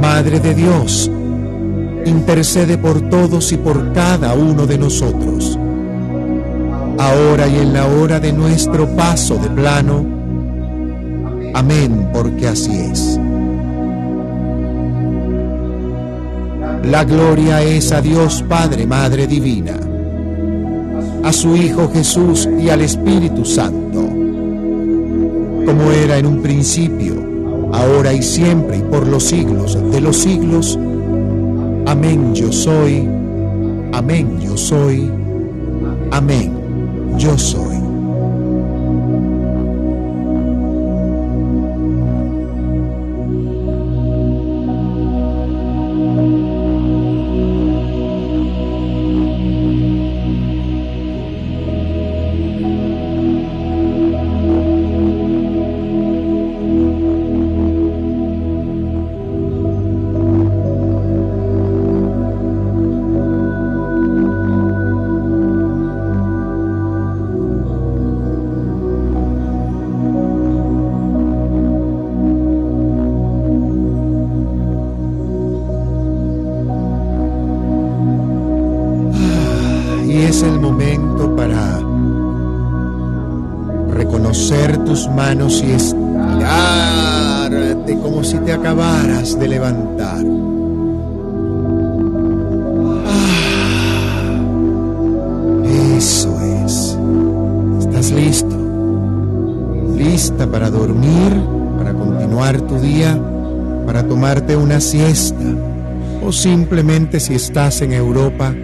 Madre 0.01 0.41
de 0.41 0.55
Dios, 0.55 1.11
intercede 2.05 2.79
por 2.79 3.01
todos 3.09 3.53
y 3.53 3.57
por 3.57 3.93
cada 3.93 4.35
uno 4.35 4.67
de 4.67 4.79
nosotros, 4.79 5.59
ahora 6.99 7.47
y 7.49 7.59
en 7.59 7.73
la 7.73 7.87
hora 7.87 8.21
de 8.21 8.33
nuestro 8.33 8.89
paso 8.97 9.37
de 9.37 9.49
plano. 9.51 10.05
Amén, 11.55 12.09
porque 12.13 12.49
así 12.49 12.75
es. 12.75 13.21
La 16.85 17.05
gloria 17.05 17.63
es 17.63 17.93
a 17.93 18.01
Dios 18.01 18.45
Padre, 18.49 18.87
Madre 18.87 19.27
Divina, 19.27 19.77
a 21.23 21.33
su 21.33 21.55
Hijo 21.55 21.89
Jesús 21.93 22.49
y 22.61 22.71
al 22.71 22.81
Espíritu 22.81 23.45
Santo, 23.45 24.01
como 25.65 25.93
era 25.93 26.19
en 26.19 26.27
un 26.27 26.43
principio, 26.43 27.22
ahora 27.83 28.13
y 28.13 28.23
siempre 28.23 28.79
y 28.79 28.83
por 28.83 29.07
los 29.07 29.25
siglos 29.25 29.77
de 29.91 30.01
los 30.01 30.17
siglos. 30.17 30.79
Amén 31.87 32.35
yo 32.35 32.53
soy, 32.53 33.09
amén 33.93 34.41
yo 34.41 34.57
soy, 34.57 35.11
amén 36.11 36.53
yo 37.19 37.37
soy. 37.37 37.72
Siesta? 104.93 105.45
¿O 106.23 106.33
simplemente 106.33 107.19
si 107.19 107.35
estás 107.35 107.81
en 107.83 107.93
Europa? 107.93 108.55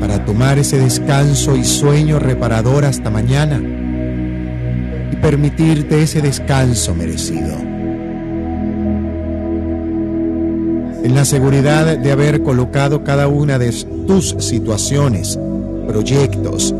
para 0.00 0.24
tomar 0.24 0.58
ese 0.58 0.80
descanso 0.80 1.54
y 1.54 1.62
sueño 1.62 2.18
reparador 2.18 2.84
hasta 2.84 3.08
mañana 3.08 3.62
permitirte 5.22 6.02
ese 6.02 6.20
descanso 6.20 6.92
merecido. 6.92 7.54
En 11.04 11.14
la 11.14 11.24
seguridad 11.24 11.96
de 11.96 12.10
haber 12.10 12.42
colocado 12.42 13.04
cada 13.04 13.28
una 13.28 13.60
de 13.60 13.72
tus 14.08 14.34
situaciones, 14.40 15.38
proyectos, 15.86 16.74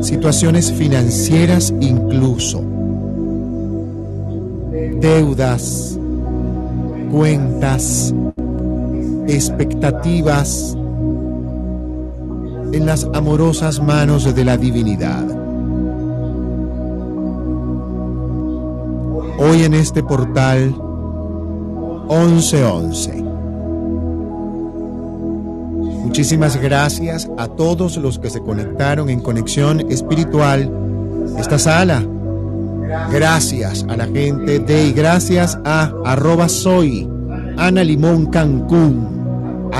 situaciones 0.00 0.72
financieras 0.72 1.72
incluso, 1.80 2.64
deudas, 5.00 5.91
cuentas, 7.12 8.12
expectativas 9.28 10.76
en 12.72 12.86
las 12.86 13.06
amorosas 13.14 13.80
manos 13.80 14.34
de 14.34 14.44
la 14.44 14.56
divinidad. 14.56 15.42
hoy 19.44 19.64
en 19.64 19.74
este 19.74 20.02
portal 20.04 20.72
1111. 22.08 23.22
Muchísimas 26.04 26.56
gracias 26.60 27.28
a 27.38 27.48
todos 27.48 27.96
los 27.96 28.18
que 28.20 28.30
se 28.30 28.40
conectaron 28.40 29.08
en 29.08 29.20
conexión 29.20 29.80
espiritual 29.90 30.70
esta 31.38 31.58
sala. 31.58 32.06
Gracias 33.10 33.84
a 33.88 33.96
la 33.96 34.06
gente 34.06 34.58
de 34.58 34.86
y 34.86 34.92
gracias 34.92 35.58
a 35.64 35.92
arroba 36.04 36.48
soy 36.48 37.08
Ana 37.56 37.84
Limón 37.84 38.26
Cancún. 38.26 39.70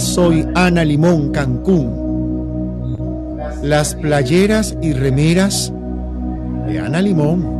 soy 0.00 0.46
Ana 0.54 0.84
Limón 0.84 1.30
Cancún. 1.30 2.06
Las 3.62 3.94
playeras 3.94 4.76
y 4.82 4.92
remeras 4.92 5.72
de 6.66 6.80
Ana 6.80 7.00
Limón 7.00 7.56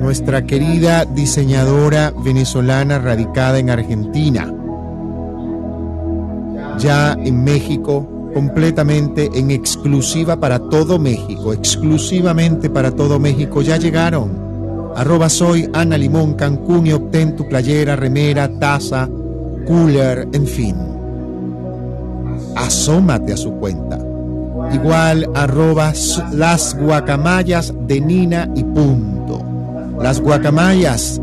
nuestra 0.00 0.46
querida 0.46 1.04
diseñadora 1.04 2.10
venezolana 2.24 2.98
radicada 2.98 3.58
en 3.58 3.68
Argentina, 3.68 4.50
ya 6.78 7.12
en 7.12 7.44
México, 7.44 8.08
completamente 8.32 9.30
en 9.34 9.50
exclusiva 9.50 10.38
para 10.38 10.58
todo 10.58 10.98
México, 10.98 11.52
exclusivamente 11.52 12.70
para 12.70 12.90
todo 12.90 13.18
México, 13.18 13.62
ya 13.62 13.76
llegaron. 13.76 14.50
Arroba 14.96 15.28
soy 15.28 15.68
Ana 15.72 15.96
Limón 15.96 16.34
Cancún 16.34 16.86
y 16.86 16.92
obtén 16.92 17.36
tu 17.36 17.48
playera, 17.48 17.96
remera, 17.96 18.48
taza, 18.58 19.08
cooler, 19.66 20.28
en 20.32 20.46
fin. 20.46 20.76
Asómate 22.56 23.32
a 23.32 23.36
su 23.36 23.52
cuenta. 23.52 23.98
Igual 24.72 25.28
arroba 25.34 25.92
las 26.32 26.76
guacamayas 26.78 27.74
de 27.86 28.00
Nina 28.00 28.50
y 28.54 28.62
punto. 28.64 29.42
Las 30.00 30.20
guacamayas 30.20 31.20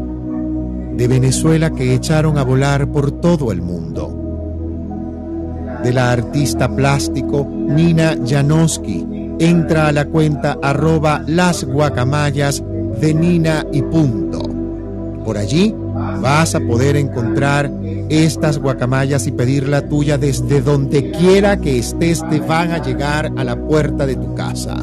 de 0.96 1.08
Venezuela 1.08 1.70
que 1.70 1.94
echaron 1.94 2.38
a 2.38 2.44
volar 2.44 2.88
por 2.88 3.12
todo 3.12 3.52
el 3.52 3.62
mundo. 3.62 4.07
De 5.84 5.94
la 5.94 6.12
artista 6.12 6.68
plástico 6.74 7.48
Nina 7.50 8.16
Janowski. 8.26 9.06
Entra 9.40 9.88
a 9.88 9.92
la 9.92 10.06
cuenta 10.06 10.58
arroba 10.62 11.24
las 11.28 11.64
guacamayas 11.64 12.64
de 13.00 13.14
Nina 13.14 13.66
y 13.72 13.82
punto. 13.84 14.40
Por 15.24 15.38
allí 15.38 15.76
vas 16.22 16.56
a 16.56 16.60
poder 16.60 16.96
encontrar 16.96 17.72
estas 18.10 18.58
guacamayas 18.58 19.28
y 19.28 19.32
pedir 19.32 19.68
la 19.68 19.88
tuya 19.88 20.18
desde 20.18 20.62
donde 20.62 21.12
quiera 21.12 21.58
que 21.58 21.80
estés, 21.80 22.24
te 22.30 22.40
van 22.40 22.72
a 22.72 22.82
llegar 22.82 23.32
a 23.36 23.44
la 23.44 23.56
puerta 23.56 24.06
de 24.06 24.16
tu 24.16 24.34
casa 24.34 24.78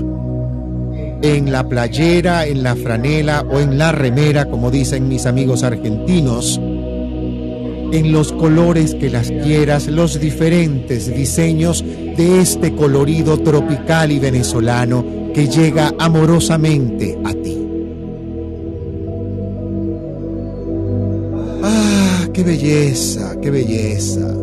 en 1.25 1.51
la 1.51 1.67
playera, 1.67 2.47
en 2.47 2.63
la 2.63 2.77
franela 2.77 3.47
o 3.51 3.59
en 3.59 3.79
la 3.79 3.93
remera, 3.93 4.45
como 4.45 4.71
dicen 4.71 5.09
mis 5.09 5.25
amigos 5.25 5.63
argentinos, 5.63 6.61
en 7.95 8.11
los 8.11 8.33
colores 8.33 8.97
que 8.97 9.09
las 9.09 9.31
quieras, 9.31 9.87
los 9.87 10.19
diferentes 10.19 11.15
diseños 11.15 11.85
de 11.85 12.41
este 12.41 12.75
colorido 12.75 13.39
tropical 13.39 14.11
y 14.11 14.19
venezolano 14.19 15.05
que 15.33 15.47
llega 15.47 15.95
amorosamente 16.01 17.17
a 17.25 17.33
ti. 17.33 17.57
Ah, 21.63 22.27
qué 22.33 22.43
belleza, 22.43 23.37
qué 23.41 23.51
belleza. 23.53 24.35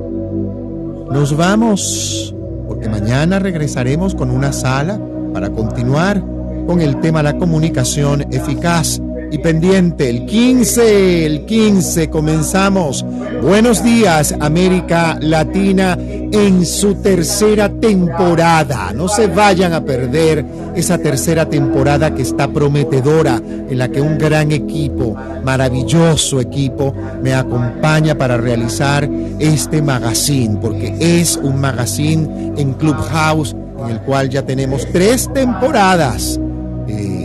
Nos 1.12 1.36
vamos, 1.36 2.34
porque 2.70 2.88
mañana 2.88 3.40
regresaremos 3.40 4.16
con 4.16 4.32
una 4.32 4.54
sala 4.54 4.98
para 5.34 5.50
continuar 5.50 6.24
con 6.68 6.80
el 6.80 7.02
tema 7.02 7.22
la 7.22 7.38
comunicación 7.38 8.22
eficaz 8.32 9.02
y 9.32 9.38
pendiente. 9.38 10.10
El 10.10 10.26
15, 10.26 11.26
el 11.26 11.46
15 11.46 12.10
comenzamos. 12.10 13.06
Buenos 13.42 13.84
días, 13.84 14.36
América 14.40 15.18
Latina, 15.22 15.98
en 16.00 16.66
su 16.66 16.96
tercera 16.96 17.70
temporada. 17.70 18.92
No 18.94 19.08
se 19.08 19.28
vayan 19.28 19.74
a 19.74 19.84
perder 19.84 20.46
esa 20.76 20.98
tercera 20.98 21.48
temporada 21.48 22.14
que 22.14 22.22
está 22.22 22.48
prometedora, 22.50 23.42
en 23.70 23.78
la 23.78 23.90
que 23.90 24.02
un 24.02 24.18
gran 24.18 24.52
equipo, 24.52 25.16
maravilloso 25.44 26.40
equipo, 26.40 26.94
me 27.24 27.34
acompaña 27.34 28.18
para 28.18 28.38
realizar 28.38 29.10
este 29.40 29.82
magazine, 29.82 30.58
porque 30.62 30.96
es 31.00 31.38
un 31.38 31.60
magazine 31.60 32.54
en 32.58 32.74
Clubhouse 32.74 33.56
en 33.80 33.92
el 33.92 34.02
cual 34.02 34.30
ya 34.30 34.44
tenemos 34.44 34.86
tres 34.92 35.30
temporadas 35.34 36.41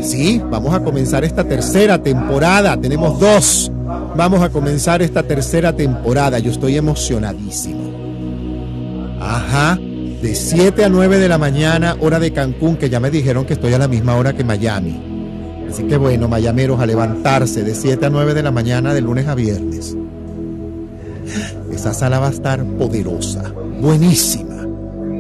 Sí, 0.03 0.41
vamos 0.51 0.73
a 0.75 0.81
comenzar 0.81 1.25
esta 1.25 1.45
tercera 1.45 2.03
temporada. 2.03 2.77
Tenemos 2.81 3.19
dos. 3.19 3.71
Vamos 4.17 4.41
a 4.43 4.51
comenzar 4.51 5.03
esta 5.03 5.23
tercera 5.23 5.75
temporada. 5.75 6.39
Yo 6.39 6.51
estoy 6.51 6.77
emocionadísimo. 6.77 7.91
Ajá. 9.21 9.79
De 10.23 10.35
7 10.35 10.85
a 10.85 10.89
9 10.89 11.19
de 11.19 11.29
la 11.29 11.39
mañana, 11.39 11.97
hora 12.01 12.19
de 12.19 12.33
Cancún, 12.33 12.77
que 12.77 12.89
ya 12.89 13.01
me 13.01 13.11
dijeron 13.11 13.45
que 13.45 13.55
estoy 13.55 13.75
a 13.75 13.79
la 13.79 13.89
misma 13.89 14.17
hora 14.17 14.33
que 14.33 14.45
Miami. 14.45 15.03
Así 15.69 15.85
que 15.85 15.97
bueno, 15.97 16.29
mayameros, 16.29 16.81
a 16.81 16.87
levantarse 16.87 17.63
de 17.63 17.75
7 17.75 18.07
a 18.07 18.11
9 18.11 18.33
de 18.33 18.43
la 18.43 18.51
mañana 18.51 18.95
de 18.95 19.03
lunes 19.03 19.27
a 19.27 19.35
viernes. 19.35 19.97
Esa 21.73 21.93
sala 21.93 22.19
va 22.19 22.29
a 22.29 22.31
estar 22.31 22.65
poderosa, 22.65 23.53
buenísima, 23.81 24.67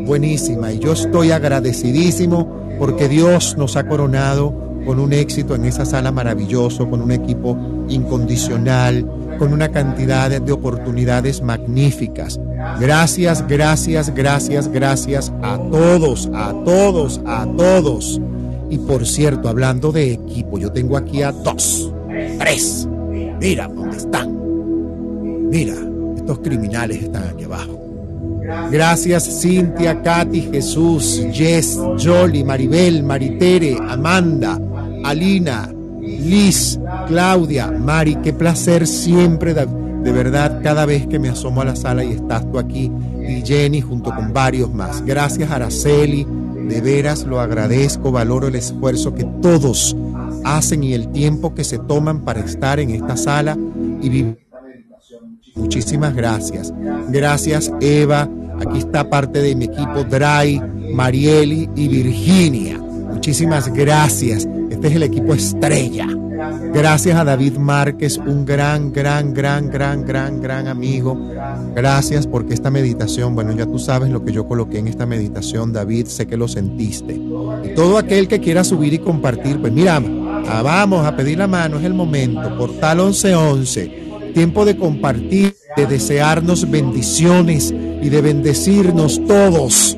buenísima. 0.06 0.72
Y 0.72 0.78
yo 0.78 0.92
estoy 0.92 1.32
agradecidísimo 1.32 2.65
porque 2.78 3.08
Dios 3.08 3.56
nos 3.56 3.76
ha 3.76 3.86
coronado 3.86 4.66
con 4.84 5.00
un 5.00 5.12
éxito 5.12 5.54
en 5.54 5.64
esa 5.64 5.84
sala 5.84 6.12
maravilloso, 6.12 6.88
con 6.88 7.02
un 7.02 7.10
equipo 7.10 7.56
incondicional, 7.88 9.04
con 9.38 9.52
una 9.52 9.70
cantidad 9.70 10.30
de 10.40 10.52
oportunidades 10.52 11.42
magníficas. 11.42 12.40
Gracias, 12.80 13.46
gracias, 13.46 14.14
gracias, 14.14 14.68
gracias 14.68 15.32
a 15.42 15.58
todos, 15.58 16.30
a 16.32 16.52
todos, 16.64 17.20
a 17.26 17.46
todos. 17.56 18.20
Y 18.70 18.78
por 18.78 19.06
cierto, 19.06 19.48
hablando 19.48 19.92
de 19.92 20.12
equipo, 20.12 20.58
yo 20.58 20.72
tengo 20.72 20.96
aquí 20.96 21.22
a 21.22 21.32
dos, 21.32 21.92
tres. 22.38 22.88
Mira 23.40 23.68
dónde 23.68 23.96
están. 23.96 24.36
Mira, 25.50 25.74
estos 26.16 26.38
criminales 26.40 27.02
están 27.02 27.28
aquí 27.28 27.44
abajo. 27.44 27.85
Gracias 28.70 29.40
Cintia, 29.42 30.02
Katy, 30.02 30.42
Jesús, 30.52 31.22
Jess, 31.32 31.78
Jolly, 32.02 32.44
Maribel, 32.44 33.02
Maritere, 33.02 33.76
Amanda, 33.88 34.60
Alina, 35.04 35.72
Liz, 36.00 36.78
Claudia, 37.06 37.70
Mari, 37.70 38.16
qué 38.16 38.32
placer 38.32 38.86
siempre, 38.86 39.54
de 39.54 40.12
verdad, 40.12 40.60
cada 40.62 40.86
vez 40.86 41.06
que 41.06 41.18
me 41.18 41.28
asomo 41.28 41.62
a 41.62 41.64
la 41.64 41.76
sala 41.76 42.04
y 42.04 42.12
estás 42.12 42.50
tú 42.50 42.58
aquí, 42.58 42.90
y 43.20 43.42
Jenny 43.44 43.80
junto 43.80 44.14
con 44.14 44.32
varios 44.32 44.72
más. 44.72 45.04
Gracias, 45.04 45.50
Araceli, 45.50 46.26
de 46.68 46.80
veras 46.80 47.24
lo 47.24 47.40
agradezco, 47.40 48.12
valoro 48.12 48.48
el 48.48 48.54
esfuerzo 48.54 49.14
que 49.14 49.24
todos 49.42 49.96
hacen 50.44 50.84
y 50.84 50.94
el 50.94 51.08
tiempo 51.08 51.54
que 51.54 51.64
se 51.64 51.78
toman 51.78 52.20
para 52.20 52.40
estar 52.40 52.78
en 52.80 52.90
esta 52.90 53.16
sala 53.16 53.56
y 54.00 54.08
vivir. 54.08 54.45
Muchísimas 55.56 56.14
gracias. 56.14 56.72
Gracias, 57.08 57.72
Eva. 57.80 58.28
Aquí 58.60 58.78
está 58.78 59.08
parte 59.08 59.40
de 59.42 59.54
mi 59.54 59.64
equipo, 59.64 60.04
Dry, 60.04 60.60
Marieli 60.94 61.68
y 61.74 61.88
Virginia. 61.88 62.78
Muchísimas 62.78 63.72
gracias. 63.72 64.46
Este 64.70 64.88
es 64.88 64.94
el 64.94 65.02
equipo 65.02 65.34
estrella. 65.34 66.06
Gracias 66.72 67.16
a 67.16 67.24
David 67.24 67.56
Márquez, 67.56 68.18
un 68.18 68.44
gran, 68.44 68.92
gran, 68.92 69.32
gran, 69.32 69.70
gran, 69.70 70.04
gran, 70.04 70.40
gran 70.40 70.68
amigo. 70.68 71.18
Gracias 71.74 72.26
porque 72.26 72.54
esta 72.54 72.70
meditación, 72.70 73.34
bueno, 73.34 73.52
ya 73.52 73.66
tú 73.66 73.78
sabes 73.78 74.10
lo 74.10 74.22
que 74.24 74.32
yo 74.32 74.46
coloqué 74.46 74.78
en 74.78 74.88
esta 74.88 75.06
meditación, 75.06 75.72
David, 75.72 76.06
sé 76.06 76.26
que 76.26 76.36
lo 76.36 76.48
sentiste. 76.48 77.14
Y 77.14 77.74
todo 77.74 77.96
aquel 77.96 78.28
que 78.28 78.40
quiera 78.40 78.64
subir 78.64 78.92
y 78.92 78.98
compartir, 78.98 79.60
pues 79.60 79.72
mira, 79.72 80.02
ah, 80.48 80.62
vamos 80.62 81.06
a 81.06 81.16
pedir 81.16 81.38
la 81.38 81.46
mano, 81.46 81.78
es 81.78 81.84
el 81.84 81.94
momento. 81.94 82.56
Portal 82.58 82.98
1111, 82.98 84.05
tiempo 84.36 84.66
de 84.66 84.76
compartir, 84.76 85.56
de 85.78 85.86
desearnos 85.86 86.70
bendiciones 86.70 87.70
y 87.70 88.10
de 88.10 88.20
bendecirnos 88.20 89.18
todos. 89.26 89.96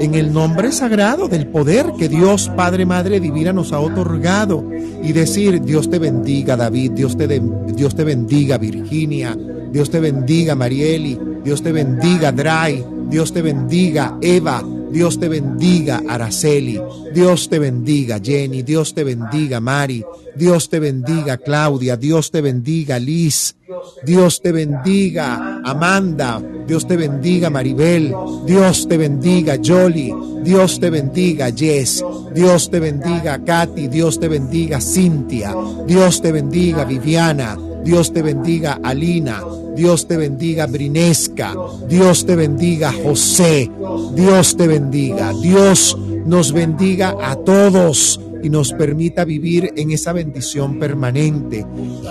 En 0.00 0.14
el 0.14 0.32
nombre 0.32 0.72
sagrado 0.72 1.28
del 1.28 1.46
poder 1.46 1.92
que 1.98 2.08
Dios 2.08 2.50
Padre, 2.56 2.86
Madre 2.86 3.20
Divina 3.20 3.52
nos 3.52 3.74
ha 3.74 3.80
otorgado 3.80 4.64
y 5.02 5.12
decir, 5.12 5.60
Dios 5.60 5.90
te 5.90 5.98
bendiga 5.98 6.56
David, 6.56 6.92
Dios 6.92 7.18
te, 7.18 7.42
Dios 7.74 7.94
te 7.94 8.04
bendiga 8.04 8.56
Virginia, 8.56 9.36
Dios 9.70 9.90
te 9.90 10.00
bendiga 10.00 10.54
Marieli, 10.54 11.20
Dios 11.44 11.62
te 11.62 11.70
bendiga 11.70 12.32
Dray, 12.32 12.82
Dios 13.10 13.34
te 13.34 13.42
bendiga 13.42 14.16
Eva, 14.22 14.64
Dios 14.90 15.18
te 15.18 15.28
bendiga 15.28 16.02
Araceli, 16.08 16.80
Dios 17.14 17.48
te 17.48 17.58
bendiga 17.58 18.20
Jenny, 18.22 18.62
Dios 18.62 18.94
te 18.94 19.04
bendiga 19.04 19.60
Mari, 19.60 20.04
Dios 20.34 20.68
te 20.68 20.78
bendiga 20.78 21.36
Claudia, 21.38 21.96
Dios 21.96 22.30
te 22.30 22.40
bendiga 22.40 22.98
Liz, 22.98 23.56
Dios 24.04 24.40
te 24.40 24.52
bendiga 24.52 25.60
Amanda, 25.64 26.42
Dios 26.66 26.86
te 26.86 26.96
bendiga 26.96 27.50
Maribel, 27.50 28.14
Dios 28.46 28.88
te 28.88 28.96
bendiga 28.96 29.58
Jolly, 29.62 30.14
Dios 30.42 30.80
te 30.80 30.90
bendiga 30.90 31.50
Jess, 31.50 32.04
Dios 32.34 32.70
te 32.70 32.80
bendiga 32.80 33.44
Katy, 33.44 33.88
Dios 33.88 34.18
te 34.18 34.28
bendiga 34.28 34.80
Cintia, 34.80 35.54
Dios 35.86 36.22
te 36.22 36.32
bendiga 36.32 36.84
Viviana, 36.84 37.56
Dios 37.84 38.12
te 38.12 38.22
bendiga 38.22 38.80
Alina, 38.82 39.42
Dios 39.76 40.06
te 40.06 40.16
bendiga 40.16 40.66
Brinesca, 40.66 41.54
Dios 41.88 42.26
te 42.26 42.36
bendiga 42.36 42.92
José, 42.92 43.70
Dios 44.14 44.56
te 44.56 44.66
bendiga, 44.66 45.32
Dios 45.32 45.96
nos 46.26 46.52
bendiga 46.52 47.16
a 47.22 47.36
todos 47.36 48.20
y 48.42 48.50
nos 48.50 48.72
permita 48.72 49.24
vivir 49.24 49.72
en 49.76 49.90
esa 49.90 50.12
bendición 50.12 50.78
permanente. 50.78 51.66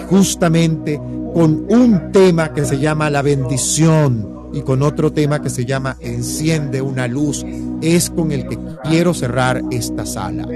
Justamente 0.09 0.99
con 1.33 1.65
un 1.69 2.11
tema 2.11 2.53
que 2.53 2.65
se 2.65 2.79
llama 2.79 3.09
la 3.09 3.21
bendición 3.21 4.49
y 4.53 4.61
con 4.61 4.81
otro 4.81 5.11
tema 5.11 5.41
que 5.41 5.49
se 5.49 5.65
llama 5.65 5.97
Enciende 5.99 6.81
una 6.81 7.07
luz, 7.07 7.45
es 7.81 8.09
con 8.09 8.31
el 8.31 8.47
que 8.47 8.57
quiero 8.83 9.13
cerrar 9.13 9.61
esta 9.71 10.05
sala. 10.05 10.47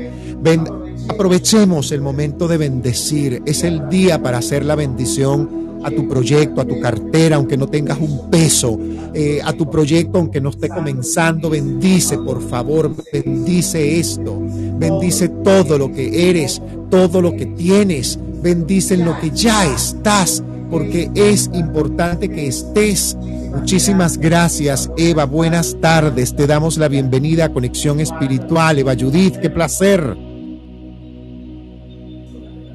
Aprovechemos 1.08 1.92
el 1.92 2.02
momento 2.02 2.48
de 2.48 2.58
bendecir, 2.58 3.42
es 3.46 3.64
el 3.64 3.90
día 3.90 4.22
para 4.22 4.38
hacer 4.40 4.66
la 4.66 4.76
bendición 4.76 5.62
a 5.84 5.90
tu 5.90 6.08
proyecto, 6.08 6.62
a 6.62 6.66
tu 6.66 6.80
cartera, 6.80 7.38
aunque 7.38 7.58
no 7.58 7.68
tengas 7.68 8.00
un 8.00 8.30
peso, 8.30 8.80
eh, 9.14 9.40
a 9.44 9.54
tu 9.54 9.70
proyecto, 9.70 10.20
aunque 10.20 10.40
no 10.40 10.50
esté 10.50 10.70
comenzando. 10.70 11.50
Bendice, 11.50 12.18
por 12.18 12.42
favor, 12.48 12.94
bendice 13.12 14.00
esto. 14.00 14.40
Bendice 14.78 15.30
todo 15.30 15.78
lo 15.78 15.92
que 15.92 16.30
eres, 16.30 16.62
todo 16.90 17.22
lo 17.22 17.36
que 17.36 17.48
tienes. 17.48 18.20
Bendice 18.42 18.96
en 18.96 19.06
lo 19.06 19.20
que 19.20 19.32
ya 19.32 19.66
estás, 19.74 20.44
porque 20.70 21.10
es 21.16 21.50
importante 21.54 22.30
que 22.30 22.48
estés. 22.48 23.18
Muchísimas 23.56 24.18
gracias, 24.18 24.90
Eva. 24.98 25.26
Buenas 25.26 25.76
tardes. 25.82 26.36
Te 26.36 26.48
damos 26.48 26.78
la 26.78 26.88
bienvenida 26.88 27.46
a 27.46 27.54
Conexión 27.54 28.00
Espiritual. 28.00 28.80
Eva 28.80 28.96
Judith, 28.96 29.38
qué 29.38 29.50
placer. 29.50 30.31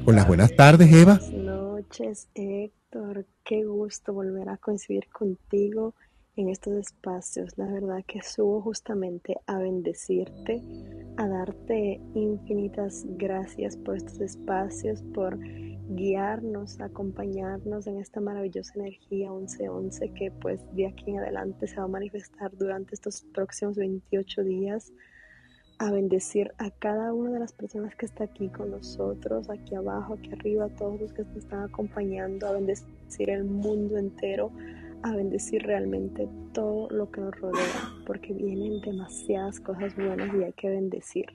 Con 0.07 0.15
las 0.15 0.25
buenas 0.25 0.55
tardes, 0.55 0.89
Eva. 0.93 1.19
Buenas 1.19 1.33
noches, 1.33 2.29
qué 2.33 3.65
gusto 3.65 4.13
volver 4.13 4.47
a 4.47 4.55
coincidir 4.55 5.09
contigo 5.09 5.95
en 6.37 6.47
estos 6.47 6.75
espacios. 6.75 7.57
La 7.57 7.65
verdad 7.65 8.05
que 8.07 8.21
subo 8.21 8.61
justamente 8.61 9.35
a 9.47 9.57
bendecirte, 9.57 10.63
a 11.17 11.27
darte 11.27 11.99
infinitas 12.13 13.03
gracias 13.17 13.75
por 13.75 13.97
estos 13.97 14.21
espacios, 14.21 15.03
por 15.13 15.37
guiarnos, 15.89 16.79
acompañarnos 16.79 17.85
en 17.87 17.99
esta 17.99 18.21
maravillosa 18.21 18.79
energía 18.79 19.29
1111 19.33 20.13
que 20.13 20.31
pues 20.31 20.61
de 20.71 20.87
aquí 20.87 21.11
en 21.11 21.19
adelante 21.19 21.67
se 21.67 21.75
va 21.75 21.83
a 21.83 21.89
manifestar 21.89 22.55
durante 22.55 22.95
estos 22.95 23.23
próximos 23.33 23.75
28 23.75 24.43
días 24.45 24.93
a 25.79 25.91
bendecir 25.91 26.51
a 26.57 26.71
cada 26.71 27.13
una 27.13 27.31
de 27.31 27.39
las 27.39 27.53
personas 27.53 27.95
que 27.95 28.07
está 28.07 28.23
aquí 28.23 28.49
con 28.49 28.71
nosotros, 28.71 29.49
aquí 29.49 29.75
abajo, 29.75 30.15
aquí 30.15 30.31
arriba, 30.33 30.65
a 30.65 30.69
todos 30.69 30.99
los 30.99 31.13
que 31.13 31.23
nos 31.23 31.37
están 31.37 31.63
acompañando, 31.63 32.47
a 32.47 32.53
bendecir 32.53 33.29
el 33.29 33.43
mundo 33.43 33.97
entero, 33.97 34.51
a 35.03 35.15
bendecir 35.15 35.63
realmente 35.63 36.27
todo 36.53 36.89
lo 36.89 37.11
que 37.11 37.21
nos 37.21 37.39
rodea, 37.39 37.93
porque 38.05 38.33
vienen 38.33 38.81
demasiadas 38.81 39.59
cosas 39.59 39.95
buenas 39.95 40.33
y 40.33 40.43
hay 40.43 40.53
que 40.53 40.69
bendecir. 40.69 41.27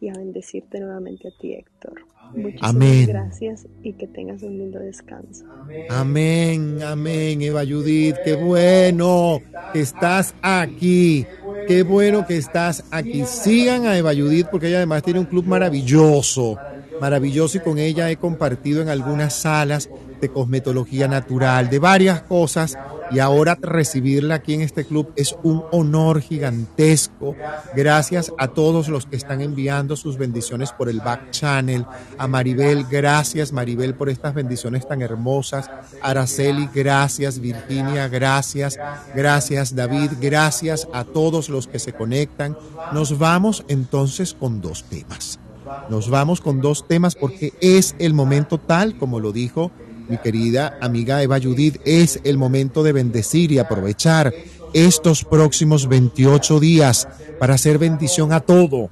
Y 0.00 0.08
a 0.08 0.14
bendecirte 0.14 0.80
nuevamente 0.80 1.28
a 1.28 1.30
ti, 1.38 1.52
Héctor. 1.52 2.06
Muchísimas 2.34 3.06
gracias 3.06 3.66
y 3.82 3.92
que 3.94 4.06
tengas 4.06 4.42
un 4.42 4.58
lindo 4.58 4.78
descanso. 4.78 5.44
Amén, 5.88 6.78
amén, 6.82 7.42
Eva 7.42 7.64
Judith. 7.66 8.16
Qué 8.24 8.34
bueno 8.34 9.40
que 9.72 9.80
estás 9.80 10.34
aquí. 10.42 11.26
Qué 11.66 11.82
bueno 11.82 12.26
que 12.26 12.36
estás 12.36 12.84
aquí. 12.90 13.24
Sigan 13.24 13.86
a 13.86 13.96
Eva 13.96 14.14
Judith 14.14 14.48
porque 14.50 14.68
ella 14.68 14.78
además 14.78 15.02
tiene 15.02 15.20
un 15.20 15.26
club 15.26 15.46
maravilloso, 15.46 16.56
maravilloso 17.00 17.58
y 17.58 17.60
con 17.60 17.78
ella 17.78 18.10
he 18.10 18.16
compartido 18.16 18.82
en 18.82 18.88
algunas 18.88 19.34
salas 19.34 19.88
de 20.20 20.28
cosmetología 20.28 21.08
natural, 21.08 21.70
de 21.70 21.78
varias 21.78 22.22
cosas 22.22 22.76
y 23.10 23.18
ahora 23.18 23.58
recibirla 23.60 24.36
aquí 24.36 24.54
en 24.54 24.60
este 24.60 24.84
club 24.84 25.12
es 25.16 25.34
un 25.42 25.64
honor 25.72 26.20
gigantesco. 26.20 27.34
Gracias 27.74 28.32
a 28.38 28.48
todos 28.48 28.88
los 28.88 29.06
que 29.06 29.16
están 29.16 29.40
enviando 29.40 29.96
sus 29.96 30.16
bendiciones 30.16 30.72
por 30.72 30.88
el 30.88 31.00
back 31.00 31.30
channel. 31.30 31.86
A 32.18 32.28
Maribel, 32.28 32.84
gracias 32.88 33.52
Maribel 33.52 33.94
por 33.94 34.08
estas 34.08 34.34
bendiciones 34.34 34.86
tan 34.86 35.02
hermosas. 35.02 35.70
Araceli, 36.02 36.68
gracias. 36.72 37.40
Virginia, 37.40 38.08
gracias. 38.08 38.78
Gracias 39.14 39.74
David, 39.74 40.12
gracias 40.20 40.86
a 40.92 41.04
todos 41.04 41.48
los 41.48 41.66
que 41.66 41.78
se 41.78 41.92
conectan. 41.92 42.56
Nos 42.92 43.18
vamos 43.18 43.64
entonces 43.68 44.34
con 44.34 44.60
dos 44.60 44.84
temas. 44.84 45.40
Nos 45.88 46.08
vamos 46.10 46.40
con 46.40 46.60
dos 46.60 46.86
temas 46.86 47.14
porque 47.14 47.52
es 47.60 47.94
el 47.98 48.14
momento 48.14 48.58
tal 48.58 48.96
como 48.96 49.20
lo 49.20 49.32
dijo 49.32 49.70
mi 50.10 50.18
querida 50.18 50.76
amiga 50.80 51.22
Eva 51.22 51.38
Judith, 51.40 51.80
es 51.84 52.20
el 52.24 52.36
momento 52.36 52.82
de 52.82 52.92
bendecir 52.92 53.52
y 53.52 53.58
aprovechar 53.58 54.34
estos 54.74 55.24
próximos 55.24 55.88
28 55.88 56.60
días 56.60 57.08
para 57.38 57.54
hacer 57.54 57.78
bendición 57.78 58.32
a 58.32 58.40
todo. 58.40 58.90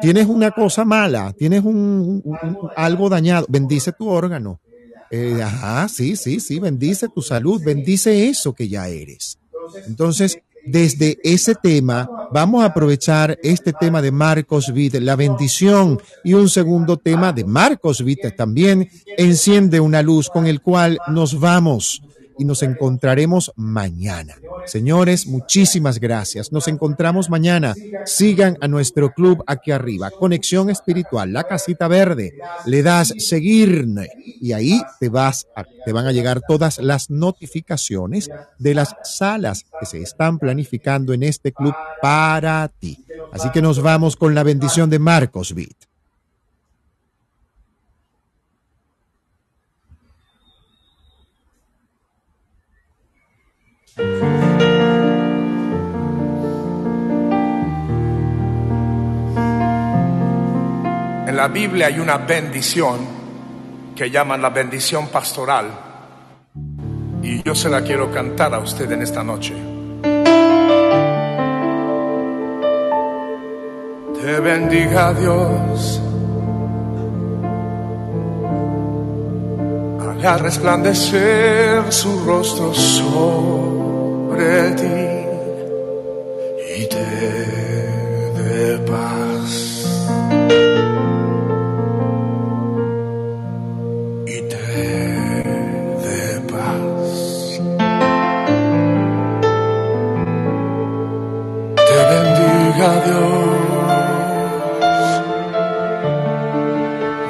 Tienes 0.00 0.26
una 0.26 0.50
cosa 0.50 0.84
mala, 0.84 1.32
tienes 1.32 1.64
un, 1.64 2.22
algo 2.76 3.08
dañado, 3.08 3.46
bendice 3.48 3.92
tu 3.92 4.08
órgano. 4.08 4.60
Eh, 5.10 5.40
ajá, 5.42 5.88
sí, 5.88 6.16
sí, 6.16 6.38
sí, 6.38 6.60
bendice 6.60 7.08
tu 7.08 7.22
salud, 7.22 7.62
bendice 7.64 8.28
eso 8.28 8.52
que 8.52 8.68
ya 8.68 8.88
eres. 8.88 9.38
Entonces, 9.86 10.38
desde 10.70 11.18
ese 11.22 11.54
tema, 11.54 12.08
vamos 12.32 12.62
a 12.62 12.66
aprovechar 12.66 13.38
este 13.42 13.72
tema 13.72 14.02
de 14.02 14.12
Marcos 14.12 14.68
Witt, 14.68 14.94
la 14.94 15.16
bendición, 15.16 16.00
y 16.24 16.34
un 16.34 16.48
segundo 16.48 16.96
tema 16.96 17.32
de 17.32 17.44
Marcos 17.44 18.00
Witt 18.00 18.36
también, 18.36 18.90
enciende 19.16 19.80
una 19.80 20.02
luz 20.02 20.28
con 20.28 20.46
el 20.46 20.60
cual 20.60 20.98
nos 21.08 21.38
vamos 21.38 22.02
y 22.38 22.44
nos 22.44 22.62
encontraremos 22.62 23.52
mañana. 23.56 24.36
Señores, 24.66 25.26
muchísimas 25.26 25.98
gracias. 25.98 26.52
Nos 26.52 26.68
encontramos 26.68 27.30
mañana. 27.30 27.74
Sigan 28.04 28.58
a 28.60 28.68
nuestro 28.68 29.10
club 29.12 29.42
aquí 29.46 29.70
arriba, 29.70 30.10
Conexión 30.10 30.70
Espiritual, 30.70 31.32
la 31.32 31.44
casita 31.44 31.88
verde. 31.88 32.34
Le 32.66 32.82
das 32.82 33.14
seguir 33.18 33.68
y 34.40 34.52
ahí 34.52 34.80
te 35.00 35.08
vas 35.08 35.46
te 35.84 35.92
van 35.92 36.06
a 36.06 36.12
llegar 36.12 36.40
todas 36.46 36.78
las 36.78 37.10
notificaciones 37.10 38.30
de 38.58 38.74
las 38.74 38.94
salas 39.04 39.64
que 39.78 39.86
se 39.86 40.02
están 40.02 40.38
planificando 40.38 41.12
en 41.12 41.22
este 41.22 41.52
club 41.52 41.74
para 42.02 42.68
ti. 42.68 43.04
Así 43.32 43.50
que 43.50 43.62
nos 43.62 43.80
vamos 43.82 44.16
con 44.16 44.34
la 44.34 44.42
bendición 44.42 44.90
de 44.90 44.98
Marcos 44.98 45.54
Beat. 45.54 45.87
En 53.98 54.06
la 61.36 61.48
Biblia 61.48 61.88
hay 61.88 61.98
una 61.98 62.18
bendición 62.18 62.98
que 63.96 64.08
llaman 64.08 64.40
la 64.40 64.50
bendición 64.50 65.08
pastoral 65.08 65.66
y 67.22 67.42
yo 67.42 67.56
se 67.56 67.68
la 67.68 67.82
quiero 67.82 68.12
cantar 68.12 68.54
a 68.54 68.60
usted 68.60 68.88
en 68.92 69.02
esta 69.02 69.24
noche. 69.24 69.54
Te 74.20 74.40
bendiga 74.40 75.12
Dios. 75.14 76.00
Haga 80.00 80.38
resplandecer 80.38 81.92
su 81.92 82.24
rostro 82.24 82.72
sobre 82.72 83.57
sobre 84.38 85.26
y 86.78 86.86
te 86.86 87.06
dé 88.38 88.78
paz. 88.90 89.50
Te 94.26 94.42
paz. 96.52 97.10
Te 101.88 101.98
bendiga 102.12 102.90
Dios. 103.06 105.00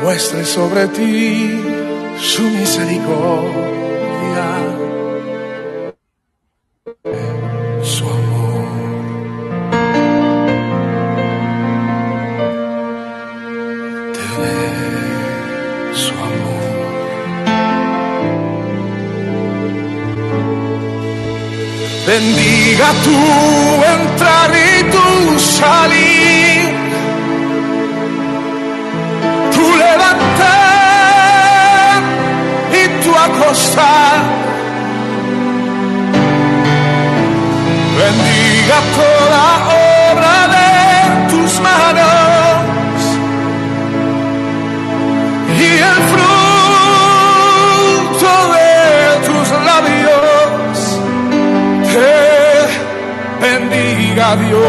Muestre 0.02 0.42
sobre 0.44 0.82
ti 0.88 1.14
su 2.18 2.42
misericordia 2.42 3.77
tu 23.04 23.18
entrar 23.96 24.50
y 24.54 24.84
tu 24.94 25.38
salir, 25.38 26.74
tu 29.54 29.64
levantar 29.84 31.18
y 32.72 32.82
tu 33.02 33.10
acostar. 33.26 34.18
Bendiga 37.98 38.78
toda 38.98 39.44
obra 40.12 40.36
de 40.56 40.70
tus 41.30 41.52
manos 41.60 42.17
bendiga 53.78 54.36
Dios. 54.36 54.60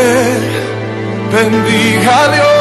bendiga 1.36 2.18
Dios. 2.32 2.53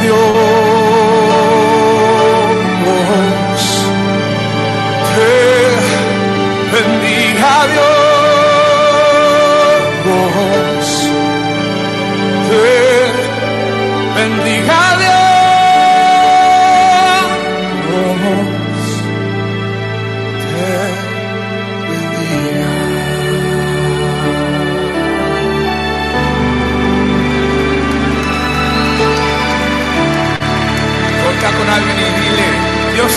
Dios. 0.00 0.57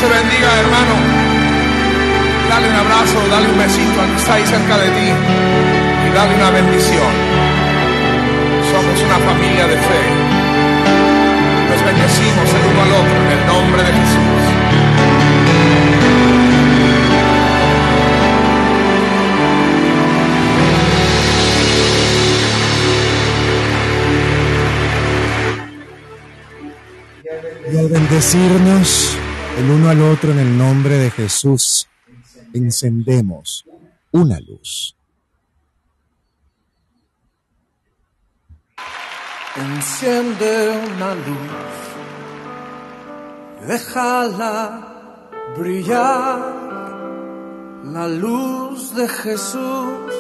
Dios 0.02 0.14
te 0.14 0.20
bendiga 0.20 0.60
hermano. 0.60 0.96
Dale 2.50 2.70
un 2.70 2.76
abrazo, 2.76 3.20
dale 3.30 3.50
un 3.50 3.58
besito 3.58 4.02
al 4.02 4.10
que 4.10 4.18
está 4.18 4.34
ahí 4.34 4.46
cerca 4.46 4.78
de 4.78 4.90
ti 4.90 5.10
y 6.08 6.16
dale 6.16 6.36
una 6.36 6.50
bendición. 6.50 7.12
Somos 8.72 9.02
una 9.04 9.20
familia 9.20 9.68
de 9.68 9.78
fe. 9.78 10.02
Nos 11.70 11.86
bendecimos 11.86 12.50
el 12.50 12.66
uno 12.72 12.82
al 12.82 12.92
otro 12.92 13.16
en 13.26 13.32
el 13.32 13.46
nombre 13.46 13.84
de 13.84 13.92
Jesús. 13.94 14.44
Y 27.72 27.78
al 27.78 27.88
bendecirnos 27.88 29.21
el 29.62 29.70
uno 29.70 29.90
al 29.90 30.02
otro 30.02 30.32
en 30.32 30.40
el 30.40 30.58
nombre 30.58 30.98
de 30.98 31.12
Jesús, 31.12 31.88
encendemos 32.52 33.64
una 34.12 34.40
luz. 34.40 34.98
Enciende 39.56 40.70
una 40.96 41.14
luz, 41.14 41.52
déjala 43.68 45.30
brillar, 45.56 46.40
la 47.84 48.08
luz 48.08 48.96
de 48.96 49.08
Jesús, 49.08 50.12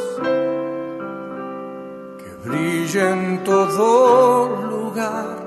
que 2.19 2.47
brille 2.47 3.09
en 3.09 3.43
todo 3.43 4.67
lugar, 4.69 5.37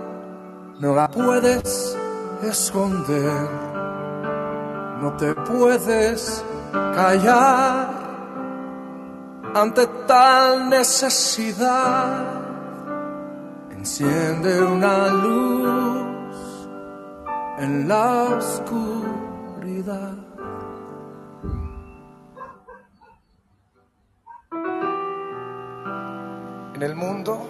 no 0.81 0.97
la 0.97 1.09
puedes 1.09 1.97
esconder, 2.43 3.74
no 5.05 5.13
te 5.19 5.35
puedes 5.35 6.43
callar 6.73 7.91
ante 9.55 9.87
tal 10.07 10.71
necesidad. 10.71 12.25
Enciende 13.71 14.63
una 14.63 15.09
luz 15.09 16.69
en 17.59 17.87
la 17.87 18.23
oscuridad. 18.39 20.15
En 26.75 26.83
el 26.83 26.95
mundo 26.97 27.47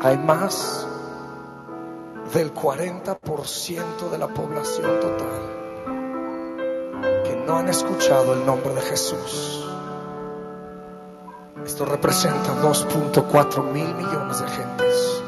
hay 0.00 0.16
más 0.18 0.86
del 2.32 2.54
40% 2.54 4.08
de 4.08 4.18
la 4.18 4.28
población 4.28 5.00
total 5.00 5.63
que 7.24 7.36
no 7.46 7.58
han 7.58 7.68
escuchado 7.68 8.34
el 8.34 8.44
nombre 8.46 8.74
de 8.74 8.80
Jesús. 8.80 9.64
Esto 11.64 11.86
representa 11.86 12.54
2.4 12.62 13.64
mil 13.72 13.94
millones 13.94 14.40
de 14.40 14.48
gentes. 14.48 15.22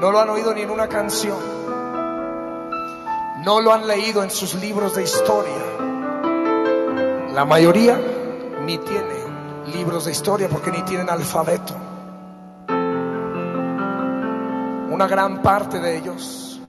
No 0.00 0.12
lo 0.12 0.20
han 0.20 0.28
oído 0.28 0.54
ni 0.54 0.62
en 0.62 0.70
una 0.70 0.86
canción. 0.88 1.38
No 3.44 3.60
lo 3.60 3.72
han 3.72 3.86
leído 3.86 4.22
en 4.22 4.30
sus 4.30 4.54
libros 4.54 4.94
de 4.94 5.04
historia. 5.04 5.78
La 7.32 7.44
mayoría 7.44 7.98
ni 8.64 8.78
tiene 8.78 9.28
libros 9.72 10.04
de 10.04 10.12
historia 10.12 10.48
porque 10.48 10.70
ni 10.70 10.82
tienen 10.82 11.08
alfabeto. 11.08 11.74
Una 14.90 15.06
gran 15.06 15.42
parte 15.42 15.78
de 15.78 15.96
ellos 15.96 16.60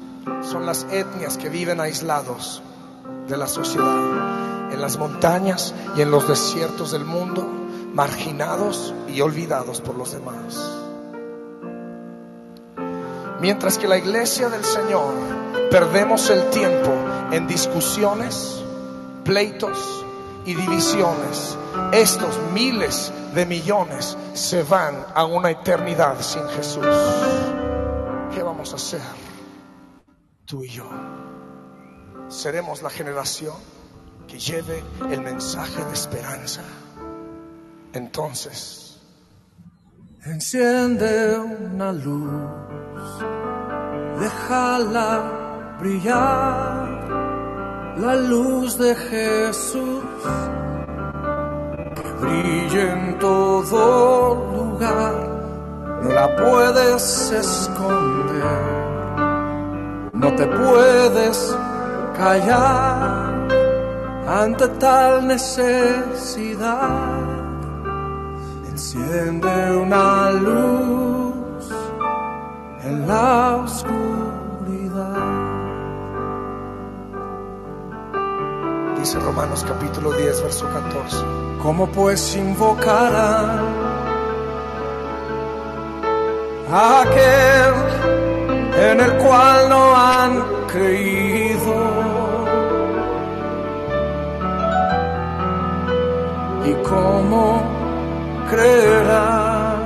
son 0.44 0.66
las 0.66 0.86
etnias 0.92 1.38
que 1.38 1.50
viven 1.50 1.80
aislados 1.82 2.64
de 3.28 3.38
la 3.38 3.48
sociedad, 3.48 4.72
en 4.72 4.82
las 4.82 4.98
montañas 4.98 5.74
y 5.96 6.02
en 6.02 6.12
los 6.12 6.28
desiertos 6.28 6.92
del 6.92 7.06
mundo, 7.06 7.48
marginados 7.94 8.94
y 9.08 9.22
olvidados 9.22 9.82
por 9.82 9.96
los 9.96 10.12
demás. 10.12 10.80
Mientras 13.40 13.78
que 13.78 13.88
la 13.88 13.98
iglesia 13.98 14.50
del 14.50 14.66
Señor 14.66 15.14
perdemos 15.72 16.30
el 16.30 16.50
tiempo 16.50 16.92
en 17.32 17.48
discusiones, 17.48 18.62
pleitos 19.24 20.06
y 20.46 20.56
divisiones, 20.56 21.58
estos 21.94 22.38
miles 22.54 23.14
de 23.34 23.46
millones 23.46 24.18
se 24.34 24.64
van 24.64 25.06
a 25.14 25.26
una 25.26 25.52
eternidad 25.52 26.20
sin 26.22 26.48
Jesús. 26.50 26.86
¿Qué 28.34 28.44
vamos 28.44 28.74
a 28.74 28.76
hacer 28.76 29.02
tú 30.46 30.64
y 30.64 30.70
yo? 30.70 31.29
Seremos 32.30 32.82
la 32.82 32.90
generación 32.90 33.56
que 34.28 34.40
lleve 34.40 34.84
el 35.10 35.22
mensaje 35.22 35.84
de 35.84 35.94
esperanza. 35.94 36.62
Entonces, 37.94 38.90
Enciende 40.26 41.40
una 41.40 41.94
luz, 41.94 42.30
déjala 44.20 45.78
brillar, 45.80 46.90
la 47.98 48.16
luz 48.16 48.78
de 48.78 48.94
Jesús, 48.96 50.04
que 51.96 52.12
brille 52.20 52.92
en 52.92 53.18
todo 53.18 54.36
lugar, 54.54 55.16
no 56.04 56.10
la 56.12 56.36
puedes 56.36 57.32
esconder, 57.32 58.62
no 60.12 60.36
te 60.36 60.46
puedes 60.48 61.56
callar 62.20 63.48
ante 64.28 64.68
tal 64.84 65.26
necesidad. 65.26 66.90
Enciende 68.70 69.78
una 69.78 70.32
luz 70.32 71.66
en 72.84 73.08
la 73.08 73.56
oscuridad. 73.64 75.18
Dice 78.98 79.20
Romanos 79.20 79.66
capítulo 79.66 80.12
10, 80.12 80.44
verso 80.44 80.66
14. 80.74 81.18
¿Cómo 81.64 81.88
pues 81.88 82.36
invocarán 82.36 83.60
a 86.72 87.02
aquel 87.02 88.29
en 88.88 89.00
el 89.00 89.14
cual 89.24 89.70
no 89.70 89.96
han 89.96 90.32
creído? 90.68 91.78
¿Y 96.66 96.74
cómo 96.90 97.44
creerán 98.50 99.78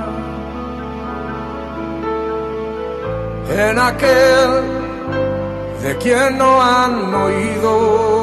en 3.50 3.78
aquel 3.78 4.50
de 5.82 5.96
quien 5.98 6.38
no 6.38 6.62
han 6.62 7.14
oído? 7.14 8.14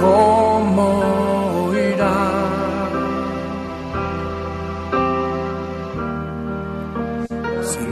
cómo 0.00 1.37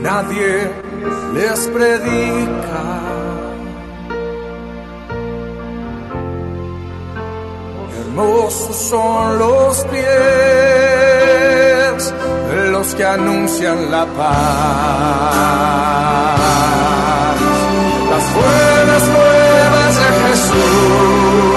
nadie 0.07 0.55
les 1.33 1.59
predica, 1.75 2.83
hermosos 7.99 8.77
son 8.89 9.37
los 9.37 9.83
pies 9.91 10.03
de 12.51 12.61
los 12.71 12.87
que 12.95 13.03
anuncian 13.03 13.91
la 13.91 14.05
paz. 14.17 14.37
Las 18.11 18.25
buenas 18.37 19.03
nuevas 19.15 19.91
de 20.01 20.09
Jesús. 20.23 21.56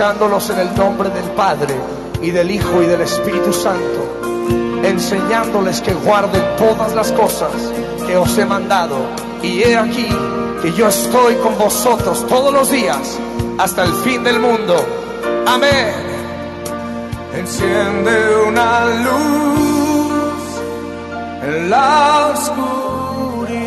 En 0.00 0.58
el 0.58 0.74
nombre 0.76 1.10
del 1.10 1.30
Padre 1.32 1.74
y 2.22 2.30
del 2.30 2.50
Hijo 2.50 2.82
y 2.82 2.86
del 2.86 3.02
Espíritu 3.02 3.52
Santo, 3.52 4.22
enseñándoles 4.82 5.82
que 5.82 5.92
guarden 5.92 6.42
todas 6.56 6.94
las 6.94 7.12
cosas 7.12 7.50
que 8.06 8.16
os 8.16 8.38
he 8.38 8.46
mandado. 8.46 8.96
Y 9.42 9.62
he 9.62 9.76
aquí 9.76 10.08
que 10.62 10.72
yo 10.72 10.88
estoy 10.88 11.34
con 11.34 11.58
vosotros 11.58 12.26
todos 12.28 12.50
los 12.50 12.70
días 12.70 13.18
hasta 13.58 13.84
el 13.84 13.92
fin 13.92 14.24
del 14.24 14.40
mundo. 14.40 14.74
Amén. 15.46 15.92
Enciende 17.34 18.36
una 18.48 18.86
luz 18.86 20.40
en 21.42 21.68
la 21.68 22.32
oscuridad. 22.32 23.60